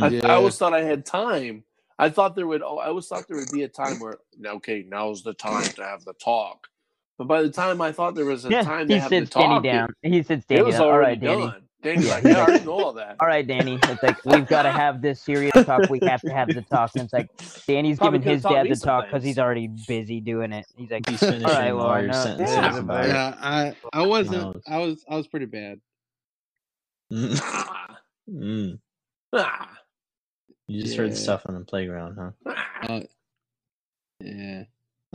[0.09, 0.27] Yeah.
[0.27, 1.65] I always thought I had time.
[1.99, 2.63] I thought there would.
[2.63, 5.83] oh, I always thought there would be a time where okay, now's the time to
[5.83, 6.69] have the talk.
[7.17, 9.21] But by the time I thought there was a Yeah, time to he have the
[9.21, 9.95] sits Danny talk, it- down.
[10.03, 10.83] He sits it, Danny was down.
[10.85, 11.43] All already right, Danny.
[11.47, 11.63] done.
[11.89, 13.17] Danny's Yeah, like, he's yeah, I already know all that.
[13.21, 13.79] All right, Danny.
[13.83, 15.89] It's like we've got to have this serious talk.
[15.89, 16.91] We have to have the talk.
[16.95, 17.29] And it's like
[17.67, 20.67] Danny's Probably giving his dad the talk because he's already busy doing it.
[20.77, 22.79] He's like, He's finishing all right, well, all I your know- sentences Yeah.
[22.79, 23.09] about.
[23.09, 24.57] Yeah, I I wasn't.
[24.69, 25.81] I was I was pretty bad.
[28.31, 28.79] Mm.
[30.67, 32.53] You just heard the stuff on the playground, huh?
[32.83, 33.01] Uh,
[34.21, 34.65] yeah.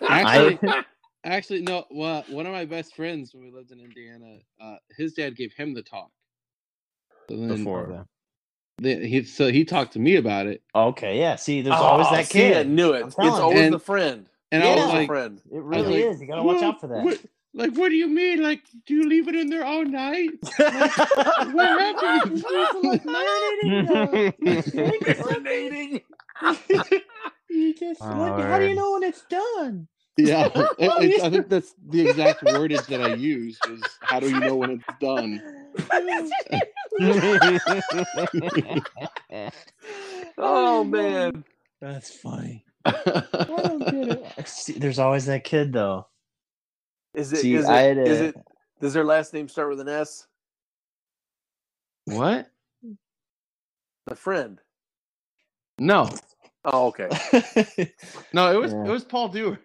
[0.00, 0.84] I,
[1.24, 1.84] Actually, no.
[1.90, 5.52] Well, one of my best friends when we lived in Indiana, uh, his dad gave
[5.52, 6.10] him the talk.
[7.28, 8.06] So then before.
[8.78, 11.36] the- he so he talked to me about it, Okay, yeah.
[11.36, 12.68] See, there's always Oh, that see, I kid.
[12.70, 13.06] knew it.
[13.06, 13.30] It's you.
[13.30, 14.28] always And- the friend.
[14.50, 14.70] and Yeah.
[14.70, 15.40] I was Always the like, friend.
[15.52, 16.20] It really like, is.
[16.20, 17.04] You gotta watch out for that.
[17.04, 17.20] what-
[17.54, 18.42] like, what do you mean?
[18.42, 20.30] Like, do you leave it in there all night?
[20.42, 20.72] what
[21.78, 22.42] happened?
[24.82, 26.02] Urinating.
[27.50, 29.86] you just Oh, look, how do you know when it's done?
[30.16, 31.26] Yeah, it- Oh, it's- yeah.
[31.26, 33.58] I think that's the exact wordage that I use.
[33.70, 35.42] Is how do you know when it's done?
[40.38, 41.44] Oh, oh man.
[41.80, 42.64] That's funny.
[42.84, 44.08] I don't get
[44.38, 44.48] it.
[44.48, 46.06] See, there's always that kid though.
[47.14, 47.38] Is it?
[47.38, 47.96] See, is I it?
[47.96, 48.36] had Is it?
[48.80, 50.26] Does their last name start with an S?
[52.06, 52.48] What?
[54.06, 54.58] The friend.
[55.78, 56.10] No,
[56.64, 57.08] Oh, okay.
[58.32, 58.52] no.
[58.52, 58.84] It was Yeah.
[58.86, 59.58] it was Paul Dewar.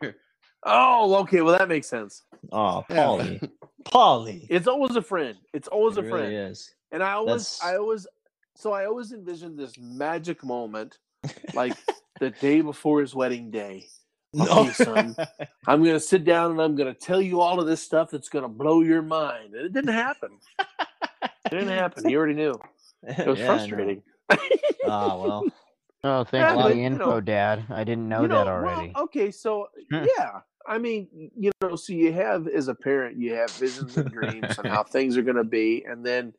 [0.63, 1.41] Oh, okay.
[1.41, 2.23] Well, that makes sense.
[2.51, 2.97] oh, Yeah.
[2.97, 3.51] Paulie.
[3.85, 4.47] Paulie.
[4.49, 5.37] It's always a friend.
[5.53, 6.29] It's always It a friend.
[6.29, 6.73] really is.
[6.91, 8.07] And I always, That's- I always,
[8.55, 10.97] so I always envisioned this magic moment,
[11.53, 11.75] like
[12.19, 13.85] the day before his wedding day.
[14.39, 15.15] Okay, son.
[15.67, 18.49] I'm gonna sit down and I'm gonna tell you all of this stuff that's gonna
[18.49, 19.53] blow your mind.
[19.55, 20.31] And it didn't happen.
[21.23, 22.07] It didn't happen.
[22.07, 22.59] He already knew.
[23.03, 24.03] It was Yeah, frustrating.
[24.85, 25.45] Ah, well.
[26.07, 27.65] Oh, thanks Yeah, for the info, know- Dad.
[27.69, 28.93] I didn't know You that well, already.
[28.95, 31.07] okay, so yeah, I mean,
[31.37, 34.83] you know, so you have as a parent, you have visions and dreams and how
[34.91, 36.33] things are going to be, and then,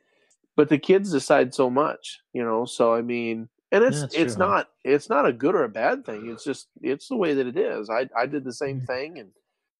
[0.56, 2.64] but the kids decide so much, you know.
[2.64, 4.50] So I mean, and it's Yeah, it's true, huh?
[4.50, 6.28] not it's not a good or a bad thing.
[6.30, 7.90] It's just it's the way that it is.
[7.90, 8.86] I I did the same mm.
[8.86, 9.30] thing and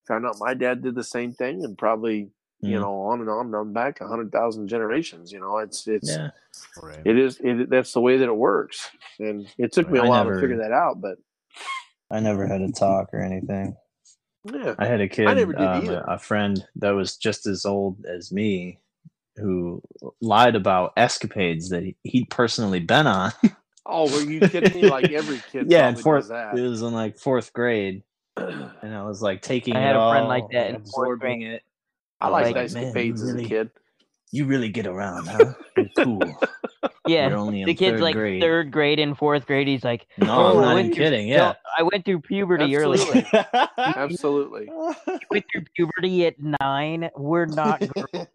[0.06, 2.80] found out my dad did the same thing, and probably you Mm.
[2.80, 5.32] know, on and on and on back a hundred thousand generations.
[5.32, 6.30] You know, it's it's Yeah.
[6.82, 7.01] Right.
[7.05, 8.90] it is it, that's the way that it works,
[9.20, 11.01] and it took me a I while never- to figure that out.
[11.01, 11.18] But
[12.10, 13.76] I never had a talk or anything.
[14.44, 17.64] yeah, I had a kid, never did um, a, a friend that was just as
[17.66, 18.80] old as me,
[19.36, 19.82] who
[20.20, 23.32] lied about escapades that he, he'd personally been on.
[23.86, 24.89] oh, were you kidding me?
[24.89, 26.59] Like every kid, yeah, in probably fourth, does that.
[26.59, 28.02] it was in like fourth grade,
[28.36, 31.43] and I was like taking I it had a friend like that in fourth absorbing
[31.43, 31.62] it.
[32.20, 33.70] I was liked like, ice "Man, escapades you as a kid.
[34.31, 35.55] You really get around, huh?
[35.77, 36.20] You're cool.
[37.09, 37.28] Yeah.
[37.31, 38.43] You're only in The kid's third like grade.
[38.43, 39.66] third grade and fourth grade.
[39.66, 41.28] He's like, No, "Oh, I'm not went even through- kidding.
[41.28, 41.55] Yeah.
[41.78, 42.99] I went through puberty early.
[43.01, 43.27] Absolutely.
[43.78, 44.69] Absolutely.
[45.31, 47.09] went through puberty at nine.
[47.16, 47.81] We're not.
[47.81, 48.27] girls.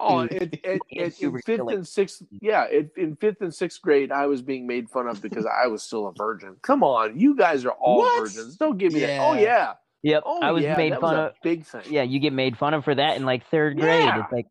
[0.00, 3.80] Oh, it, it, it, in fifth like- and sixth, yeah, it, in fifth and sixth
[3.80, 6.56] grade, I was being made fun of because I was still a virgin.
[6.62, 8.18] Come on, you guys are all What?
[8.22, 8.56] virgins.
[8.56, 9.20] Don't give me that.
[9.20, 9.74] Oh Yeah.
[10.06, 10.22] Yep.
[10.24, 11.32] oh I was yeah, made fun was of.
[11.42, 11.82] big thing.
[11.90, 14.04] Yeah, you get made fun of for that in like third grade.
[14.04, 14.22] Yeah.
[14.22, 14.46] It's like,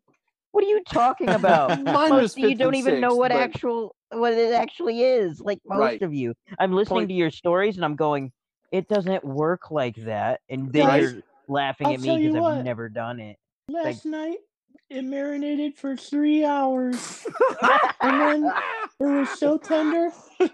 [0.52, 1.82] what are you talking about?
[1.84, 5.40] Most you don't even know what but- actual what it actually is.
[5.40, 6.02] Like most Right.
[6.02, 8.32] of you, I'm listening Point- to your stories and I'm going,
[8.70, 10.40] it doesn't work like that.
[10.50, 11.02] And then Right.
[11.02, 13.36] you're laughing I'll at me because I've never done it.
[13.68, 14.36] Last night,
[14.90, 17.26] it marinated for three hours.
[18.02, 18.52] And then
[19.00, 20.12] it was so tender.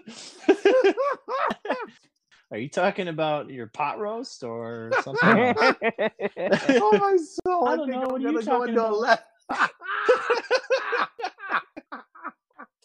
[2.51, 5.19] Are you talking about your pot roast or something?
[5.25, 7.67] oh my soul!
[7.67, 8.99] I I, don't think know, I'm what you gonna go talking into a about?
[8.99, 9.23] left.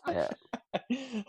[0.08, 0.28] Yeah.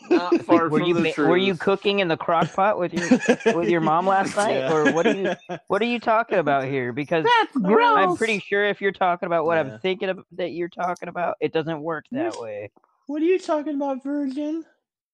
[0.10, 2.94] Not far were from you the ma- were you cooking in the crock pot with
[2.94, 3.10] your
[3.58, 4.72] with your mom last night, Yeah.
[4.74, 5.34] or what are you
[5.68, 6.94] what are you talking about here?
[6.94, 7.26] Because
[7.66, 9.74] I'm pretty sure if you're talking about what Yeah.
[9.74, 12.72] I'm thinking of that you're talking about, it doesn't work that way.
[13.08, 14.64] What are you talking about, virgin?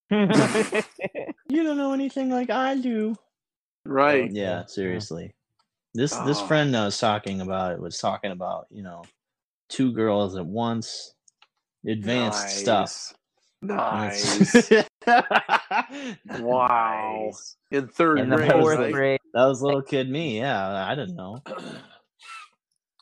[1.50, 3.16] You don't know anything like I do.
[3.86, 4.30] right.
[4.32, 5.34] Oh, yeah, seriously.
[5.94, 6.46] This this Oh.
[6.48, 9.04] friend I was talking about it was talking about, you know,
[9.70, 11.14] two girls at once,
[11.88, 13.14] advanced stuff.
[13.62, 14.72] Nice.
[16.40, 17.26] Wow.
[17.28, 17.58] Nice.
[17.72, 18.94] In third in the grade, fourth right?
[18.94, 19.20] grade.
[19.34, 20.40] That was little kid me.
[20.40, 21.44] Yeah, I didn't know.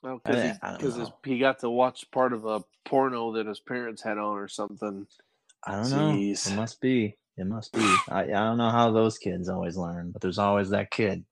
[0.03, 4.03] Well, because I he, he got to watch part of a porno that his parents
[4.03, 5.07] had on or something.
[5.67, 6.17] I don't know.
[6.19, 7.17] It must be.
[7.37, 7.95] It must be.
[8.09, 11.23] I, I don't know how those kids always learn, but there's always that kid.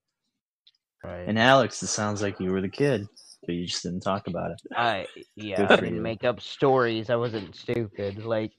[1.03, 1.27] Right.
[1.27, 3.07] And Alex, it sounds like you were the kid,
[3.45, 4.61] but you just didn't talk about it.
[4.75, 5.05] I
[5.35, 6.01] yeah, I didn't you.
[6.01, 7.09] make up stories.
[7.09, 8.23] I wasn't stupid.
[8.23, 8.51] Like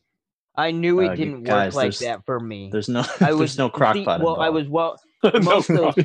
[0.56, 2.68] I knew it Uh, didn't work like that for me.
[2.70, 3.00] There's no.
[3.00, 5.00] I there's was no crock see, Well, I was well.
[5.42, 5.96] Most of those-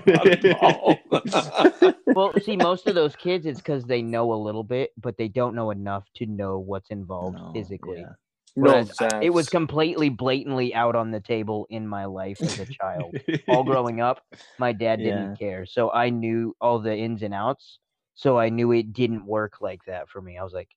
[0.43, 0.99] involved.
[2.15, 5.27] Well, see, most of those kids, it's because they know a little bit, but they
[5.27, 7.99] don't know enough to know what's involved No, physically.
[7.99, 8.13] yeah.
[8.57, 12.65] No, Whereas it was completely blatantly out on the table in my life as a
[12.65, 13.15] child.
[13.47, 14.23] All growing up,
[14.57, 17.77] my dad didn't care, so I knew all the ins and outs.
[18.15, 20.39] So I knew it didn't work like that for me.
[20.39, 20.69] I was like,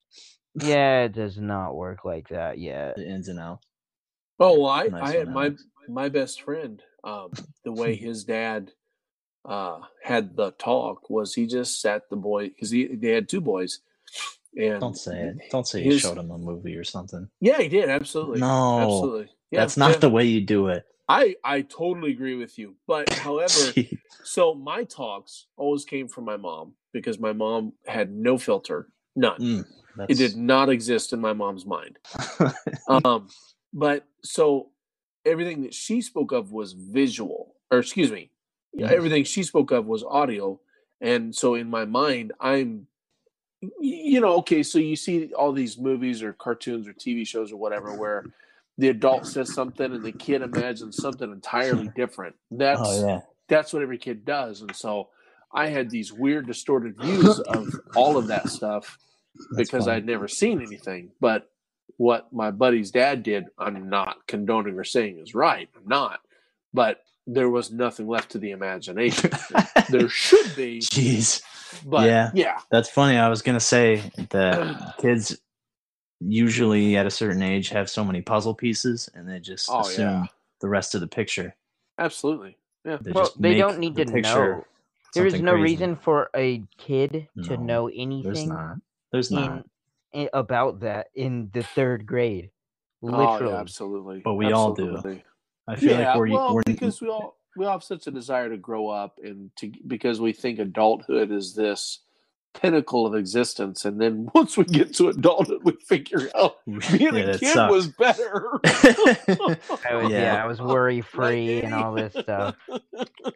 [0.55, 3.67] "Yeah, it does not work like that yet." the ins and outs.
[4.39, 5.65] Oh, well, I, Nice I had my Alex.
[5.89, 6.83] my best friend.
[7.03, 7.31] Um,
[7.65, 8.73] the way his dad
[9.47, 13.41] uh, had the talk was he just sat the boy because he they had two
[13.41, 13.81] boys,
[14.57, 15.37] and Don't say it.
[15.51, 17.29] Don't say you showed him a movie or something.
[17.41, 18.41] Yeah, he did absolutely.
[18.41, 19.31] No, absolutely.
[19.51, 19.99] Yeah, That's not yeah.
[19.99, 20.85] the way you do it.
[21.09, 22.77] I I totally agree with you.
[22.87, 23.73] But however,
[24.23, 29.41] so my talks always came from my mom because my mom had no filter, none.
[29.41, 29.65] Mm,
[30.09, 31.99] It did not exist in my mom's mind.
[32.89, 33.29] um,
[33.73, 34.71] but so
[35.25, 38.31] everything that she spoke of was visual, or excuse me,
[38.73, 38.93] yeah, Mhm.
[38.97, 40.61] everything she spoke of was audio.
[41.01, 42.87] And so in my mind, I'm,
[43.81, 47.57] you know, okay, so you see all these movies or cartoons or TV shows or
[47.57, 48.25] whatever where
[48.79, 52.35] the adult says something and the kid imagines something entirely different.
[52.53, 53.21] Oh, that's oh yeah.
[53.49, 54.63] that's what every kid does.
[54.63, 55.09] And so
[55.53, 58.99] I had these weird distorted views of all of that stuff
[59.53, 59.97] That's because funny.
[59.97, 61.11] I'd never seen anything.
[61.21, 61.51] But
[61.97, 65.69] what my buddy's dad did, I'm not condoning or saying is right.
[65.77, 66.21] I'm not.
[66.73, 69.31] But there was nothing left to the imagination.
[69.91, 71.43] there should be, Jeez.
[71.87, 72.31] but Yeah.
[72.35, 73.17] yeah, That's funny.
[73.17, 75.39] I was gonna say that kids
[76.21, 80.05] usually at a certain age have so many puzzle pieces and they just Oh, assume
[80.23, 80.27] yeah.
[80.61, 81.55] the rest of the picture.
[81.99, 82.57] absolutely.
[82.85, 82.99] Yeah.
[83.01, 84.65] They Well, just they don't need the to know.
[85.15, 85.63] There is no crazy.
[85.63, 88.77] reason for a kid to No, know There's anything not.
[89.13, 89.67] There's not.
[90.13, 92.51] in, about that in the third grade.
[93.03, 93.53] Oh, Literally.
[93.55, 94.21] yeah, absolutely.
[94.21, 95.03] But we all do.
[95.73, 95.97] Absolutely.
[95.97, 98.11] I feel yeah, like we're, well, we're because we all we all have such a
[98.11, 102.01] desire to grow up and to because we think adulthood is this
[102.55, 107.31] pinnacle of existence, and then once we get to adulthood, we figure out being yeah,
[107.31, 107.73] a kid sucks.
[107.73, 108.61] was better.
[108.65, 110.35] I was, yeah.
[110.35, 110.45] Yeah.
[110.45, 112.57] I was worry free and all this stuff.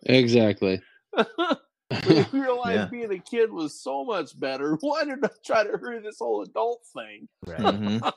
[0.05, 0.81] Exactly.
[1.13, 2.87] When you realize Yeah.
[2.87, 6.43] being a kid was so much better, why did I try to hurry this whole
[6.43, 7.29] adult thing?
[7.47, 7.61] Right.
[7.61, 8.13] Mhm.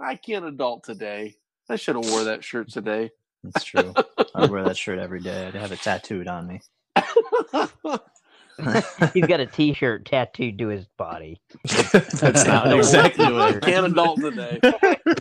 [0.00, 1.36] I can't adult today.
[1.70, 3.12] I should have wore that shirt today.
[3.44, 3.94] That's true.
[4.34, 5.46] I wear that shirt every day.
[5.46, 6.60] I'd have it tattooed on me.
[9.14, 11.40] He's got a T-shirt tattooed to his body.
[11.64, 14.60] That's not exactly what I can't adult today.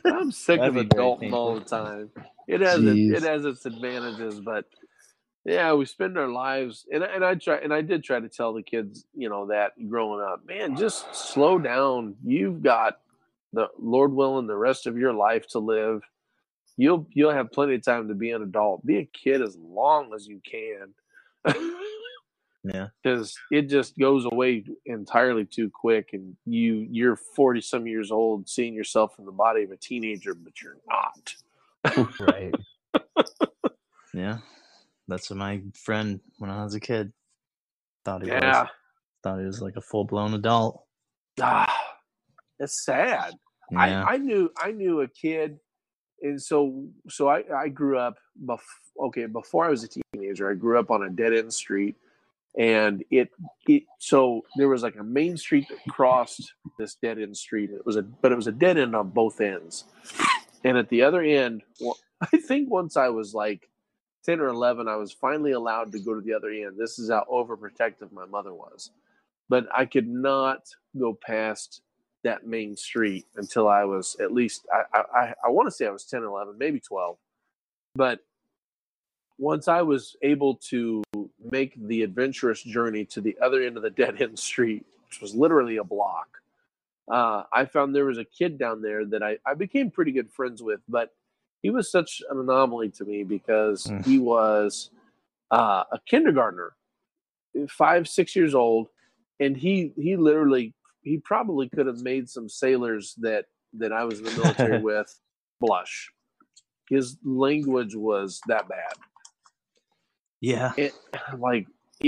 [0.05, 2.09] I'm sick That'd of be very adulting all the time.
[2.47, 4.65] It has its, it has its advantages, but
[5.45, 8.53] yeah, we spend our lives and and I try and I did try to tell
[8.53, 12.15] the kids, you know, that growing up, man, just slow down.
[12.25, 12.99] You've got
[13.53, 16.01] the Lord willing the rest of your life to live.
[16.79, 18.85] You'll you'll have plenty of time to be an adult.
[18.85, 20.93] Be a kid as long as you can.
[22.65, 22.87] Yeah.
[23.01, 28.49] because it just goes away entirely too quick and you you're 40 some years old
[28.49, 31.35] seeing yourself in the body of a teenager but you're not
[32.19, 32.53] Right.
[34.13, 34.39] Yeah.
[35.07, 37.13] That's what my friend when I was a kid
[38.03, 38.69] thought he yeah was.
[39.23, 40.83] Thought he was like a full blown adult.
[41.41, 41.73] ah,
[42.59, 43.35] it's sad
[43.71, 44.03] Yeah.
[44.03, 45.59] I, I knew i knew a kid
[46.21, 48.59] and so so i i grew up bef-
[48.99, 51.95] okay before i was a teenager i grew up on a dead end street
[52.57, 53.29] and it
[53.67, 57.85] it so there was like a main street that crossed this dead end street it
[57.85, 59.85] was a but it was a dead end on both ends.
[60.63, 63.69] And at the other end well, i think once i was like
[64.25, 66.77] 10 or 11 i was finally allowed to go to the other end.
[66.77, 68.91] This is how overprotective my mother was.
[69.47, 70.67] But i could not
[70.97, 71.81] go past
[72.23, 75.91] that main street until i was at least i i, I want to say i
[75.91, 77.17] was 10 11 maybe 12
[77.95, 78.19] but
[79.37, 81.01] once I was able to
[81.51, 85.33] make the adventurous journey to the other end of the dead end street, which was
[85.33, 86.27] literally a block,
[87.11, 90.31] uh, I found there was a kid down there that I, I became pretty good
[90.31, 91.13] friends with, but
[91.61, 94.05] he was such an anomaly to me because Mm.
[94.05, 94.91] he was
[95.51, 96.73] uh, a kindergartner,
[97.69, 98.89] five, six years old,
[99.39, 104.19] and he he literally he probably could have made some sailors that that I was
[104.19, 105.13] in the military with
[105.59, 106.09] blush.
[106.89, 108.93] His language was that bad
[110.41, 110.71] yeah.
[110.77, 110.93] it
[111.37, 111.67] like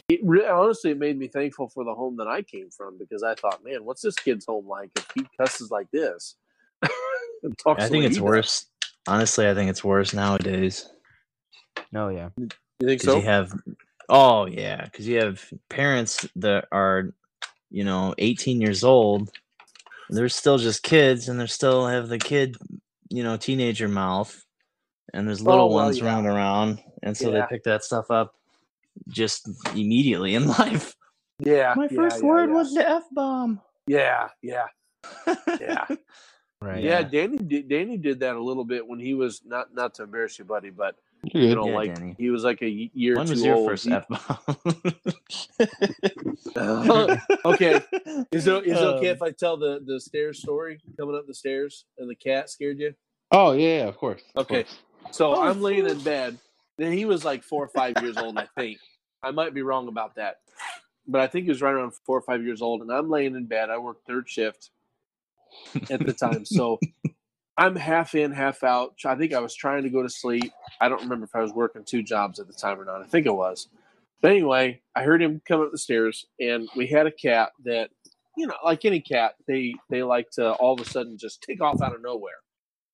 [0.10, 3.24] it re- honestly it made me thankful for the home that I came from because
[3.24, 6.36] I thought, man, what's this kid's home like if he cusses like this?
[7.44, 8.68] and talks I think it's he worse.
[9.08, 10.90] Honestly, I think it's worse nowadays.
[11.94, 12.30] Oh yeah.
[12.38, 13.18] You think so?
[13.18, 13.54] you have,
[14.10, 17.14] oh yeah, because you have parents that are,
[17.72, 19.31] you know, 18 years old.
[20.10, 22.57] They're still just kids, and they're still have the kid,
[23.10, 24.45] you know, teenager mouth,
[25.14, 26.06] and there's little Oh, well, ones yeah.
[26.06, 27.41] running around, and so Yeah.
[27.49, 28.35] they pick that stuff up
[29.10, 30.95] just immediately in life.
[31.39, 31.76] yeah.
[31.76, 32.56] My yeah, first yeah, word yeah.
[32.56, 33.61] was the f bomb.
[33.88, 34.68] yeah, yeah,
[35.60, 35.85] yeah.
[36.61, 36.84] Right.
[36.84, 40.03] Yeah, Danny did, Danny did that a little bit when he was not not to
[40.03, 42.15] embarrass you, buddy, but You're you know, Yeah, like Danny.
[42.18, 43.69] he was like a year When too was your old.
[43.69, 44.57] first He- f bomb?
[47.45, 47.81] okay,
[48.31, 51.27] is it is it okay Um, if I tell the the stairs story coming up
[51.27, 52.93] the stairs and the cat scared you?
[53.31, 54.22] Oh yeah, yeah, of course.
[54.35, 54.64] of Okay.
[54.64, 54.80] course.
[55.11, 56.38] So Oh, I'm laying in bed.
[56.77, 58.80] Then he was like four or five years old, I think.
[59.23, 60.38] I might be wrong about that,
[61.07, 62.81] but I think he was right around four or five years old.
[62.81, 63.69] And I'm laying in bed.
[63.69, 64.72] I worked third shift
[65.91, 66.80] at the time, so
[67.62, 68.96] I'm half in, half out.
[69.06, 70.52] I think I was trying to go to sleep.
[70.80, 73.04] I don't remember if I was working two jobs at the time or not.
[73.04, 73.68] I think it was.
[74.20, 77.92] But anyway, I heard him come up the stairs, and we had a cat that,
[78.36, 81.62] you know, like any cat, they they like to all of a sudden just take
[81.62, 82.42] off out of nowhere.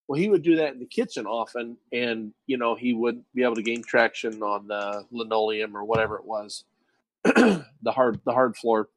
[0.09, 3.43] Well, he would do that in the kitchen often, and you know he would be
[3.43, 6.65] able to gain traction on the linoleum or whatever it was,
[7.23, 8.89] the hard the hard floor.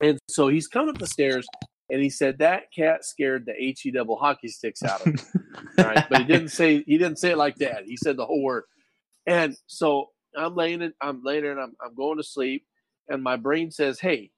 [0.00, 1.46] And so he's coming up the stairs,
[1.92, 5.14] and he said that cat scared the he double hockey sticks out of.
[5.78, 7.84] All right, but he didn't say he didn't say it like that.
[7.84, 8.64] He said the whole word.
[9.26, 12.64] And so I'm laying it, I'm laying there, and I'm I'm going to sleep,
[13.08, 14.30] and my brain says, "Hey,"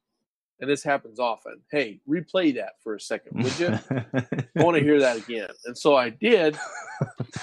[0.61, 1.61] and this happens often.
[1.71, 3.69] Hey, replay that for a second, would you?
[3.69, 5.51] I want to hear that again.
[5.65, 6.59] And so I did,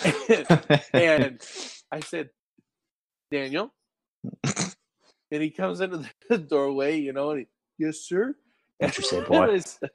[0.93, 1.41] and
[1.89, 2.31] I said,
[3.31, 3.73] "Daniel,"
[4.43, 7.47] and he comes into the doorway, you know, and he,
[7.77, 8.35] "Yes, sir."
[8.81, 9.59] What you say, boy?
[9.59, 9.89] Said-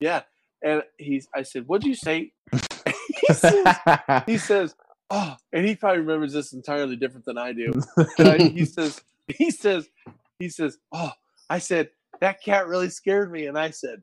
[0.00, 0.22] yeah,
[0.62, 1.28] and he's.
[1.34, 2.32] I said, "What'd you say?"
[3.26, 3.66] he says,
[4.26, 4.74] he says,
[5.10, 7.72] "Oh," and he probably remembers this entirely different than I do.
[8.18, 9.88] I, he says, he says,
[10.38, 11.12] he says, "Oh,"
[11.48, 11.90] I said,
[12.20, 14.02] "That cat really scared me," and I said,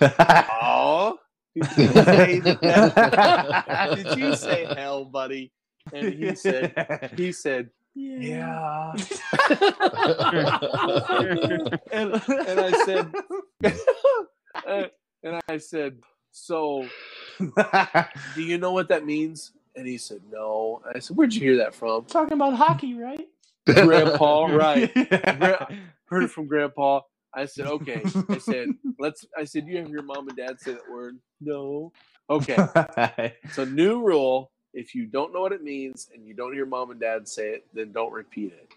[0.00, 1.18] "Oh."
[1.56, 3.92] Did you say, that?
[3.96, 5.50] Did you say hell, buddy?
[5.92, 8.92] And he said, he said, yeah.
[11.92, 13.12] and, and I said,
[15.22, 15.98] and I said,
[16.30, 16.86] so
[18.34, 19.52] do you know what that means?
[19.76, 20.82] And he said, no.
[20.86, 22.04] And I said, where'd you hear that from?
[22.04, 23.28] Talking about hockey, right?
[23.66, 24.92] Grandpa, right?
[25.38, 25.68] Gra-
[26.06, 27.00] heard it from Grandpa.
[27.32, 28.02] I said, okay.
[28.28, 28.68] I said,
[28.98, 29.24] let's.
[29.38, 31.16] I said, you have your mom and dad say that word.
[31.40, 31.92] No.
[32.28, 33.34] Okay.
[33.52, 36.90] So new rule: if you don't know what it means and you don't hear mom
[36.90, 38.68] and dad say it, then don't repeat it.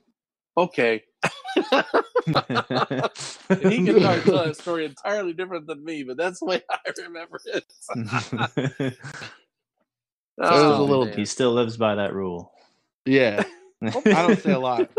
[0.58, 1.04] Okay.
[2.26, 6.78] He can probably tell a story entirely different than me, but that's the way I
[7.04, 7.66] remember it.
[7.82, 8.94] So it
[10.38, 11.16] was Oh, a little- man.
[11.18, 12.52] he still lives by that rule.
[13.06, 13.44] Yeah,
[13.82, 14.90] I don't say a lot.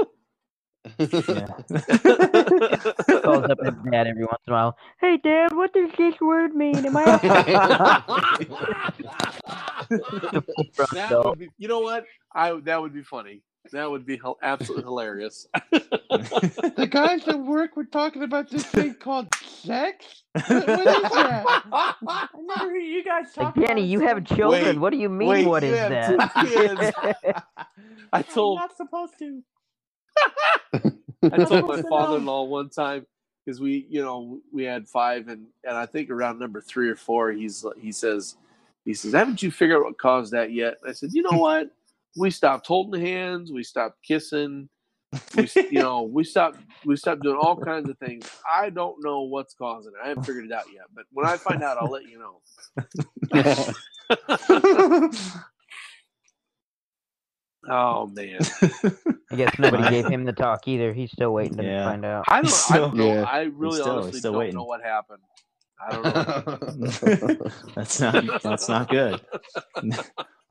[0.98, 1.06] Yeah.
[3.23, 4.77] Calls up his dad every once in a while.
[5.01, 6.85] Hey, Dad, what does this word mean?
[6.85, 7.05] Am I?
[9.90, 12.05] that would be, you know what?
[12.35, 13.43] I that would be funny.
[13.73, 15.47] That would be hel- absolutely hilarious.
[15.73, 20.23] the guys at work were talking about this thing called sex.
[20.35, 21.44] What, what is that?
[21.73, 22.27] I
[22.59, 23.55] never hear you guys Like, talk.
[23.55, 24.09] Danny, about you sex.
[24.12, 24.65] have children.
[24.65, 25.28] Wait, what do you mean?
[25.28, 26.32] wait, what you is have that?
[26.35, 26.81] two kids.
[28.12, 29.43] I I'm told not supposed to.
[31.32, 31.89] I told my supposed to know.
[31.89, 33.07] father-in-law one time
[33.45, 36.97] because we, you know, we had five, and and I think around number three or
[36.97, 38.36] four, he's he says,
[38.85, 40.77] he says, haven't you figured out what caused that yet?
[40.86, 41.70] I said, you know what?
[42.16, 43.51] We stopped holding hands.
[43.53, 44.69] We stopped kissing.
[45.36, 48.28] We, s- you know, we stopped we stopped doing all kinds of things.
[48.53, 50.05] I don't know what's causing it.
[50.05, 50.85] I haven't figured it out yet.
[50.95, 52.41] But when I find out, I'll let you know.
[57.69, 58.39] Oh man,
[59.31, 60.93] I guess nobody gave him the talk either.
[60.93, 61.85] He's still waiting to Yeah.
[61.89, 62.24] find out.
[62.28, 62.47] I don't.
[62.47, 63.07] I Still- don't know.
[63.15, 63.23] Yeah.
[63.24, 64.55] I really still- honestly still don't waiting.
[64.57, 65.20] know what happened.
[65.81, 67.51] I don't know.
[67.74, 69.20] that's not that's not good.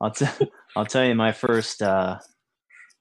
[0.00, 0.32] I'll tell
[0.76, 2.18] I'll tell you my first uh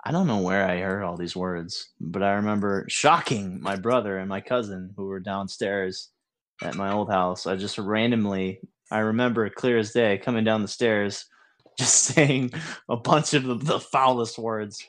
[0.05, 4.17] I don't know where I heard all these words, but I remember shocking my brother
[4.17, 6.09] and my cousin who were downstairs
[6.61, 7.45] at my old house.
[7.47, 8.59] I just randomly
[8.91, 11.25] I remember clear as day coming down the stairs
[11.77, 12.51] just saying
[12.89, 14.87] a bunch of the, the foulest words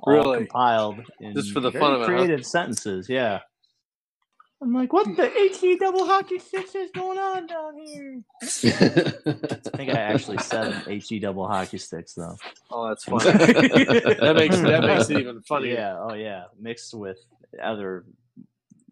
[0.00, 0.38] all Really?
[0.38, 2.16] compiled in Just for the very fun of it, huh?
[2.16, 3.40] creative sentences, yeah.
[4.60, 5.28] I'm like, what the
[5.60, 8.22] HE double hockey sticks is going on down here?
[8.42, 12.36] I think I actually said HE double hockey sticks though.
[12.70, 13.24] Oh, that's funny.
[13.30, 15.74] that that makes that makes it even funnier.
[15.74, 17.18] Yeah, oh yeah, mixed with
[17.62, 18.04] other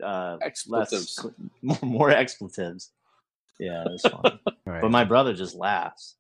[0.03, 1.19] uh, Expletives.
[1.25, 1.33] less
[1.63, 2.91] more, more expletives.
[3.59, 4.39] Yeah, it was fun.
[4.67, 4.83] Right.
[4.83, 6.15] but my brother just laughs,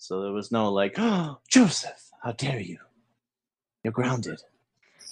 [0.00, 2.78] so there was no like, oh, Joseph, how dare you?
[3.84, 4.40] You're grounded.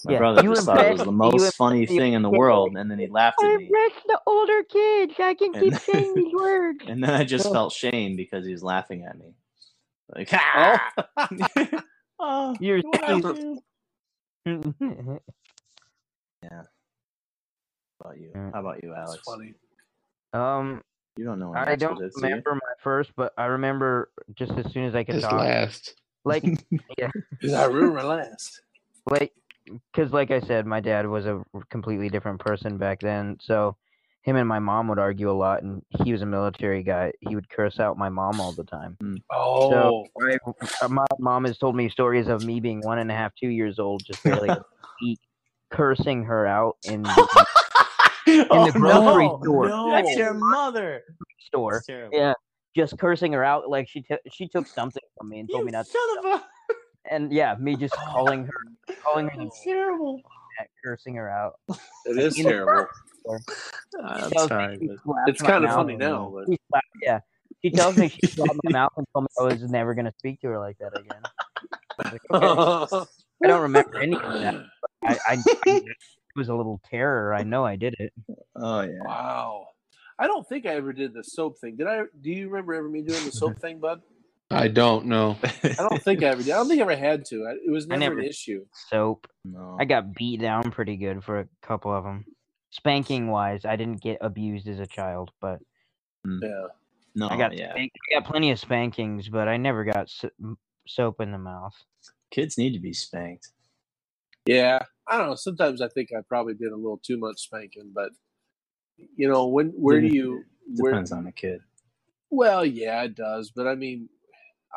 [0.04, 2.76] My Yeah, brother you just thought it was the most funny thing in the world,
[2.76, 3.70] and then he laughed at me.
[4.08, 5.14] the older kids.
[5.20, 6.80] I can keep And- saying these words.
[6.88, 9.34] And then I just felt shame because he was laughing at me.
[10.14, 10.92] Like, ah!
[12.20, 13.58] oh, You're what I stupid.
[16.44, 16.64] How
[18.10, 18.30] about you?
[18.54, 19.22] How about you, That's Alex?
[19.26, 19.54] funny.
[20.32, 20.82] um,
[21.18, 21.52] You don't know.
[21.52, 25.24] I don't remember my first, but I remember just as soon as I could His
[25.24, 25.94] talk, last.
[26.24, 28.62] like, Because I remember last.
[29.10, 29.32] like,
[29.92, 33.36] because like I said, my dad was a completely different person back then.
[33.40, 33.76] So
[34.22, 37.10] him and my mom would argue a lot, and he was a military guy.
[37.20, 38.96] He would curse out my mom all the time.
[39.32, 40.38] Oh, I,
[40.80, 43.48] uh, my mom has told me stories of me being one and a half, two
[43.48, 44.50] years old, just barely
[45.02, 45.16] able
[45.72, 46.76] cursing her out
[48.32, 49.68] in the oh, the grocery no, store.
[49.68, 49.90] No.
[49.90, 51.02] That's your mother.
[51.38, 51.82] store.
[52.12, 52.34] Yeah,
[52.76, 55.66] just cursing her out like she took she took something from me and told You
[55.66, 55.86] me not.
[55.86, 55.90] to.
[55.92, 56.44] son of a.
[57.10, 60.20] And yeah, me just calling her, calling her the terrible.
[60.84, 61.54] cursing her out.
[62.04, 62.86] it is terrible.
[64.04, 67.20] I'm Tells sorry, she but slapped It's kind of funny now, but She slapped- yeah,
[67.64, 70.40] she tells me she slapped my mouth and told me I was never gonna speak
[70.42, 71.22] to her like that again.
[71.98, 73.06] I, like, "Okay."
[73.44, 74.64] I don't remember any of that.
[75.04, 75.84] I, I, I it
[76.38, 77.34] was a little terror.
[77.34, 78.12] I know I did it.
[78.56, 78.92] oh yeah.
[79.04, 79.66] wow.
[80.18, 81.76] I don't think I ever did the soap thing.
[81.76, 82.02] Did I?
[82.22, 84.00] Do you remember ever me doing the soap thing, bud?
[84.50, 85.36] I don't know.
[85.62, 86.52] I don't think I ever did.
[86.52, 87.46] I don't think I ever had to.
[87.46, 88.64] I, it was never, never- an issue.
[88.88, 89.26] Soap.
[89.44, 89.76] no.
[89.78, 92.24] I got beat down pretty good for a couple of them.
[92.70, 95.58] Spanking wise, I didn't get abused as a child, but
[96.26, 96.38] mm.
[96.42, 96.66] Yeah.
[97.14, 97.28] no.
[97.28, 97.72] I got yeah.
[97.72, 100.30] spank- I got plenty of spankings, but I never got so-
[100.86, 101.74] soap in the mouth.
[102.30, 103.48] Kids need to be spanked.
[104.46, 104.80] Yeah.
[105.10, 105.34] I don't know.
[105.34, 108.10] Sometimes I think I probably did a little too much spanking, but
[109.16, 110.42] you know, when where do you
[110.76, 111.60] where Depends on the kid.
[112.30, 113.50] well, yeah, it does.
[113.54, 114.08] But I mean,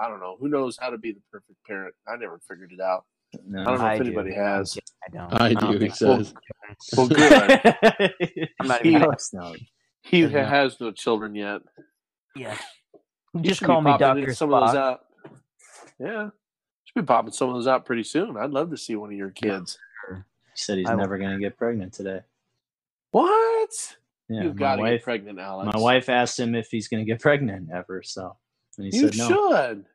[0.01, 0.37] I don't know.
[0.39, 1.93] Who knows how to be the perfect parent?
[2.07, 3.05] I never figured it out.
[3.47, 3.61] No.
[3.61, 4.05] I don't know I if do.
[4.07, 4.77] anybody has.
[5.05, 5.33] I don't.
[5.41, 5.85] I don't do.
[5.85, 6.33] He says.
[6.95, 7.31] Well, good.
[8.59, 9.01] I'm not He- even.
[9.03, 9.55] Alex, no.
[10.03, 10.47] He Yeah.
[10.49, 11.61] has no children yet.
[12.35, 12.57] Yeah.
[13.33, 14.81] You Just call be me popping Doctor some of those Spock.
[14.81, 15.05] out.
[15.99, 16.29] Yeah,
[16.85, 18.35] should be popping some of those out pretty soon.
[18.37, 19.77] I'd love to see one of your kids.
[20.61, 22.19] He said he's I never going to get pregnant today.
[23.09, 23.95] What?
[24.29, 25.03] Yeah, You've my got to get wife.
[25.03, 25.73] pregnant, Alex.
[25.73, 28.03] My wife asked him if he's going to get pregnant ever.
[28.03, 28.37] So,
[28.77, 29.27] and he You said no.
[29.27, 29.85] should.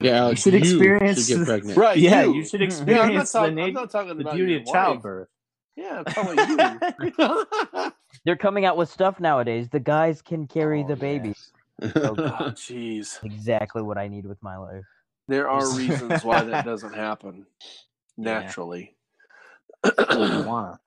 [0.00, 1.78] Yeah, Alex, should experience should get pregnant.
[1.78, 1.96] Right.
[1.96, 2.34] yeah, you.
[2.34, 4.62] you should Yeah, I'm not, experience talk- the, I'm not talking the about beauty of
[4.66, 4.72] wife.
[4.74, 5.28] childbirth.
[5.76, 7.46] Yeah, I'm you.
[8.24, 9.68] They're coming out with stuff nowadays.
[9.70, 11.34] The guys can carry Oh, the baby.
[11.82, 11.88] oh,
[12.56, 13.22] jeez.
[13.24, 14.84] Exactly what I need with my life.
[15.28, 17.46] There are reasons why that doesn't happen
[18.18, 18.40] Yeah.
[18.40, 18.96] naturally.
[19.84, 20.78] You wanna.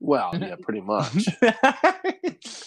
[0.00, 1.26] Well, yeah, pretty much.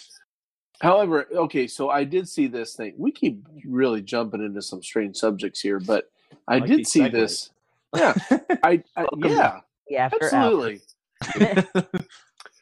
[0.81, 2.93] However, okay, so I did see this thing.
[2.97, 6.09] We keep really jumping into some strange subjects here, but
[6.47, 7.11] I, like did see segues.
[7.11, 7.49] this.
[7.95, 8.13] Yeah,
[8.63, 10.81] I, I Welcome yeah, After absolutely.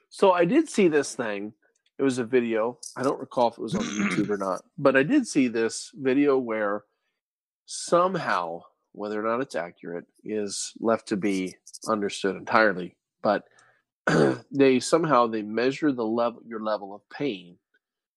[0.10, 1.54] so I did see this thing.
[2.00, 2.80] It was a video.
[2.96, 5.92] I don't recall if it was on YouTube or not, but I did see this
[5.96, 6.84] video where
[7.66, 8.62] somehow,
[8.98, 11.56] whether or not it's accurate, is left to be
[11.88, 12.96] understood entirely.
[13.22, 13.46] But
[14.52, 17.58] they somehow they measure the level your level of pain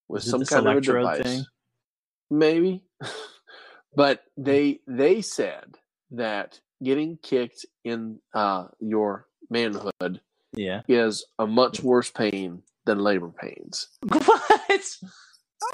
[0.08, 1.22] with Is some kind of a device.
[1.22, 1.44] thing?
[2.30, 2.82] Maybe.
[3.94, 5.76] but they they said
[6.12, 10.20] that getting kicked in uh, your manhood
[10.54, 10.82] Yeah.
[10.88, 13.88] is a much worse pain than labor pains.
[14.08, 14.96] What?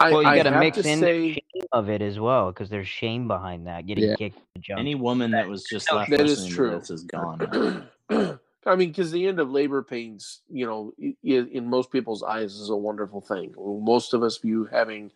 [0.01, 2.03] I, well, you I got to have mix to in say- the shame of it
[2.03, 3.87] as well, because there's shame behind that.
[3.87, 4.17] Getting Yeah.
[4.17, 4.81] kicked in the junk.
[4.81, 6.71] Any woman that was just No, left that is true.
[6.71, 7.89] to this is gone.
[8.67, 12.23] I mean, because the end of labor pains, you know, i- i- in most people's
[12.25, 13.55] eyes is a wonderful thing.
[13.57, 15.13] Most of us view having,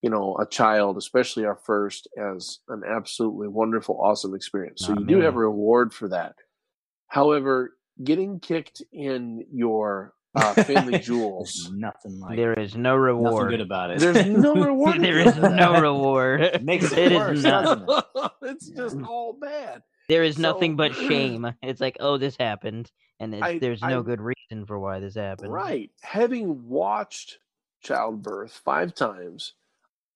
[0.00, 4.82] you know, a child, especially our first, as an absolutely wonderful, awesome experience.
[4.86, 6.36] So Not you do have a reward for that.
[7.08, 13.24] However, getting kicked in your uh, family jewels, nothing like there is no reward.
[13.24, 13.50] nothing reward.
[13.50, 13.98] good about it.
[14.00, 15.00] there's no reward.
[15.00, 15.82] there is for no that.
[15.82, 16.64] reward.
[16.64, 17.64] Makes it It is worse, not.
[17.64, 18.30] doesn't it?
[18.42, 19.82] it's just all bad.
[20.08, 21.46] There is So- nothing but shame.
[21.62, 22.90] It's like, oh, this happened,
[23.20, 25.52] and it's, I- there's no I- good reason for why this happened.
[25.52, 25.90] Right.
[26.02, 27.38] Having watched
[27.82, 29.52] childbirth five times,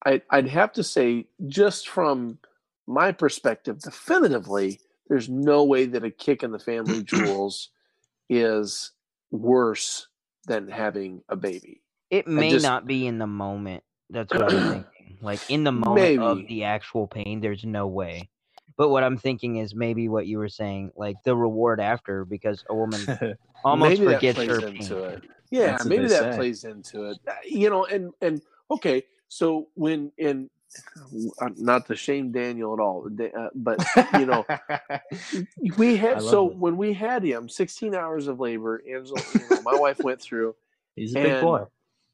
[0.05, 2.39] I, I'd have to say, just from
[2.87, 7.69] my perspective, definitively, there's no way that a kick in the family jewels
[8.29, 8.91] is
[9.31, 10.07] worse
[10.49, 11.81] than having a baby.
[12.09, 13.83] It may just- not be in the moment.
[14.09, 15.17] That's what I'm thinking.
[15.21, 18.29] Like in the moment of the actual pain, there's no way.
[18.77, 22.63] But what I'm thinking is maybe what you were saying, like the reward after, because
[22.69, 23.01] a woman
[23.63, 25.03] almost maybe forgets plays her into pain.
[25.13, 25.23] it.
[25.51, 26.35] Yeah, That's maybe that say.
[26.37, 27.17] plays into it.
[27.27, 30.49] Uh, You know, and and okay, so when in
[31.57, 33.83] not to shame Daniel at all, uh, but
[34.19, 34.45] you know,
[35.77, 36.57] we had so it.
[36.57, 40.55] when we had him 16 hours of labor angela you know, my wife went through
[40.95, 41.63] He's a big boy.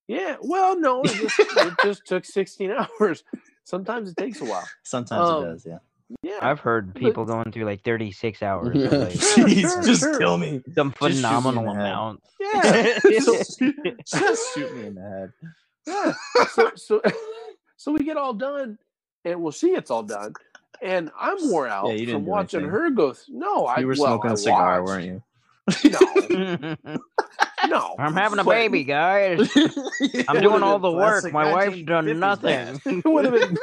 [0.07, 2.71] yeah well no it just, it just took 16
[3.01, 3.23] hours
[3.63, 5.77] sometimes it takes a while Sometimes um, it does, yeah.
[6.23, 8.75] yeah I've heard But- people going through like 36 hours.
[8.75, 8.89] Yeah.
[8.89, 9.05] labor.
[9.11, 10.17] Jeez, just sure.
[10.19, 10.61] kill me.
[10.75, 12.21] Some Just shoot me in phenomenal the amount.
[12.39, 15.31] yeah so, just shoot me in the head.
[15.87, 16.13] yeah
[16.53, 17.01] so, so
[17.77, 18.77] so we get all done
[19.25, 20.33] and we'll see it's all done
[20.81, 22.71] and i'm wore out Yeah, from watching anything.
[22.71, 24.87] her go th- no i You were well, smoking I a cigar, watched.
[24.87, 25.23] weren't you?
[25.89, 26.75] no
[27.67, 29.49] no I'm having a but- baby, guys.
[30.27, 31.31] I'm doing all the work.
[31.33, 32.79] My wife's done nothing.
[32.85, 33.57] it would have been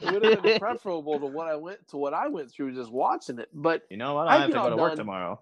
[0.00, 2.90] it would have been preferable to what I went to what I went through just
[2.92, 3.48] watching it.
[3.54, 4.28] But You know what?
[4.28, 5.40] I I, have to go all to work tomorrow.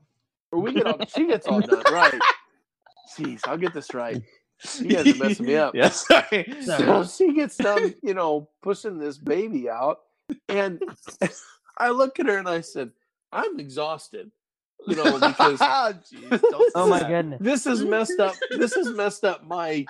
[0.53, 2.15] or we get all she gets all done right.
[3.19, 4.23] Jeez, I'll get this right.
[4.81, 5.75] You guys are messing me up.
[5.77, 6.47] Yes, sorry.
[6.65, 10.01] So she gets done, you know, pushing this baby out,
[10.49, 10.83] and
[11.79, 12.91] I look at her and I said,
[13.33, 14.31] "I'm exhausted,"
[14.87, 17.09] you know, because Jeez, don't Oh my that.
[17.09, 17.41] goodness.
[17.43, 18.35] this is messed up.
[18.51, 19.85] This has messed up my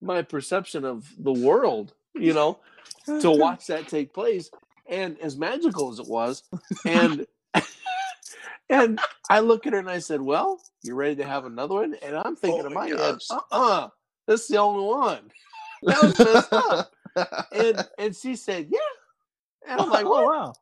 [0.00, 1.94] my perception of the world.
[2.14, 2.60] You know,
[3.06, 4.50] to watch that take place,
[4.86, 6.42] and as magical as it was,
[6.86, 7.26] and
[8.70, 9.00] and
[9.30, 12.16] I look at her and I said, "Well, you're ready to have another one?" And
[12.16, 13.26] I'm thinking Oh in my my head, gosh.
[13.30, 13.88] "Uh, uh
[14.32, 15.30] this is the only one."
[15.84, 16.92] That was messed up.
[17.52, 18.78] And and she said, "Yeah,"
[19.68, 20.24] and I'm like, oh "What?
[20.26, 20.52] wow.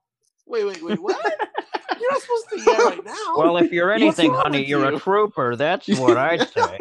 [0.47, 1.17] Wait, wait, wait, what?
[2.01, 4.65] You're not supposed to do that right now." Well, if you're What's anything, wrong honey,
[4.65, 4.97] you're you?
[4.97, 5.57] a trooper.
[5.57, 6.79] That's what I'd say.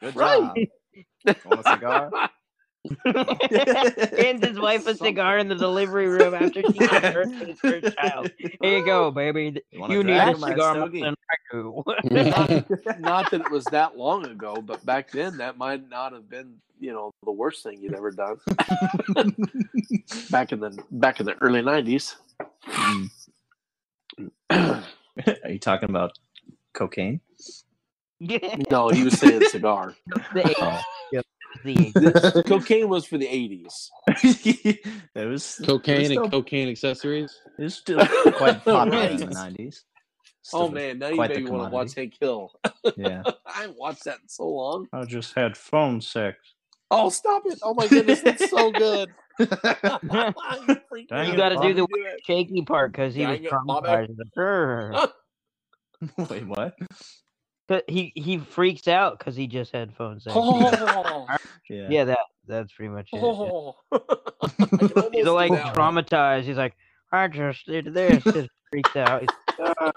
[0.00, 0.68] Good Right.
[1.26, 1.36] job.
[1.44, 2.10] Want a cigar?
[4.18, 7.58] Hands his wife a cigar in the delivery room after she gives birth to his
[7.60, 8.30] first child.
[8.38, 9.62] Here you go, baby.
[9.70, 11.82] You You need a cigar more than I do.
[13.00, 16.54] not that it was that long ago, but back then that might not have been,
[16.80, 18.36] you know, the worst thing you'd ever done.
[20.30, 22.16] back in the back in the early nineties.
[24.50, 24.82] Are
[25.48, 26.18] you talking about
[26.74, 27.20] cocaine?
[28.70, 29.94] no, he was saying cigar.
[30.32, 30.80] The- Oh.
[31.64, 31.92] The-
[32.34, 33.90] The cocaine was for the eighties.
[34.08, 34.84] it
[35.14, 37.38] was Cocaine it was and still, cocaine accessories.
[37.58, 37.98] it was still
[38.32, 39.84] quite oh, popular in the nineties.
[40.52, 42.52] Oh man, now you quite the maybe want to watch Hank Hill.
[42.96, 43.22] Yeah.
[43.46, 44.86] I haven't watched that in so long.
[44.92, 46.38] I just had phone sex.
[46.90, 47.58] Oh, stop it!
[47.64, 49.10] Oh my goodness, that's so good.
[49.38, 49.48] Freak
[51.08, 53.44] Dang me it, You got to do the do shaky part because he was Dang
[53.46, 53.88] it, Bobby.
[53.88, 54.16] traumatized.
[54.34, 56.28] He's.
[56.30, 56.74] Wait, what?
[57.68, 60.34] But he he freaks out because he just had phone sex.
[60.38, 61.26] Oh,
[61.68, 61.88] Yeah.
[61.90, 63.16] Yeah, that that's pretty much it.
[63.16, 63.22] yeah.
[63.24, 63.74] oh.
[63.92, 66.04] I He's like that one.
[66.04, 66.42] traumatized.
[66.44, 66.74] He's like,
[67.10, 68.22] I just did this.
[68.22, 69.22] Just freaks out.
[69.22, 69.30] He's,
[69.60, 69.92] "Ah."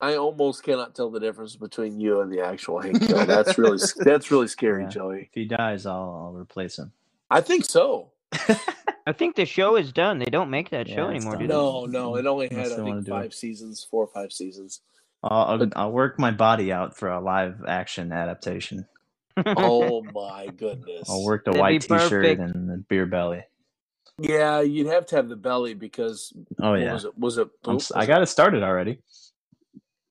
[0.00, 3.26] I almost cannot tell the difference between you and the actual Hank Hill.
[3.26, 4.88] That's really that's really scary, Yeah.
[4.90, 5.20] Joey.
[5.22, 6.92] If he dies, I'll, I'll replace him.
[7.30, 8.12] I think so.
[8.32, 10.18] I think the show is done.
[10.20, 11.42] They don't make that show Yeah, it's anymore, done.
[11.42, 11.54] do they?
[11.54, 13.18] No, no, it only had I they think do it.
[13.22, 14.82] five seasons, four or five seasons.
[15.22, 18.86] I'll, I'll, I'll work my body out for a live action adaptation.
[19.36, 21.08] Oh my goodness!
[21.08, 22.40] I'll work the That'd white t-shirt perfect.
[22.40, 23.44] and the beer belly.
[24.20, 27.18] Yeah, you'd have to have the belly because Oh yeah, was it?
[27.18, 27.48] Was it?
[27.64, 28.98] I'm was s- I it- got it started already.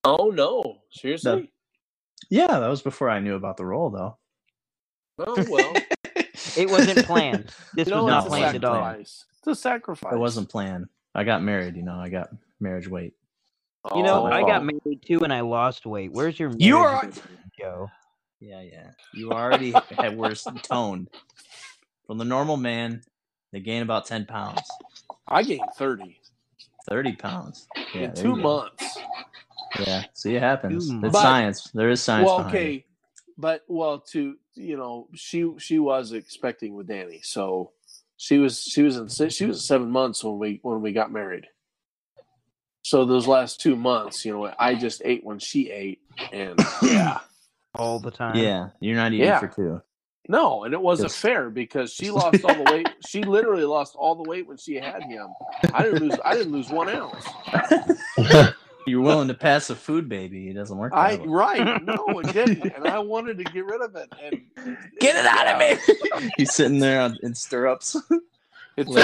[0.04, 0.78] Oh no!
[0.90, 1.50] Seriously?
[2.30, 4.16] Yeah, that was before I knew about the role, though.
[5.18, 5.74] Oh well.
[6.56, 7.50] It wasn't planned.
[7.74, 8.88] This you know, was not planned at all.
[8.98, 10.12] It's a sacrifice.
[10.12, 10.86] It wasn't planned.
[11.14, 11.76] I got married.
[11.76, 12.30] You know, I got
[12.60, 13.14] marriage weight.
[13.92, 14.64] You know, I got Oh.
[14.64, 16.12] married too, and I lost weight.
[16.12, 17.02] Where's your You are.
[17.02, 17.22] weight,
[17.58, 17.92] Joe?
[18.40, 18.90] Yeah, yeah.
[19.12, 21.10] You already had worse toned.
[22.06, 23.04] From the normal man,
[23.52, 24.80] they gain about ten pounds,
[25.28, 26.20] I gained thirty.
[26.88, 27.68] Thirty pounds.
[27.92, 29.06] Yeah, in two months.
[29.74, 30.96] Yeah, see, it happens.
[31.00, 31.20] Two It's months.
[31.20, 31.70] science.
[31.74, 32.32] There is science.
[32.32, 32.76] well, behind it.
[32.76, 32.86] okay,
[33.38, 37.72] but well, to you know, she she was expecting with Danny, so
[38.18, 41.12] she was she was in si- she was seven months when we when we got
[41.12, 41.46] married.
[42.88, 46.00] So those last two months, you know, I just ate when she ate,
[46.32, 47.18] and yeah,
[47.74, 48.34] All the time.
[48.34, 49.40] Yeah, you're not eating Yeah.
[49.40, 49.82] for two.
[50.26, 52.88] no, and it wasn't Just- fair because she lost all the weight.
[53.06, 55.26] She literally lost all the weight when she had him.
[55.74, 56.18] I didn't lose.
[56.24, 57.26] I didn't lose one ounce.
[58.86, 60.48] You're willing to pass a food baby.
[60.48, 60.94] It doesn't work.
[60.94, 61.28] I that way.
[61.28, 61.82] right?
[61.84, 64.08] No, it didn't, and I wanted to get rid of it.
[64.22, 65.58] And Get it out of
[66.20, 66.30] me!
[66.38, 67.96] He's sitting there in stirrups.
[68.78, 68.88] It's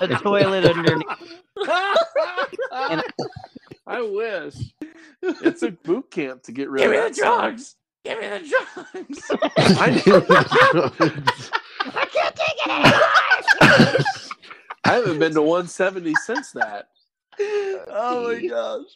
[0.00, 1.06] The toilet underneath.
[3.86, 4.54] I wish.
[5.22, 7.76] It's a boot camp to get rid Give of me the drugs.
[8.04, 9.30] Give me the drugs.
[9.78, 10.26] I, the
[11.80, 13.94] I can't take it anymore.
[14.84, 16.88] I haven't been to 170 since that.
[17.40, 18.86] oh my gosh.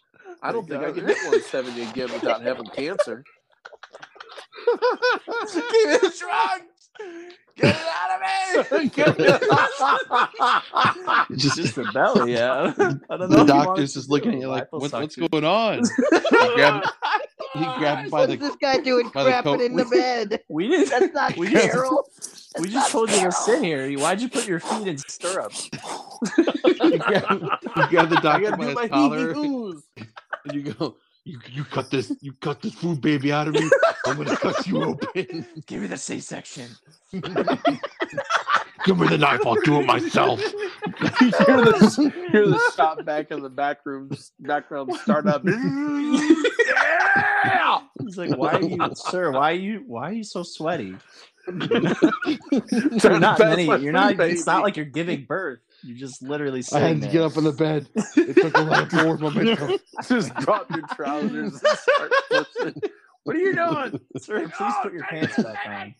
[0.42, 3.22] I don't think I can hit 170 again without having cancer.
[4.66, 6.69] Give me the drugs.
[7.56, 8.88] Get it out of me.
[11.36, 12.72] Just, Just the belly, yeah.
[13.10, 13.38] I don't know.
[13.38, 15.30] the doctor's just looking at you like, what, what's liposuction.
[15.30, 15.82] going on?
[16.40, 16.86] He grabbed,
[17.54, 20.40] he grabbed by the this guy doing by the crapping in the bed?
[20.48, 20.90] We didn't.
[20.90, 21.76] That's not we just,
[22.60, 23.90] we just told you to sit here.
[23.98, 25.68] Why'd you put your feet in stirrups?
[26.36, 27.44] he grabbed,
[27.74, 31.38] he grabbed the I doctor gotta by do his my collar, and you go, you,
[31.50, 33.68] you cut this, you cut this food baby out of me.
[34.06, 35.46] I'm gonna cut you open.
[35.66, 36.68] Give me the C-section.
[37.12, 39.46] Give me the knife.
[39.46, 40.40] I'll do it myself.
[41.20, 44.10] You hear the, hear the shop back in the back room,
[44.40, 45.42] background start up.
[45.44, 46.20] yeah!
[48.00, 49.30] He's like, why are you, sir?
[49.30, 49.84] Why are you?
[49.86, 50.96] Why are you so sweaty?
[51.46, 51.94] Trying
[53.02, 53.64] You're not many.
[53.64, 54.16] You're not.
[54.16, 55.60] food It's not like you're giving birth.
[55.82, 57.12] You're just literally said, I had to there.
[57.12, 57.88] get up in the bed.
[58.16, 59.78] It took a lot of forward momentum.
[60.08, 62.80] Just drop your trousers and start pushing.
[63.24, 64.00] What are you doing?
[64.18, 65.94] Sir, please put your pants back on.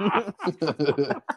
[0.00, 1.12] Ugh.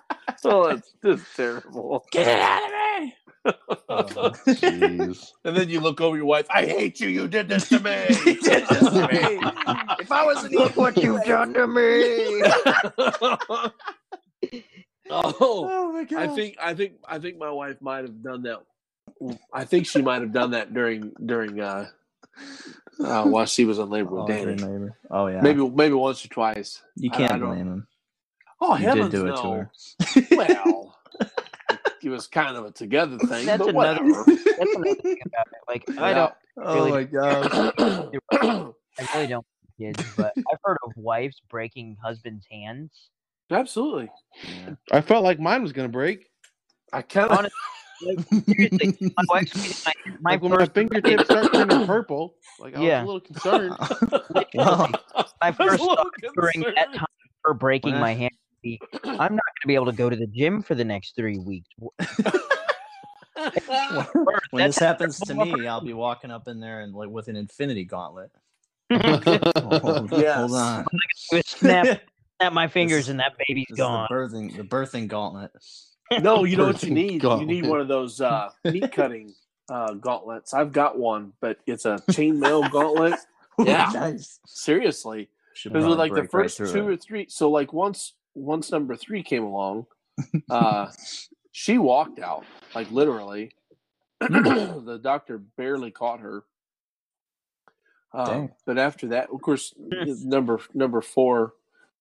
[0.45, 2.05] Oh, that's just terrible.
[2.11, 2.71] Get out of
[3.03, 3.13] me!
[3.89, 5.31] Oh, Jeez.
[5.43, 6.45] And then you look over your wife.
[6.49, 7.07] I hate you.
[7.09, 8.05] You did this to me.
[8.23, 9.39] He did this to me.
[9.99, 12.43] If I wasn't Look what you've done to me.
[15.09, 16.19] Oh, Oh my god!
[16.21, 18.59] I think I think I think my wife might have done that.
[19.53, 21.87] I think she might have done that during during uh,
[23.03, 24.61] uh while she was in labor Oh, with Danny.
[24.61, 24.97] your.
[25.09, 25.41] Oh yeah.
[25.41, 26.81] Maybe maybe once or twice.
[26.95, 27.87] you can't I don't- blame him.
[28.61, 29.41] Oh, You heavens did do it no.
[29.41, 29.71] to her.
[30.35, 30.95] Well,
[32.03, 34.23] it was kind of a together thing, That's but another- whatever.
[34.25, 35.59] That's another thing about it.
[35.67, 37.73] Like I don't, Oh my god!
[38.33, 38.73] I
[39.15, 39.45] really don't
[39.79, 42.91] kids, but I've heard of wives breaking husbands' hands.
[43.51, 44.09] Absolutely.
[44.91, 46.27] I felt like mine was gonna break.
[46.93, 47.37] I kind of.
[47.37, 47.55] Honest-
[48.01, 52.77] Like, seriously, my wife's my, my Like when my first fingertips start turning purple, like
[52.77, 53.03] I Yeah.
[53.03, 53.75] was a little concerned.
[54.55, 54.89] well,
[55.41, 57.05] my first little thought during that time
[57.43, 58.31] for breaking When my hand.
[59.03, 61.39] I'm not going to be able to go to the gym for the next three
[61.39, 61.67] weeks.
[61.77, 61.91] when
[63.35, 67.35] That's- this happens to me, I'll be walking up in there and like with an
[67.35, 68.31] infinity gauntlet.
[68.91, 70.37] Oh, Hold, Yes.
[70.37, 70.85] hold on.
[71.33, 71.99] Just snap,
[72.39, 74.07] snap my fingers and that baby's This is gone.
[74.09, 75.51] the birthing, the birthing gauntlet.
[76.23, 77.21] No, you know what you Birthing need?
[77.23, 79.31] You need one of those uh, meat cutting
[79.69, 80.55] uh, gauntlets.
[80.55, 83.13] I've got one, but it's a chainmail gauntlet.
[83.59, 83.91] Yeah.
[83.93, 84.39] nice.
[84.47, 85.29] Seriously,
[85.63, 86.93] Because like the break right first two it.
[86.93, 89.85] or three, so like once once number three came along,
[90.49, 90.87] uh,
[91.51, 92.43] she walked out
[92.73, 93.51] like literally.
[94.19, 96.43] the doctor barely caught her.
[98.15, 101.53] Um, but after that, of course, number number four,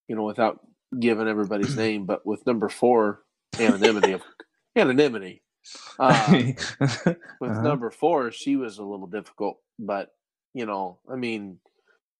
[0.08, 0.60] you know, without
[0.98, 3.22] giving everybody's name, but with number four,
[3.58, 4.22] anonymity, of
[4.76, 5.42] anonymity.
[5.98, 6.26] Uh,
[6.80, 7.62] with Uh-huh.
[7.62, 10.10] number four, she was a little difficult, but
[10.54, 11.58] you know, I mean,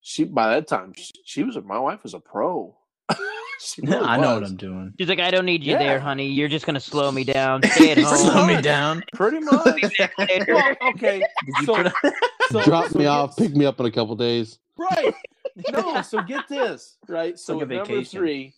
[0.03, 2.77] she by that time she, she was my wife was a pro.
[3.61, 4.45] She really I know what.
[4.45, 4.93] I'm doing.
[5.01, 5.79] She's like, I don't need you Yeah.
[5.79, 6.29] there, honey.
[6.29, 7.65] You're just gonna slow me down.
[7.65, 8.17] Stay at home.
[8.17, 9.03] Slow me down.
[9.15, 9.83] Pretty much.
[10.47, 11.21] well, okay.
[11.65, 11.85] So,
[12.51, 14.61] so Drop so me off, pick me up in a couple days.
[14.77, 15.13] Right.
[15.71, 17.39] No, so get this, right?
[17.39, 18.55] So like with number three,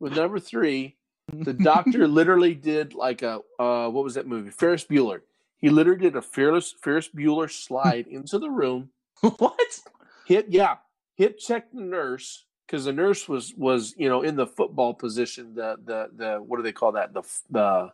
[0.00, 0.96] with number three,
[1.32, 4.50] the doctor literally did like a uh what was that movie?
[4.50, 5.20] Ferris Bueller.
[5.58, 9.80] He literally did a Ferris Ferris Bueller slide into the room, what?
[10.26, 10.76] hit yeah,
[11.16, 15.54] hit check the nurse because the nurse was was you know in the football position.
[15.54, 17.12] The the the what do they call that?
[17.12, 17.92] The the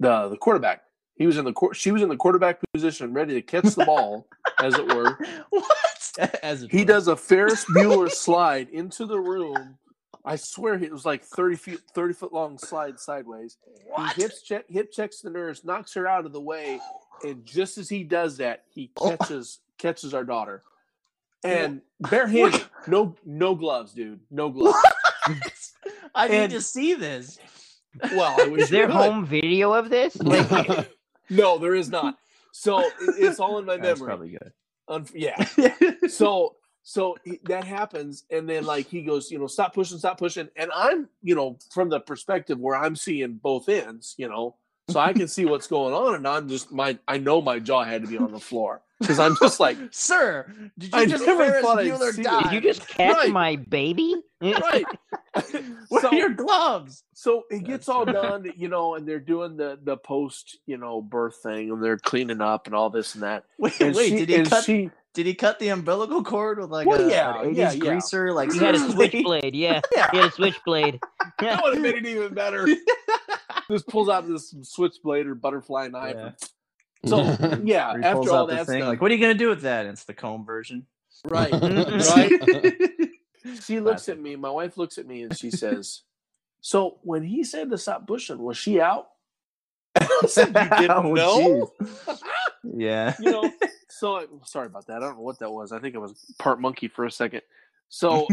[0.00, 0.82] the the quarterback.
[1.16, 1.76] He was in the court.
[1.76, 4.26] She was in the quarterback position, ready to catch the ball,
[4.58, 5.16] as it were.
[5.50, 5.93] what?
[6.42, 6.84] As He were.
[6.84, 9.78] does a Ferris Bueller slide into the room.
[10.24, 13.58] I swear it was like thirty feet, thirty foot long slide sideways.
[13.86, 14.14] What?
[14.14, 16.80] He hips check, hip checks the nurse, knocks her out of the way,
[17.22, 19.16] and just as he does that, he Oh.
[19.16, 20.62] catches catches our daughter,
[21.42, 24.78] and barehanded, no no gloves, dude, no gloves.
[26.14, 27.38] I need to see this.
[28.12, 28.94] Well, I wish Is there you could.
[28.96, 30.16] home video of this?
[30.22, 30.90] Like,
[31.30, 32.16] No, there is not.
[32.52, 32.82] So
[33.18, 34.06] it's all in my That's memory.
[34.08, 34.52] probably good.
[34.88, 35.42] Unf- yeah.
[36.08, 40.18] so so he, that happens and then like he goes you know stop pushing stop
[40.18, 44.54] pushing and i'm you know from the perspective where i'm seeing both ends you know
[44.88, 47.84] so i can see what's going on and i'm just my i know my jaw
[47.84, 50.46] had to be on the floor because i'm just like Sir,
[50.78, 52.42] did you I just never Ferris thought I'd Bueller see die?
[52.42, 53.30] did you just catch Right.
[53.30, 54.14] my baby?
[54.42, 54.84] right
[55.88, 57.02] Where so, are your gloves?
[57.14, 61.00] so it gets all done you know and they're doing the the post you know
[61.02, 64.26] birth thing and they're cleaning up and all this and that Wait, and wait, she,
[64.26, 64.64] did he cut?
[64.64, 67.72] she Did he cut the umbilical cord with like Well, a yeah, an 80s yeah,
[67.72, 67.78] yeah.
[67.78, 68.32] greaser?
[68.32, 69.54] Like He had a switchblade.
[69.54, 70.10] Yeah, Yeah.
[70.12, 71.00] he had a switchblade.
[71.40, 72.66] that would have made it even better
[73.70, 76.30] just pulls out this switchblade or butterfly knife Yeah.
[77.06, 77.18] So
[77.64, 79.84] yeah, after all out that thing, stuff, like, what are you gonna do with that?
[79.84, 80.86] It's the comb version.
[81.26, 82.32] right, Right?
[83.62, 84.36] She looks at me.
[84.36, 86.00] My wife looks at me and she says,
[86.62, 89.08] "So when he said to stop pushing, was she out?"
[89.96, 91.72] I said, "You didn't Oh, know."
[92.64, 93.14] yeah.
[93.20, 93.50] you know.
[93.90, 94.96] So sorry about that.
[94.96, 95.72] I don't know what that was.
[95.72, 97.42] I think it was part monkey for a second.
[97.90, 98.26] So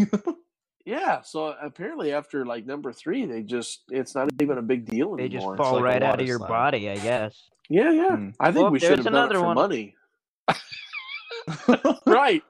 [0.85, 1.21] yeah.
[1.21, 5.29] So apparently after like number three, they just it's not even a big deal They
[5.29, 6.47] just fall like right out of your slide.
[6.47, 7.49] body, I guess.
[7.69, 8.15] yeah, yeah.
[8.15, 8.29] Hmm.
[8.39, 9.55] I think Oh, we should there's have done it another for one.
[9.55, 9.95] money.
[12.05, 12.43] right.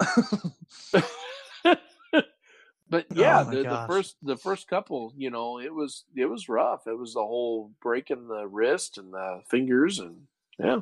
[2.90, 6.48] but yeah, Oh the, the first the first couple, you know, it was it was
[6.48, 6.86] rough.
[6.86, 10.22] It was the whole breaking the wrist and the fingers and
[10.58, 10.80] yeah.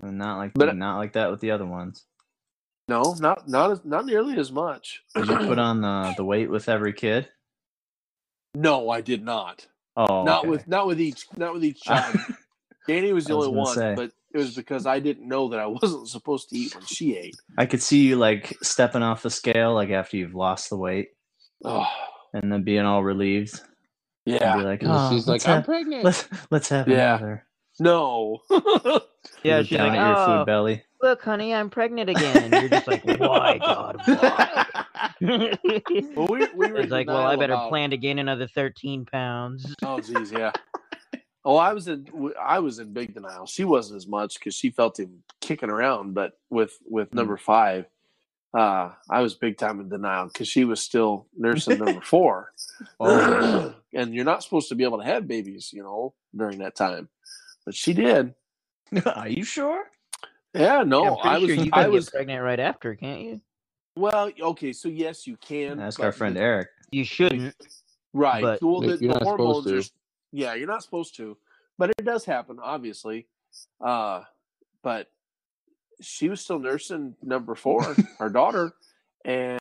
[0.00, 2.04] And not like But- not like that with the other ones.
[2.92, 5.02] No, not not not nearly as much.
[5.14, 7.28] Did you put on the the weight with every kid?
[8.54, 9.66] No, I did not.
[9.96, 10.48] Oh, not okay.
[10.48, 12.16] with not with each not with each child.
[12.86, 13.94] Danny was the was only one, say.
[13.96, 17.16] but it was because I didn't know that I wasn't supposed to eat when she
[17.16, 17.36] ate.
[17.56, 21.08] I could see you like stepping off the scale like after you've lost the weight
[21.64, 21.86] Oh,
[22.34, 23.58] and then being all relieved.
[24.26, 24.56] Yeah.
[24.58, 26.04] be like, oh, she's let's like, I'm have, pregnant.
[26.04, 27.16] let's let's have Yeah.
[27.16, 27.46] another.
[27.80, 28.40] No.
[29.44, 30.44] Yeah, she's down like, at your "Oh, food ah.
[30.44, 30.82] belly.
[31.02, 32.44] Look, honey, I'm pregnant again.
[32.44, 34.66] And you're just like, why, God, why?
[35.20, 39.04] well, we, we were it's like, well, I better about- plan to gain another 13
[39.06, 39.74] pounds.
[39.82, 40.52] Oh, geez, yeah.
[41.44, 42.06] Oh, I was in
[42.40, 43.46] I was in big denial.
[43.46, 47.16] She wasn't as much because she felt him kicking around, but with with Hmm.
[47.16, 47.86] number five,
[48.56, 52.52] uh, I was big time in denial because she was still nursing number four,
[53.00, 56.76] Oh, and you're not supposed to be able to have babies, you know, during that
[56.76, 57.08] time,
[57.66, 58.34] but she did.
[59.16, 59.84] are you sure?
[60.54, 62.60] Yeah, no, Yeah, I'm pretty I was sure you I can was get pregnant right
[62.60, 63.40] after, can't you?
[63.96, 66.68] well, okay, so yes, you can Ask our friend the- Eric.
[66.90, 67.54] You shouldn't.
[68.12, 68.42] Right.
[68.42, 69.78] But- well, the, You're the not hormones to.
[69.78, 69.82] are.
[70.32, 71.36] Yeah, you're not supposed to,
[71.78, 73.26] but it does happen, obviously.
[73.80, 74.22] Uh,
[74.82, 75.08] but
[76.00, 77.82] she was still nursing number four,
[78.18, 78.72] her daughter,
[79.24, 79.58] and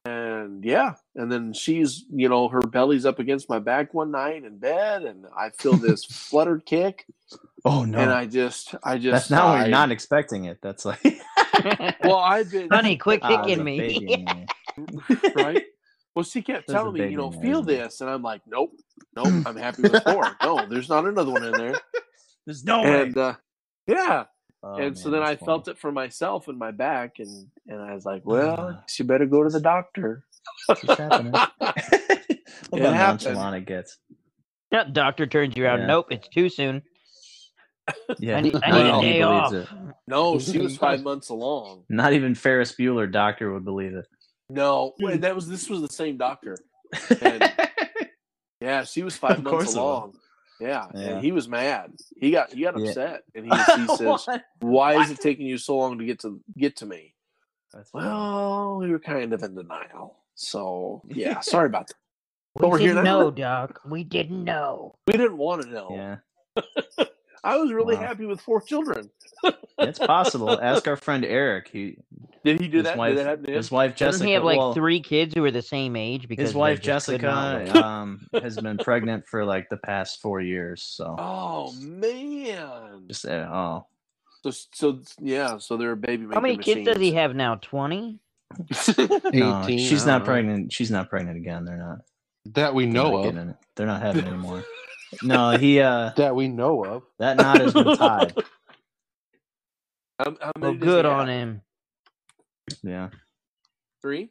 [0.64, 4.58] yeah, and then she's, you know, her belly's up against my back one night in
[4.58, 7.06] bed, and I feel this fluttered kick,
[7.66, 10.60] Oh no, and I just, I just, that's not when I- you're not expecting it.
[10.62, 11.02] That's like,
[12.04, 13.78] Well, I've been honey, quit Ah, kicking a me.
[13.80, 15.22] baby in there.
[15.36, 15.64] right?
[16.16, 17.84] Well, she kept There's telling me, you know, in feel there?
[17.84, 18.74] this, and I'm like, nope,
[19.16, 20.36] nope, I'm happy with four.
[20.44, 21.76] No, there's not another one in there.
[22.46, 23.02] There's no way.
[23.04, 23.36] and uh,
[23.88, 24.26] yeah,
[24.64, 27.82] Oh, and so then I that's felt it for myself in my back, and and
[27.82, 28.80] I was like, well, Ah.
[28.80, 30.24] I you better go to the doctor.
[30.70, 31.32] It's happening.
[31.32, 33.24] Look It how happened.
[33.26, 33.98] nonchalant it gets.
[34.72, 35.82] Yeah, doctor turns you around.
[35.82, 35.86] Yeah.
[35.88, 36.82] Nope, it's too soon.
[38.20, 39.52] Yeah, I need, I need a day off.
[39.54, 39.68] it.
[40.08, 41.84] no, she was five months along.
[41.90, 44.06] Not even Ferris Bueller doctor would believe it.
[44.50, 45.06] No, Hmm.
[45.06, 46.58] wait, that was this was the same doctor.
[47.22, 47.52] And-
[48.62, 49.76] Yeah, she was five Of months course it was.
[49.78, 50.14] along.
[50.60, 51.02] Yeah, Yeah.
[51.16, 51.94] and he was mad.
[52.16, 52.90] He got he got Yeah.
[52.90, 54.28] upset, and he, he says,
[54.60, 57.16] "Why is it taking you so long to get to get to me?"
[57.74, 58.06] That's funny.
[58.06, 60.20] Well, we were kind of in denial.
[60.42, 61.96] So yeah, sorry about that.
[62.56, 63.20] We Over here didn't now?
[63.20, 63.82] know, Doc.
[63.86, 64.96] We didn't know.
[65.08, 65.96] We didn't want to know.
[65.96, 66.18] yeah,
[67.44, 68.02] I was really Wow.
[68.02, 69.10] happy with four children.
[69.80, 70.60] it's possible.
[70.62, 71.70] Ask our friend Eric.
[71.72, 71.98] He
[72.44, 72.98] Did he do that?
[72.98, 73.58] wife, Did that happen to him?
[73.58, 74.28] his wife Doesn't Jessica.
[74.28, 76.28] he have like well, three kids who are the same age?
[76.28, 80.22] Because his wife just could not Jessica um, has been pregnant for like the past
[80.22, 80.82] four years.
[80.84, 83.06] So Oh man!
[83.08, 83.88] just uh, oh,
[84.44, 85.58] So so yeah.
[85.60, 87.56] So they're a baby How many kids does he have now?
[87.56, 88.20] Twenty.
[89.34, 90.26] no, 18, she's not don't know.
[90.26, 90.73] pregnant.
[90.73, 91.65] She's not pregnant again.
[91.65, 91.99] They're not.
[92.53, 93.36] that we They're know of.
[93.76, 94.64] They're not having anymore.
[95.23, 97.03] no, he uh, That we know of.
[97.19, 98.34] that knot has been tied.
[100.19, 101.36] How, how Well, many does good on have?
[101.38, 101.61] him.
[102.84, 103.10] Yeah,
[104.03, 104.30] Three.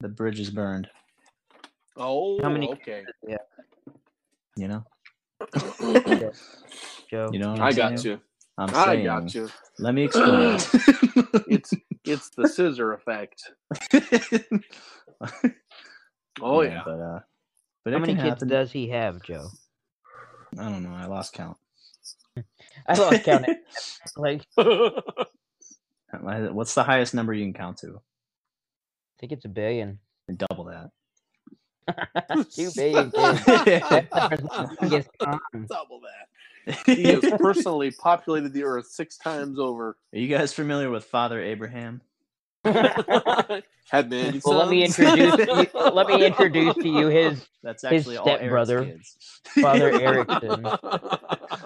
[0.00, 0.88] the bridge is burned.
[1.96, 3.04] Oh, How many- okay.
[3.26, 3.36] Yeah.
[4.56, 4.84] You know.
[7.10, 7.30] Joe.
[7.32, 7.54] You know.
[7.60, 8.16] I got saying?
[8.16, 8.20] you.
[8.58, 9.04] I'm I saying.
[9.04, 9.48] got you.
[9.78, 10.58] Let me explain.
[11.48, 11.72] It's
[12.08, 13.52] it's the scissor effect.
[16.40, 16.82] Oh yeah.
[16.84, 17.20] But uh,
[17.84, 18.48] but How many kids happen.
[18.48, 19.48] does he have, Joe?
[20.58, 20.94] I don't know.
[20.94, 21.56] I lost count.
[22.86, 23.46] I lost count.
[24.16, 24.42] like,
[26.12, 27.96] What's the highest number you can count to?
[27.96, 29.98] I think it's a billion.
[30.28, 30.90] And double that.
[32.54, 33.44] Two billion kids.
[33.44, 35.40] That's the biggest con.
[35.68, 36.28] Double that.
[36.86, 39.96] He has personally populated the earth six times over.
[40.12, 42.02] Are you guys familiar with Father Abraham?
[42.64, 48.00] Had many Well, let me introduce you, let me introduce to you his That's His
[48.02, 48.98] actually all Eric's stepbrother.
[49.62, 50.66] Father Erickson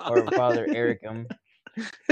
[0.08, 1.28] or Father Ericum.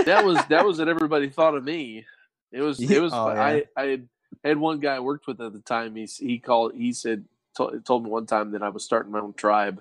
[0.05, 2.07] that was that was what everybody thought of me.
[2.51, 4.09] It was it was Oh, I I had,
[4.43, 5.95] had one guy I worked with at the time.
[5.95, 7.24] He he called he said
[7.56, 9.81] told, told me one time that I was starting my own tribe.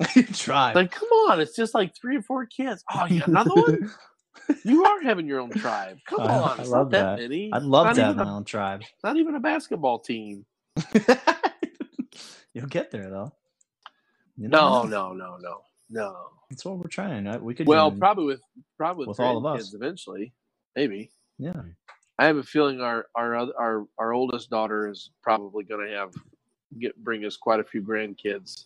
[0.32, 0.72] Try.
[0.74, 2.84] Like, come on, it's just like three or four kids.
[2.94, 3.90] Oh, you another one?
[4.64, 5.98] you are having your own tribe.
[6.06, 7.22] Come I- on, I love that, that.
[7.22, 7.50] many.
[7.52, 8.82] I'd love not to have my a, own tribe.
[9.02, 10.44] Not even a basketball team.
[12.54, 13.32] You'll get there though.
[14.36, 14.88] You No, know.
[14.88, 15.60] no, no, no,
[15.90, 16.16] no.
[16.50, 17.26] That's what we're trying.
[17.26, 17.42] right?
[17.42, 17.66] We could.
[17.66, 18.40] Well, probably with
[18.76, 19.74] probably with, With all of us.
[19.74, 20.32] eventually,
[20.74, 21.10] maybe.
[21.38, 21.60] yeah.
[22.20, 26.10] I have a feeling our our our our oldest daughter is probably going to have
[26.78, 28.64] get bring us quite a few grandkids.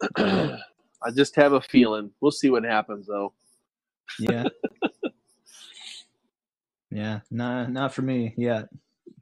[0.16, 2.10] I just have a feeling.
[2.20, 3.32] We'll see what happens though.
[4.18, 4.44] Yeah.
[6.90, 7.20] yeah.
[7.30, 8.68] Nah, not for me yet.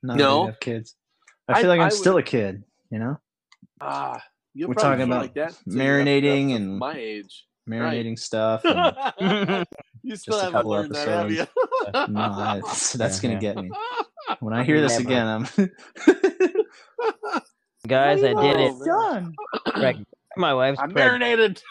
[0.02, 0.47] Not No?
[0.47, 0.94] have kids.
[1.48, 2.64] I I- feel like I'm I still would- a kid.
[2.90, 3.16] You know,
[3.81, 4.23] Ah,
[4.55, 7.47] We're talking about like that up- marinating up and- my age.
[7.68, 8.62] marinating stuff.
[9.20, 9.66] And,
[10.02, 12.60] you still Just a couple learned that, have no, I,
[12.94, 13.40] that's gonna Yeah.
[13.40, 13.70] get me.
[14.39, 15.47] When I hear this again, I'm
[17.86, 18.74] Guys, I did it.
[18.84, 19.34] Done.
[19.68, 20.04] Preg-
[20.36, 21.20] My wife's I'm pregnant.
[21.20, 21.62] marinated.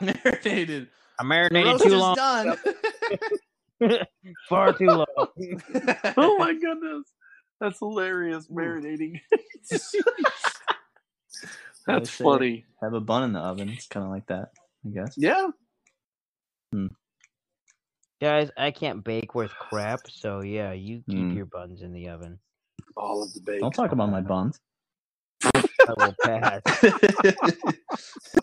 [0.00, 0.88] Marinated.
[1.18, 2.56] I marinated too long, done.
[4.48, 5.06] far too long.
[6.16, 7.04] oh my goodness,
[7.60, 8.46] that's hilarious.
[8.48, 9.20] Marinating.
[11.86, 12.64] That's funny.
[12.80, 13.68] Have a bun in the oven.
[13.68, 14.50] It's kind of like that,
[14.86, 15.14] I guess.
[15.16, 15.48] Yeah.
[18.20, 21.36] Guys, I can't bake worth crap, so yeah, you keep Hmm.
[21.36, 22.38] your buns in the oven.
[22.96, 23.60] All of the bake.
[23.60, 24.60] Don't talk about my buns.
[25.44, 26.62] I will pass.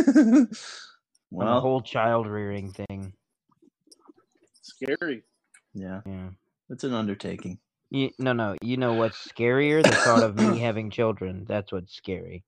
[1.31, 3.13] On the whole child rearing thing.
[4.61, 5.23] Scary.
[5.73, 6.29] yeah, Yeah.
[6.69, 7.59] it's an undertaking.
[7.91, 8.55] You, no, no.
[8.61, 9.81] You know what's scarier?
[9.83, 11.45] The thought of me having children.
[11.47, 12.43] That's what's scary.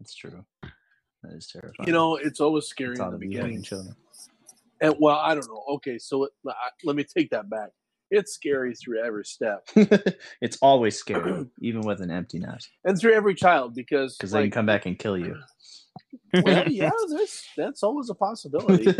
[0.00, 0.44] It's true.
[0.62, 1.86] That is terrifying.
[1.86, 3.62] You know, it's always the scary in the of having beginning.
[3.62, 3.94] children.
[4.80, 5.62] And, well, I don't know.
[5.74, 6.52] Okay, so it, I,
[6.84, 7.70] let me take that back.
[8.10, 9.68] It's scary through every step
[10.40, 14.42] it's always scary, even with an empty nest, and through every child because, because they
[14.42, 15.36] can come back and kill you.
[16.44, 18.84] well, yeah, that's that's always a possibility.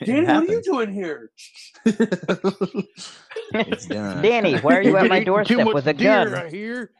[0.00, 1.30] It Danny, what are you doing here?
[4.22, 6.34] Danny, why are you at my doorstep with a gun?
[6.34, 6.90] I hear.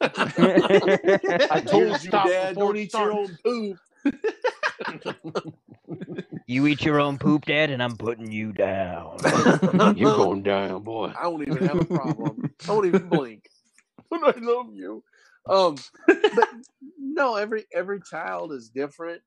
[0.00, 3.78] I told you, Stop Dad, before don't eat your own poop.
[6.46, 9.16] You eat your own poop, Dad, and I'm putting you down.
[9.96, 11.12] You're going down, boy.
[11.18, 12.50] I don't even have a problem.
[12.68, 13.48] I won't even blink.
[14.10, 15.02] But I love you.
[15.48, 16.48] Um, but
[16.98, 19.22] no, every every child is different.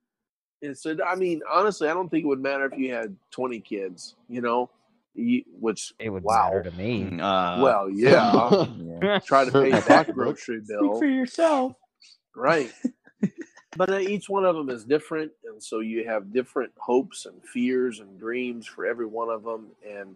[0.61, 3.59] And so, I mean, honestly, I don't think it would matter if you had twenty
[3.59, 4.15] kids.
[4.29, 4.69] You know,
[5.15, 6.45] You, which It would wow.
[6.45, 7.19] matter to me.
[7.19, 8.65] Uh, Well, yeah.
[8.79, 9.19] yeah.
[9.25, 10.15] Try to pay My that pocketbook.
[10.35, 10.99] grocery Speak bill.
[10.99, 11.73] for yourself.
[12.35, 12.71] Right.
[13.77, 15.31] But uh, each one of them is different.
[15.45, 19.67] And so you have different hopes and fears and dreams for every one of them.
[19.87, 20.15] And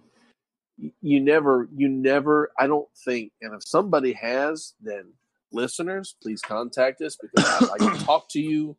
[1.01, 5.13] you never, you never, I don't think, and if somebody has, then
[5.51, 8.75] listeners, please contact us because I, can talk to you.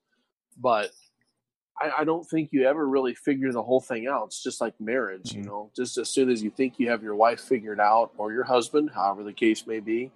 [0.60, 0.90] But
[1.80, 4.26] I, I don't think you ever really figure the whole thing out.
[4.26, 5.46] It's just like marriage, you Mhm.
[5.46, 8.44] know, just as soon as you think you have your wife figured out or your
[8.44, 10.10] husband, however the case may be,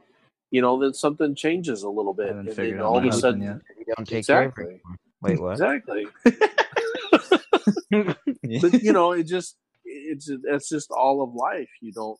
[0.56, 2.28] you know, then something changes a little bit.
[2.28, 3.58] haven't and then all of a sudden, yet.
[3.78, 4.86] You don't take exactly, care of it.
[5.20, 5.52] Wait, what?
[5.52, 6.06] exactly.
[8.62, 11.68] but you know, it just it's that's just all of life.
[11.82, 12.18] You don't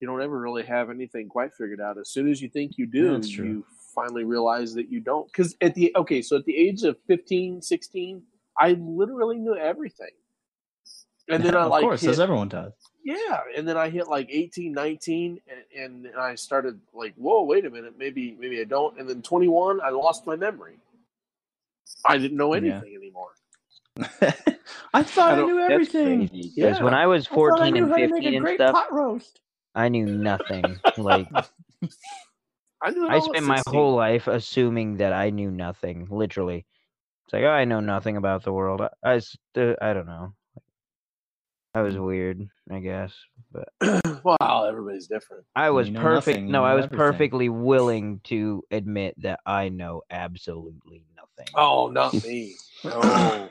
[0.00, 1.98] you don't ever really have anything quite figured out.
[1.98, 3.44] As soon as you think you do, That's true.
[3.44, 3.64] you
[3.94, 5.30] finally realize that you don't.
[5.30, 8.22] Because at the okay, so at the age of 15, 16,
[8.58, 10.10] I literally knew everything.
[11.28, 12.72] And then I of like course, hit, as everyone does.
[13.04, 15.40] yeah, and then I hit like 18, 19,
[15.76, 18.98] and, and I started like, whoa, wait a minute, maybe maybe I don't.
[18.98, 20.78] And then 21, I lost my memory.
[22.04, 22.60] I didn't know Yeah.
[22.60, 23.30] anything anymore.
[24.94, 26.28] I thought I I, knew everything.
[26.28, 26.84] Because Yeah.
[26.84, 29.40] when I was I I 14 and how 15 and stuff, pot roast.
[29.74, 30.80] I knew nothing.
[30.96, 31.28] Like
[32.82, 36.06] I knew I spent my whole life assuming that I knew nothing.
[36.10, 36.66] Literally,
[37.24, 38.80] it's like oh, I know nothing about the world.
[38.80, 39.16] I, I,
[39.60, 40.34] uh, I don't know.
[41.76, 43.12] I was weird, I guess,
[43.52, 43.68] but
[44.24, 45.44] wow, everybody's different.
[45.54, 46.36] I was you know perfect.
[46.38, 46.96] nothing, no, I was everything.
[46.96, 51.52] perfectly willing to admit that I know absolutely nothing.
[51.54, 52.54] Oh, not me.
[52.82, 53.50] No,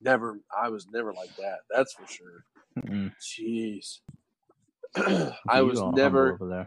[0.00, 0.40] never.
[0.58, 1.58] I was never like that.
[1.68, 2.44] That's for sure.
[2.78, 3.12] Mm-mm.
[3.20, 3.98] Jeez.
[5.46, 6.32] I was never.
[6.40, 6.66] over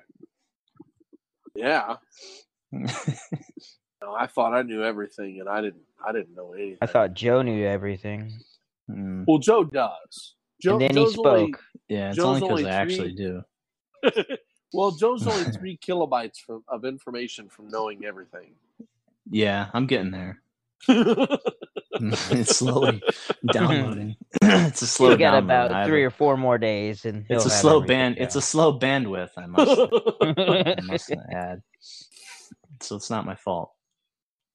[1.55, 1.95] Yeah.
[2.71, 2.87] there.
[4.01, 5.81] No, I thought I knew everything, and I didn't.
[6.07, 6.77] I didn't know anything.
[6.81, 8.31] I thought Joe knew everything,
[8.89, 10.35] Mm, Well, Joe does.
[10.61, 11.61] Joe, and then Joe's he only- spoke.
[11.89, 13.43] yeah, it's Joe's only because I actually do.
[14.73, 18.55] well, Joe's only three kilobytes from, of information from knowing everything.
[19.29, 20.41] Yeah, I'm getting there.
[20.89, 23.03] it's slowly
[23.51, 24.15] downloading.
[24.41, 27.81] it's a slow He's got about three or four more days, and It's a slow
[27.81, 28.17] band.
[28.19, 29.31] It's a slow bandwidth.
[29.37, 29.79] I must.
[30.21, 31.61] I must add.
[32.81, 33.71] So it's not my fault.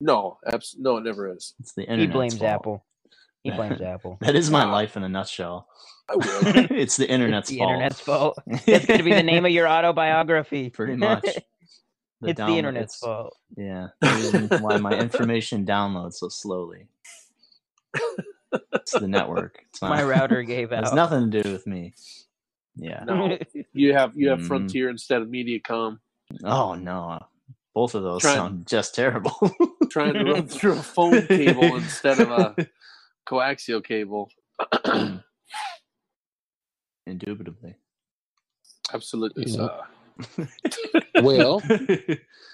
[0.00, 1.54] no, abs- no, it never is.
[1.60, 2.00] It's the internet.
[2.00, 2.84] he blames Apple.
[3.44, 4.16] He blames Apple.
[4.20, 5.68] That is my life in a nutshell.
[6.10, 7.70] It's the internet's it's the fault.
[7.70, 8.38] internet's fault.
[8.66, 10.70] That's going to be the name of your autobiography.
[10.70, 11.22] Pretty much.
[12.20, 13.36] The it's the internet's it's- fault.
[13.56, 13.88] Yeah,
[14.60, 16.88] why my information downloads so slowly.
[18.72, 19.60] It's the network.
[19.70, 20.94] It's not, My router gave It has out.
[20.94, 21.92] nothing to do with me.
[22.76, 23.04] Yeah.
[23.04, 23.38] No,
[23.72, 24.46] you have you have Mhm.
[24.46, 25.98] Frontier instead of MediaCom.
[26.44, 27.20] Oh no,
[27.74, 29.36] both of those Try- sound just terrible.
[29.90, 32.54] Trying to run through a phone cable instead of a
[33.26, 34.30] coaxial cable.
[37.06, 37.74] Indubitably.
[38.92, 39.44] Absolutely.
[39.46, 39.56] Yeah.
[39.56, 40.46] So.
[41.22, 41.60] Well,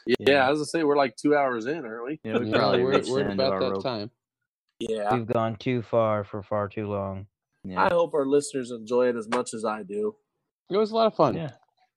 [0.07, 0.47] Yeah, Yeah.
[0.47, 2.21] I was gonna say we're like two hours in, aren't we?
[2.25, 3.83] Yeah, we yeah, probably we're, we're the end of about that rope.
[3.83, 4.11] time.
[4.79, 5.15] Yeah.
[5.15, 7.27] We've gone too far for far too long.
[7.65, 7.83] Yeah.
[7.85, 10.15] I hope our listeners enjoy it as much as I do.
[10.71, 11.35] It was a lot of fun.
[11.35, 11.51] yeah,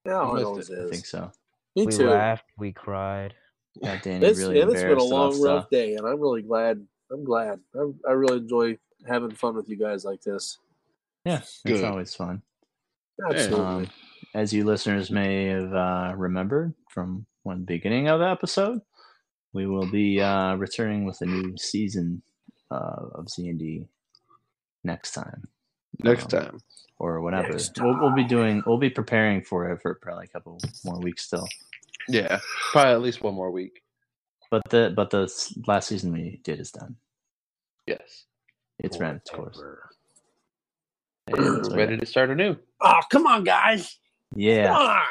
[0.05, 1.31] Yeah, I it missed always I think so.
[1.75, 2.09] Me we too.
[2.09, 3.33] laughed, we cried.
[3.81, 5.69] Yeah, Danny It's, really yeah, it's been a long, rough stuff.
[5.69, 6.85] day, and I'm really glad.
[7.13, 7.59] I'm glad.
[7.75, 8.77] I, I really enjoy
[9.07, 10.57] having fun with you guys like this.
[11.25, 12.41] Yeah, it's always fun.
[13.29, 13.65] Absolutely.
[13.85, 13.89] Um,
[14.33, 18.79] as you listeners may have uh, remembered from one beginning of the episode,
[19.53, 22.23] we will be uh, returning with a new season
[22.71, 23.85] uh, of Z and D
[24.83, 25.43] next time.
[25.99, 26.59] Next Um, time.
[26.97, 27.51] or whatever.
[27.51, 28.63] Next We'll, we'll be doing.
[28.65, 31.47] We'll be preparing for it for probably a couple more weeks still.
[32.09, 32.39] Yeah,
[32.71, 33.81] probably at least one more week.
[34.49, 35.31] But the but the
[35.67, 36.95] last season we did is done.
[37.87, 38.25] Yes.
[38.79, 39.61] It's ran its course.
[41.27, 42.57] And ready to start anew.
[42.81, 43.97] oh, come on, guys!
[44.35, 45.01] Yeah, on!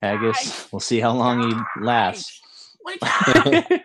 [0.00, 0.68] Haggis.
[0.72, 2.40] We'll see how long he lasts.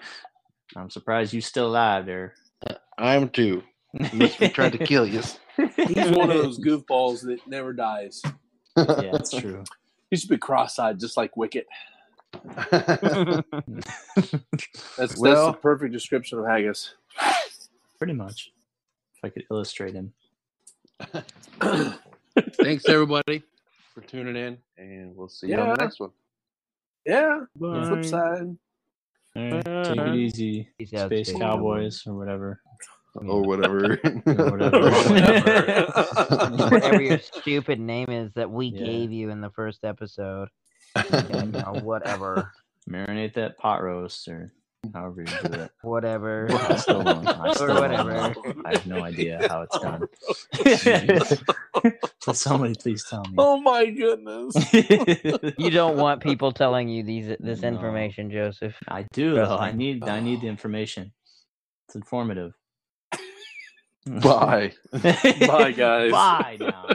[0.76, 2.34] I'm surprised you still alive there.
[2.98, 3.64] I am too.
[3.94, 5.22] Unless we tried to kill you.
[5.76, 8.22] He's one of those goofballs that never dies.
[8.76, 9.64] yeah, that's true.
[10.10, 11.68] He should be cross-eyed, just like Wicket.
[12.72, 13.44] That's
[14.98, 16.96] that's the perfect description of Haggis.
[17.98, 18.52] Pretty much.
[19.16, 20.14] If I could illustrate him.
[22.62, 23.42] Thanks everybody
[23.94, 26.12] for tuning in, and we'll see you on the next one.
[27.06, 27.42] yeah.
[27.56, 27.88] Bye.
[27.88, 28.58] Flip side.
[29.36, 32.62] Alright, take it easy, Peace out, Space Space Cowboys or whatever.
[33.16, 34.00] Or whatever.
[34.26, 35.86] Or whatever.
[36.70, 38.86] Whatever your stupid name is that we Yeah.
[38.86, 40.50] gave you in the first episode.
[41.12, 42.52] You know, whatever.
[42.90, 44.52] Marinate that pot roast or
[44.94, 45.72] However you do it.
[45.82, 46.48] whatever.
[46.52, 47.28] I still don't.
[47.28, 48.36] I still don't whatever.
[48.66, 50.08] I have no idea how it's done.
[52.22, 53.36] so somebody please tell me.
[53.38, 54.56] Oh my goodness.
[55.58, 57.70] You don't want people telling you these this No.
[57.70, 58.76] information, Joseph.
[58.88, 59.52] I do Trust.
[59.52, 59.78] I me.
[59.78, 60.52] need I need the oh.
[60.52, 61.14] information.
[61.88, 62.54] It's informative.
[64.06, 64.74] Bye.
[64.94, 66.12] Bye, guys.
[66.12, 66.88] Bye now.